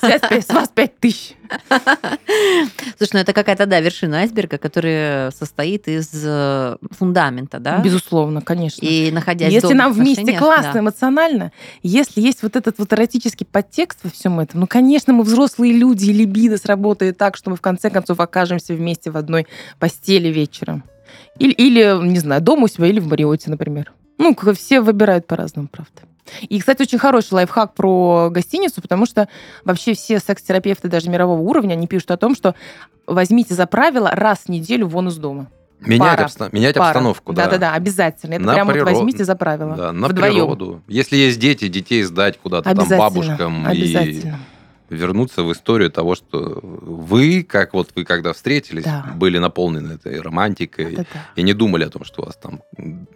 С 0.00 0.48
вас 0.48 0.68
пять 0.68 0.98
тысяч. 0.98 1.34
Слушай, 2.98 3.10
ну 3.12 3.18
это 3.20 3.32
какая-то, 3.32 3.66
да, 3.66 3.80
вершина 3.80 4.18
айсберга, 4.20 4.58
которая 4.58 5.30
состоит 5.30 5.88
из 5.88 6.10
э, 6.24 6.76
фундамента, 6.90 7.58
да? 7.58 7.78
Безусловно, 7.78 8.40
конечно. 8.40 8.84
И 8.84 9.10
находясь 9.10 9.52
Если 9.52 9.74
нам 9.74 9.92
вместе 9.92 10.38
классно, 10.38 10.72
да. 10.74 10.78
эмоционально, 10.80 11.52
если 11.82 12.20
есть 12.20 12.42
вот 12.42 12.56
этот 12.56 12.78
вот 12.78 12.92
эротический 12.92 13.46
подтекст 13.46 14.00
во 14.02 14.10
всем 14.10 14.40
этом, 14.40 14.60
ну, 14.60 14.66
конечно, 14.66 15.12
мы 15.12 15.24
взрослые 15.24 15.72
люди, 15.72 16.06
и 16.06 16.12
либидо 16.12 16.56
сработает 16.56 17.18
так, 17.18 17.36
что 17.36 17.50
мы 17.50 17.56
в 17.56 17.60
конце 17.60 17.90
концов 17.90 18.20
окажемся 18.20 18.74
вместе 18.74 19.10
в 19.10 19.16
одной 19.16 19.46
постели 19.78 20.28
вечером. 20.28 20.84
Или, 21.38 21.52
или 21.52 22.06
не 22.06 22.18
знаю, 22.18 22.40
дома 22.40 22.64
у 22.64 22.68
себя, 22.68 22.86
или 22.86 23.00
в 23.00 23.08
Мариоте, 23.08 23.50
например. 23.50 23.92
Ну, 24.18 24.36
все 24.54 24.80
выбирают 24.80 25.26
по-разному, 25.26 25.68
правда. 25.68 26.02
И, 26.48 26.58
кстати, 26.60 26.82
очень 26.82 26.98
хороший 26.98 27.34
лайфхак 27.34 27.74
про 27.74 28.28
гостиницу, 28.30 28.80
потому 28.80 29.06
что 29.06 29.28
вообще 29.64 29.94
все 29.94 30.18
секс-терапевты 30.18 30.88
даже 30.88 31.10
мирового 31.10 31.40
уровня, 31.40 31.72
они 31.74 31.86
пишут 31.86 32.10
о 32.12 32.16
том, 32.16 32.34
что 32.34 32.54
возьмите 33.06 33.54
за 33.54 33.66
правило 33.66 34.10
раз 34.12 34.40
в 34.46 34.48
неделю 34.48 34.86
вон 34.86 35.08
из 35.08 35.16
дома. 35.16 35.48
Менять, 35.80 36.16
Пара. 36.16 36.24
обста- 36.26 36.48
менять 36.52 36.76
Пара. 36.76 36.90
обстановку, 36.90 37.32
да. 37.32 37.44
Да-да-да, 37.46 37.72
обязательно. 37.74 38.34
Это 38.34 38.44
На 38.44 38.54
прям 38.54 38.68
природу. 38.68 38.90
вот 38.90 38.96
возьмите 38.98 39.24
за 39.24 39.34
правило. 39.34 39.74
Да, 39.74 39.92
на 39.92 40.06
Вдвоем. 40.06 40.34
природу. 40.34 40.80
Если 40.86 41.16
есть 41.16 41.40
дети, 41.40 41.66
детей 41.66 42.04
сдать 42.04 42.38
куда-то 42.38 42.64
там 42.70 42.72
Обязательно. 42.78 42.98
бабушкам 43.00 43.64
и 43.68 43.70
Обязательно. 43.72 44.38
Вернуться 44.94 45.42
в 45.42 45.52
историю 45.52 45.90
того, 45.90 46.14
что 46.14 46.60
вы, 46.62 47.42
как 47.42 47.74
вот 47.74 47.90
вы 47.94 48.04
когда 48.04 48.32
встретились, 48.32 48.84
Да. 48.84 49.12
были 49.16 49.38
наполнены 49.38 49.92
этой 49.94 50.20
романтикой 50.20 50.92
Это 50.94 51.06
да. 51.14 51.26
и 51.36 51.42
не 51.42 51.52
думали 51.52 51.84
о 51.84 51.90
том, 51.90 52.04
что 52.04 52.22
у 52.22 52.26
вас 52.26 52.36
там 52.36 52.62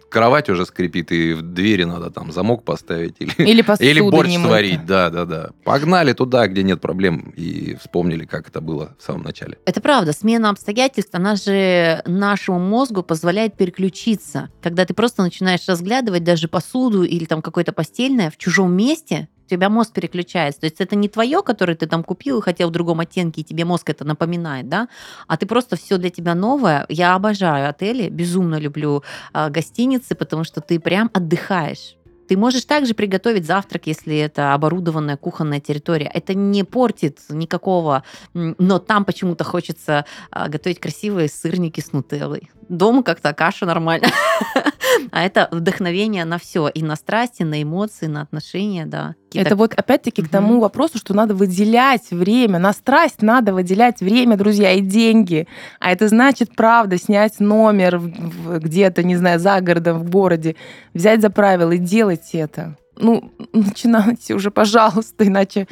кровать 0.09 0.49
уже 0.49 0.65
скрипит 0.65 1.11
и 1.11 1.33
в 1.33 1.41
двери 1.41 1.83
надо 1.83 2.09
там 2.11 2.31
замок 2.31 2.63
поставить 2.63 3.15
или, 3.19 3.31
Или 3.37 3.63
или 3.83 4.01
борщ 4.01 4.35
сварить. 4.35 4.85
Да, 4.85 5.09
да, 5.09 5.25
да. 5.25 5.49
Погнали 5.63 6.13
туда, 6.13 6.47
где 6.47 6.63
нет 6.63 6.81
проблем 6.81 7.33
и 7.35 7.75
вспомнили, 7.81 8.25
как 8.25 8.47
это 8.49 8.61
было 8.61 8.95
в 8.99 9.03
самом 9.03 9.23
начале. 9.23 9.57
Это 9.65 9.81
правда. 9.81 10.13
Смена 10.13 10.49
обстоятельств, 10.49 11.13
она 11.13 11.35
же 11.35 12.01
нашему 12.05 12.59
мозгу 12.59 13.03
позволяет 13.03 13.55
переключиться. 13.57 14.49
Когда 14.61 14.85
ты 14.85 14.93
просто 14.93 15.21
начинаешь 15.23 15.67
разглядывать 15.67 16.23
даже 16.23 16.47
посуду 16.47 17.03
или 17.03 17.25
там 17.25 17.41
какое-то 17.41 17.73
постельное 17.73 18.31
в 18.31 18.37
чужом 18.37 18.73
месте, 18.73 19.27
у 19.47 19.49
тебя 19.49 19.69
мозг 19.69 19.93
переключается. 19.93 20.61
То 20.61 20.65
есть 20.65 20.81
это 20.81 20.95
не 20.95 21.07
твое, 21.07 21.41
которое 21.41 21.75
ты 21.75 21.87
там 21.87 22.03
купил 22.03 22.39
и 22.39 22.41
хотел 22.41 22.69
в 22.69 22.71
другом 22.71 22.99
оттенке, 22.99 23.41
и 23.41 23.43
тебе 23.43 23.65
мозг 23.65 23.89
это 23.89 24.03
напоминает, 24.03 24.67
да, 24.67 24.89
а 25.27 25.37
ты 25.37 25.45
просто 25.45 25.75
все 25.77 25.97
для 25.97 26.09
тебя 26.09 26.35
новое. 26.35 26.85
Я 26.89 27.15
обожаю 27.15 27.69
отели, 27.69 28.09
безумно 28.09 28.59
люблю 28.59 29.03
а, 29.33 29.49
гостиницы, 29.49 30.15
потому 30.15 30.43
что 30.43 30.61
ты 30.61 30.79
прям 30.79 31.09
отдыхаешь. 31.13 31.95
Ты 32.27 32.35
можешь 32.35 32.65
также 32.65 32.93
приготовить 32.93 33.45
завтрак, 33.45 33.87
если 33.87 34.17
это 34.17 34.53
оборудованная 34.53 35.15
кухонная 35.15 35.61
территория. 35.61 36.11
Это 36.13 36.33
не 36.33 36.63
портит 36.65 37.19
никакого, 37.29 38.03
но 38.33 38.79
там 38.79 39.05
почему-то 39.05 39.45
хочется 39.45 40.05
а, 40.29 40.49
готовить 40.49 40.79
красивые 40.79 41.29
сырники 41.29 41.79
с 41.79 41.93
нутеллой. 41.93 42.49
Дома 42.67 43.01
как-то 43.03 43.33
каша 43.33 43.65
нормально. 43.65 44.07
А 45.11 45.23
это 45.23 45.47
вдохновение 45.51 46.25
на 46.25 46.37
все. 46.37 46.67
И 46.67 46.83
на 46.83 46.95
страсти, 46.95 47.43
на 47.43 47.61
эмоции, 47.61 48.07
на 48.07 48.21
отношения, 48.21 48.85
да. 48.85 49.15
Это 49.33 49.55
вот 49.55 49.73
опять-таки 49.73 50.21
к 50.21 50.25
Мгм. 50.25 50.31
тому 50.31 50.59
вопросу, 50.59 50.97
что 50.97 51.13
надо 51.13 51.35
выделять 51.35 52.11
время. 52.11 52.59
На 52.59 52.73
страсть 52.73 53.21
надо 53.21 53.53
выделять 53.53 53.99
время, 53.99 54.37
друзья, 54.37 54.71
и 54.73 54.81
деньги. 54.81 55.47
А 55.79 55.91
это 55.91 56.07
значит, 56.07 56.55
правда, 56.55 56.97
снять 56.97 57.39
номер 57.39 57.99
где-то, 57.99 59.03
не 59.03 59.15
знаю, 59.15 59.39
за 59.39 59.59
городом, 59.61 59.99
в 59.99 60.09
городе, 60.09 60.55
взять 60.93 61.21
за 61.21 61.29
правило 61.29 61.71
и 61.71 61.77
делать 61.77 62.29
это. 62.33 62.77
Ну, 62.95 63.31
начинайте 63.53 64.33
уже, 64.33 64.49
пожалуйста, 64.51 65.27
иначе 65.27 65.67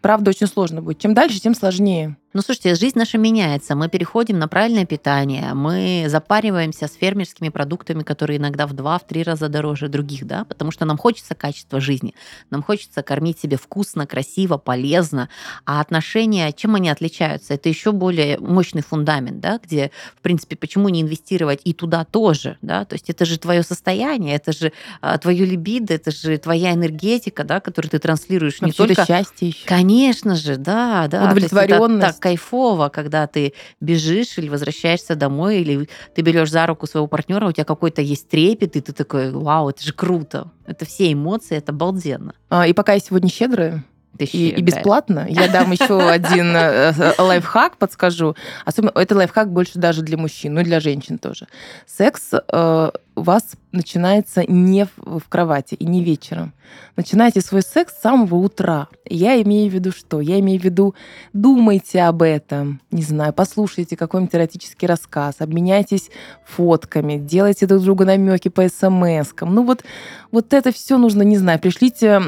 правда 0.00 0.30
очень 0.30 0.46
сложно 0.46 0.82
будет. 0.82 0.98
Чем 0.98 1.14
дальше, 1.14 1.40
тем 1.40 1.54
сложнее. 1.54 2.16
Ну, 2.38 2.42
слушайте, 2.42 2.76
жизнь 2.76 2.96
наша 2.96 3.18
меняется. 3.18 3.74
Мы 3.74 3.88
переходим 3.88 4.38
на 4.38 4.46
правильное 4.46 4.86
питание. 4.86 5.54
Мы 5.54 6.04
запариваемся 6.06 6.86
с 6.86 6.92
фермерскими 6.92 7.48
продуктами, 7.48 8.04
которые 8.04 8.38
иногда 8.38 8.68
в 8.68 8.74
два, 8.74 8.96
в 9.00 9.06
три 9.08 9.24
раза 9.24 9.48
дороже 9.48 9.88
других, 9.88 10.24
да, 10.24 10.44
потому 10.44 10.70
что 10.70 10.84
нам 10.84 10.98
хочется 10.98 11.34
качества 11.34 11.80
жизни. 11.80 12.14
Нам 12.50 12.62
хочется 12.62 13.02
кормить 13.02 13.40
себя 13.40 13.58
вкусно, 13.58 14.06
красиво, 14.06 14.56
полезно. 14.56 15.28
А 15.64 15.80
отношения, 15.80 16.52
чем 16.52 16.76
они 16.76 16.90
отличаются? 16.90 17.54
Это 17.54 17.68
еще 17.68 17.90
более 17.90 18.38
мощный 18.38 18.82
фундамент, 18.82 19.40
да, 19.40 19.58
где, 19.60 19.90
в 20.16 20.22
принципе, 20.22 20.54
почему 20.54 20.90
не 20.90 21.02
инвестировать 21.02 21.62
и 21.64 21.72
туда 21.72 22.04
тоже, 22.04 22.56
да? 22.62 22.84
То 22.84 22.94
есть 22.94 23.10
это 23.10 23.24
же 23.24 23.40
твое 23.40 23.64
состояние, 23.64 24.36
это 24.36 24.52
же 24.52 24.72
а, 25.00 25.18
твое 25.18 25.44
либидо, 25.44 25.94
это 25.94 26.12
же 26.12 26.38
твоя 26.38 26.74
энергетика, 26.74 27.42
да, 27.42 27.58
которую 27.58 27.90
ты 27.90 27.98
транслируешь 27.98 28.60
Но 28.60 28.68
не 28.68 28.72
только 28.72 29.04
счастье 29.04 29.48
еще. 29.48 29.66
Конечно 29.66 30.36
же, 30.36 30.54
да, 30.54 31.08
да. 31.08 31.24
Удовлетворенность. 31.24 32.20
так 32.20 32.27
кайфово, 32.28 32.90
когда 32.90 33.26
ты 33.26 33.54
бежишь 33.80 34.36
или 34.38 34.50
возвращаешься 34.50 35.14
домой, 35.14 35.60
или 35.60 35.88
ты 36.14 36.22
берешь 36.22 36.50
за 36.50 36.66
руку 36.66 36.86
своего 36.86 37.06
партнера, 37.06 37.48
у 37.48 37.52
тебя 37.52 37.64
какой-то 37.64 38.02
есть 38.02 38.28
трепет, 38.28 38.76
и 38.76 38.80
ты 38.80 38.92
такой, 38.92 39.32
вау, 39.32 39.70
это 39.70 39.82
же 39.82 39.92
круто. 39.94 40.50
Это 40.66 40.84
все 40.84 41.10
эмоции, 41.10 41.56
это 41.56 41.72
обалденно. 41.72 42.34
А, 42.50 42.66
И 42.66 42.74
пока 42.74 42.92
я 42.92 43.00
сегодня 43.00 43.30
щедрая, 43.30 43.82
и, 44.18 44.48
и 44.48 44.62
бесплатно. 44.62 45.26
Я 45.28 45.48
дам 45.48 45.70
еще 45.70 46.00
один 46.10 46.54
э, 46.56 46.92
э, 46.96 47.22
лайфхак, 47.22 47.76
подскажу. 47.76 48.34
Особенно 48.64 48.92
это 48.94 49.14
лайфхак 49.14 49.52
больше 49.52 49.78
даже 49.78 50.02
для 50.02 50.18
мужчин, 50.18 50.54
ну 50.54 50.60
и 50.60 50.64
для 50.64 50.80
женщин 50.80 51.18
тоже. 51.18 51.46
Секс 51.86 52.32
э, 52.32 52.90
у 53.18 53.22
вас 53.22 53.44
начинается 53.72 54.44
не 54.50 54.86
в, 54.96 55.22
кровати 55.28 55.74
и 55.74 55.84
не 55.84 56.02
вечером. 56.02 56.52
Начинайте 56.96 57.40
свой 57.40 57.62
секс 57.62 57.94
с 57.94 58.02
самого 58.02 58.36
утра. 58.36 58.88
Я 59.04 59.40
имею 59.42 59.70
в 59.70 59.74
виду 59.74 59.90
что? 59.90 60.20
Я 60.20 60.38
имею 60.40 60.60
в 60.60 60.64
виду, 60.64 60.94
думайте 61.32 62.02
об 62.02 62.22
этом, 62.22 62.80
не 62.90 63.02
знаю, 63.02 63.32
послушайте 63.32 63.96
какой-нибудь 63.96 64.34
эротический 64.34 64.86
рассказ, 64.86 65.36
обменяйтесь 65.38 66.10
фотками, 66.44 67.16
делайте 67.16 67.66
друг 67.66 67.82
другу 67.82 68.04
намеки 68.04 68.48
по 68.48 68.62
смс-кам. 68.68 69.54
Ну 69.54 69.64
вот, 69.64 69.82
вот 70.30 70.52
это 70.52 70.72
все 70.72 70.98
нужно, 70.98 71.22
не 71.22 71.38
знаю, 71.38 71.58
пришлите 71.58 72.20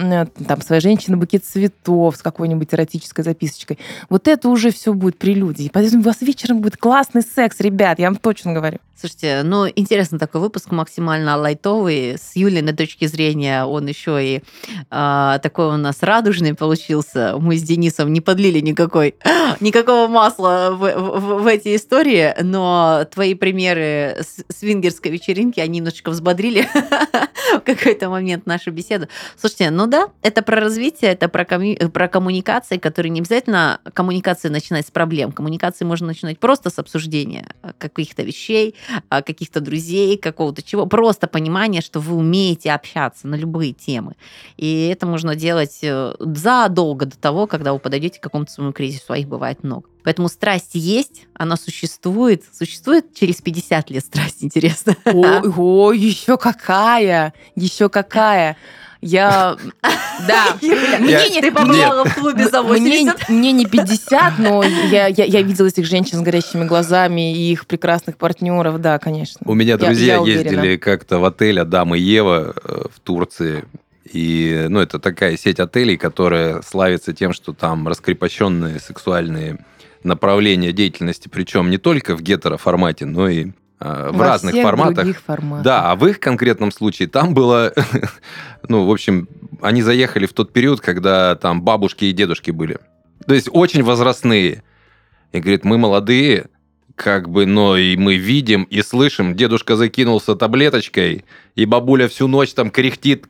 там 0.47 0.62
своей 0.62 0.80
женщине 0.80 1.16
букет 1.16 1.45
цветов 1.45 2.16
с 2.16 2.22
какой-нибудь 2.22 2.72
эротической 2.72 3.24
записочкой. 3.24 3.78
Вот 4.09 4.26
это 4.26 4.49
уже 4.49 4.70
все 4.70 4.95
будет 4.95 5.18
прелюдией. 5.18 5.70
Поэтому 5.72 6.03
у 6.03 6.05
вас 6.07 6.22
вечером 6.22 6.61
будет 6.61 6.76
классный 6.76 7.22
секс, 7.22 7.61
ребят, 7.61 7.99
я 7.99 8.09
вам 8.09 8.16
точно 8.16 8.55
говорю. 8.55 8.78
Слушайте, 8.99 9.41
ну, 9.45 9.66
интересно 9.66 10.18
такой 10.18 10.43
выпуск, 10.43 10.70
максимально 10.81 11.37
лайтовый. 11.37 12.16
С 12.18 12.35
Юлиной 12.37 12.72
точки 12.72 13.07
зрения 13.07 13.64
он 13.64 13.87
еще 13.87 14.18
и 14.24 14.43
а, 14.91 15.39
такой 15.39 15.66
у 15.66 15.76
нас 15.76 16.03
радужный 16.03 16.55
получился. 16.55 17.37
Мы 17.39 17.57
с 17.57 17.62
Денисом 17.62 18.12
не 18.12 18.20
подлили 18.20 18.61
никакой, 18.61 19.14
никакого 19.61 20.09
масла 20.09 20.70
в, 20.72 20.78
в- 20.78 21.43
в 21.43 21.47
эти 21.47 21.76
истории, 21.76 22.35
но 22.43 23.05
твои 23.12 23.35
примеры 23.35 24.16
свингерской 24.49 25.11
вечеринки, 25.11 25.61
они 25.61 25.78
немножечко 25.78 26.11
взбодрили 26.11 26.66
в 27.57 27.61
какой-то 27.61 28.09
момент 28.09 28.47
нашу 28.47 28.70
беседу. 28.72 29.07
Слушайте, 29.39 29.70
ну 29.70 29.87
да, 29.87 30.09
это 30.22 30.43
про 30.43 30.61
развитие, 30.61 31.12
это 31.12 31.28
про, 31.28 31.45
комму- 31.45 31.89
про 31.91 32.09
коммуникации, 32.09 32.78
которые 32.78 33.11
не 33.11 33.20
обязательно 33.20 33.81
коммуникации 33.93 34.49
начинать 34.49 34.87
с 34.87 34.91
проблем. 34.91 35.33
Коммуникации 35.33 35.85
можно 35.85 36.07
начинать 36.09 36.39
просто 36.39 36.70
с 36.70 36.78
обсуждения 36.78 37.47
каких-то 37.78 38.22
вещей, 38.22 38.74
а, 39.09 39.22
каких-то 39.22 39.61
друзей, 39.61 40.16
какого-то 40.16 40.62
чего. 40.71 40.87
Просто 40.87 41.27
понимание, 41.27 41.83
что 41.83 42.01
вы 42.01 42.16
умеете 42.16 42.73
общаться 42.73 43.27
на 43.27 43.35
любые 43.35 43.73
темы. 43.73 44.14
И 44.57 44.87
это 44.87 45.07
можно 45.07 45.35
делать 45.35 45.79
э, 45.83 46.14
задолго 46.18 47.07
до 47.07 47.18
того, 47.18 47.47
когда 47.47 47.73
вы 47.73 47.79
подойдете 47.79 48.21
к 48.21 48.23
какому-то 48.23 48.53
своему 48.53 48.73
кризису, 48.73 49.12
а 49.12 49.18
их 49.18 49.29
бывает 49.29 49.64
много. 49.64 49.89
Поэтому 50.03 50.29
страсть 50.29 50.71
есть, 50.75 51.27
она 51.35 51.57
существует. 51.57 52.45
Существует 52.53 53.14
через 53.14 53.43
50 53.43 53.91
лет 53.91 54.05
страсть, 54.05 54.39
интересно. 54.41 54.97
Ой, 55.05 55.53
ой, 55.57 55.99
еще 55.99 56.39
какая, 56.39 57.35
еще 57.57 57.89
какая. 57.89 58.57
Я, 59.03 59.57
да, 60.28 60.57
Мне 60.62 61.30
не- 61.30 61.40
ты 61.40 61.51
побывала 61.51 62.05
в 62.05 62.14
клубе 62.14 62.48
за 62.48 62.62
Мне, 62.62 63.05
80. 63.07 63.28
мне 63.30 63.53
не 63.53 63.64
50, 63.64 64.38
но 64.38 64.62
я, 64.62 65.09
видела 65.42 65.66
этих 65.66 65.86
женщин 65.86 66.18
с 66.18 66.20
горящими 66.22 66.64
глазами 66.64 67.34
и 67.34 67.53
их 67.53 67.66
прекрасных 67.66 68.18
партнеров, 68.18 68.80
да, 68.80 68.98
конечно. 68.98 69.40
У 69.44 69.55
меня 69.55 69.78
друзья 69.78 70.16
ездили 70.16 70.76
как-то 70.76 71.18
в 71.18 71.24
отель 71.24 71.61
Адам 71.61 71.94
и 71.94 71.98
Ева 71.98 72.55
э, 72.62 72.82
в 72.94 73.01
Турции. 73.01 73.64
И, 74.12 74.66
ну, 74.68 74.80
это 74.80 74.98
такая 74.98 75.36
сеть 75.36 75.61
отелей, 75.61 75.96
которая 75.96 76.62
славится 76.62 77.12
тем, 77.12 77.32
что 77.32 77.53
там 77.53 77.86
раскрепощенные 77.86 78.80
сексуальные 78.80 79.64
направления 80.03 80.72
деятельности, 80.72 81.28
причем 81.28 81.70
не 81.70 81.78
только 81.78 82.16
в 82.16 82.22
гетероформате, 82.22 83.07
но 83.07 83.28
и 83.28 83.48
в 83.81 84.12
Во 84.12 84.24
разных 84.24 84.53
всех 84.53 84.64
форматах. 84.64 84.95
других 84.97 85.20
форматах. 85.20 85.64
Да, 85.64 85.91
а 85.91 85.97
в 85.97 86.07
их 86.07 86.20
конкретном 86.20 86.70
случае 86.70 87.09
там 87.09 87.33
было, 87.35 87.72
ну, 88.68 88.85
в 88.85 88.91
общем, 88.91 89.28
они 89.62 89.83
заехали 89.83 90.26
в 90.26 90.33
тот 90.33 90.53
период, 90.53 90.81
когда 90.81 91.35
там 91.35 91.62
бабушки 91.62 92.05
и 92.05 92.12
дедушки 92.12 92.51
были. 92.51 92.78
То 93.26 93.35
есть 93.35 93.49
очень 93.51 93.83
возрастные. 93.83 94.62
И 95.33 95.41
говорит, 95.41 95.64
мы 95.64 95.78
молодые, 95.78 96.47
как 96.95 97.31
бы, 97.31 97.47
но 97.47 97.76
и 97.76 97.97
мы 97.97 98.16
видим 98.16 98.64
и 98.64 98.83
слышим. 98.83 99.35
Дедушка 99.35 99.76
закинулся 99.76 100.35
таблеточкой, 100.37 101.24
и 101.55 101.64
бабуля 101.64 102.09
всю 102.09 102.26
ночь 102.28 102.53
там 102.53 102.70
кряхтит, 102.70 103.26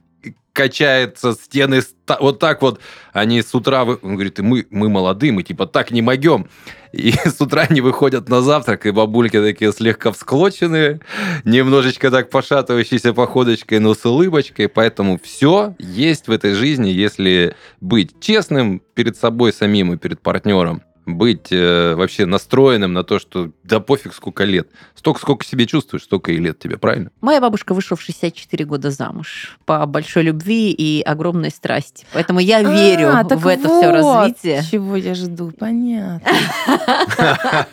качается, 0.52 1.32
стены 1.32 1.82
вот 2.20 2.38
так 2.38 2.62
вот. 2.62 2.80
Они 3.12 3.42
с 3.42 3.54
утра, 3.54 3.84
вы- 3.84 3.98
он 4.02 4.14
говорит, 4.14 4.38
и 4.38 4.42
мы, 4.42 4.66
мы 4.70 4.88
молодые, 4.88 5.32
мы 5.32 5.42
типа 5.42 5.66
так 5.66 5.90
не 5.90 6.02
могем. 6.02 6.48
И 6.92 7.12
с 7.24 7.40
утра 7.40 7.66
они 7.68 7.80
выходят 7.80 8.28
на 8.28 8.42
завтрак, 8.42 8.86
и 8.86 8.90
бабульки 8.90 9.40
такие 9.40 9.72
слегка 9.72 10.12
всклоченные, 10.12 11.00
немножечко 11.44 12.10
так 12.10 12.30
пошатывающейся 12.30 13.12
походочкой, 13.12 13.78
но 13.78 13.94
с 13.94 14.04
улыбочкой. 14.04 14.68
Поэтому 14.68 15.18
все 15.22 15.74
есть 15.78 16.28
в 16.28 16.32
этой 16.32 16.54
жизни, 16.54 16.88
если 16.88 17.54
быть 17.80 18.20
честным 18.20 18.82
перед 18.94 19.16
собой 19.16 19.52
самим 19.52 19.92
и 19.92 19.96
перед 19.96 20.20
партнером 20.20 20.82
быть 21.16 21.48
э, 21.50 21.94
вообще 21.94 22.26
настроенным 22.26 22.92
на 22.92 23.04
то, 23.04 23.18
что 23.18 23.50
да 23.62 23.80
пофиг 23.80 24.14
сколько 24.14 24.44
лет. 24.44 24.68
Столько, 24.94 25.20
сколько 25.20 25.44
себе 25.44 25.66
чувствуешь, 25.66 26.04
столько 26.04 26.32
и 26.32 26.38
лет 26.38 26.58
тебе, 26.58 26.78
правильно? 26.78 27.10
Моя 27.20 27.40
бабушка 27.40 27.74
вышла 27.74 27.96
в 27.96 28.02
64 28.02 28.64
года 28.64 28.90
замуж 28.90 29.58
по 29.64 29.86
большой 29.86 30.24
любви 30.24 30.70
и 30.72 31.02
огромной 31.02 31.50
страсти. 31.50 32.06
Поэтому 32.12 32.40
я 32.40 32.62
верю 32.62 33.10
А, 33.14 33.24
так 33.24 33.40
в 33.40 33.46
это 33.46 33.68
все 33.68 34.02
вот, 34.02 34.16
развитие. 34.16 34.62
Чего 34.70 34.96
я 34.96 35.14
жду, 35.14 35.52
понятно. 35.58 36.20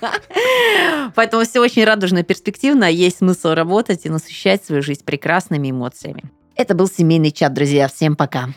Поэтому 1.16 1.44
все 1.44 1.60
очень 1.60 1.84
радужно 1.84 2.20
и 2.20 2.24
перспективно. 2.24 2.86
Есть 2.86 3.18
смысл 3.20 3.50
работать 3.50 4.06
и 4.06 4.10
насыщать 4.10 4.64
свою 4.64 4.82
жизнь 4.82 5.04
прекрасными 5.04 5.72
эмоциями. 5.72 6.24
Это 6.56 6.74
был 6.74 6.88
семейный 6.88 7.32
чат, 7.32 7.54
друзья. 7.54 7.88
Всем 7.88 8.16
пока. 8.16 8.50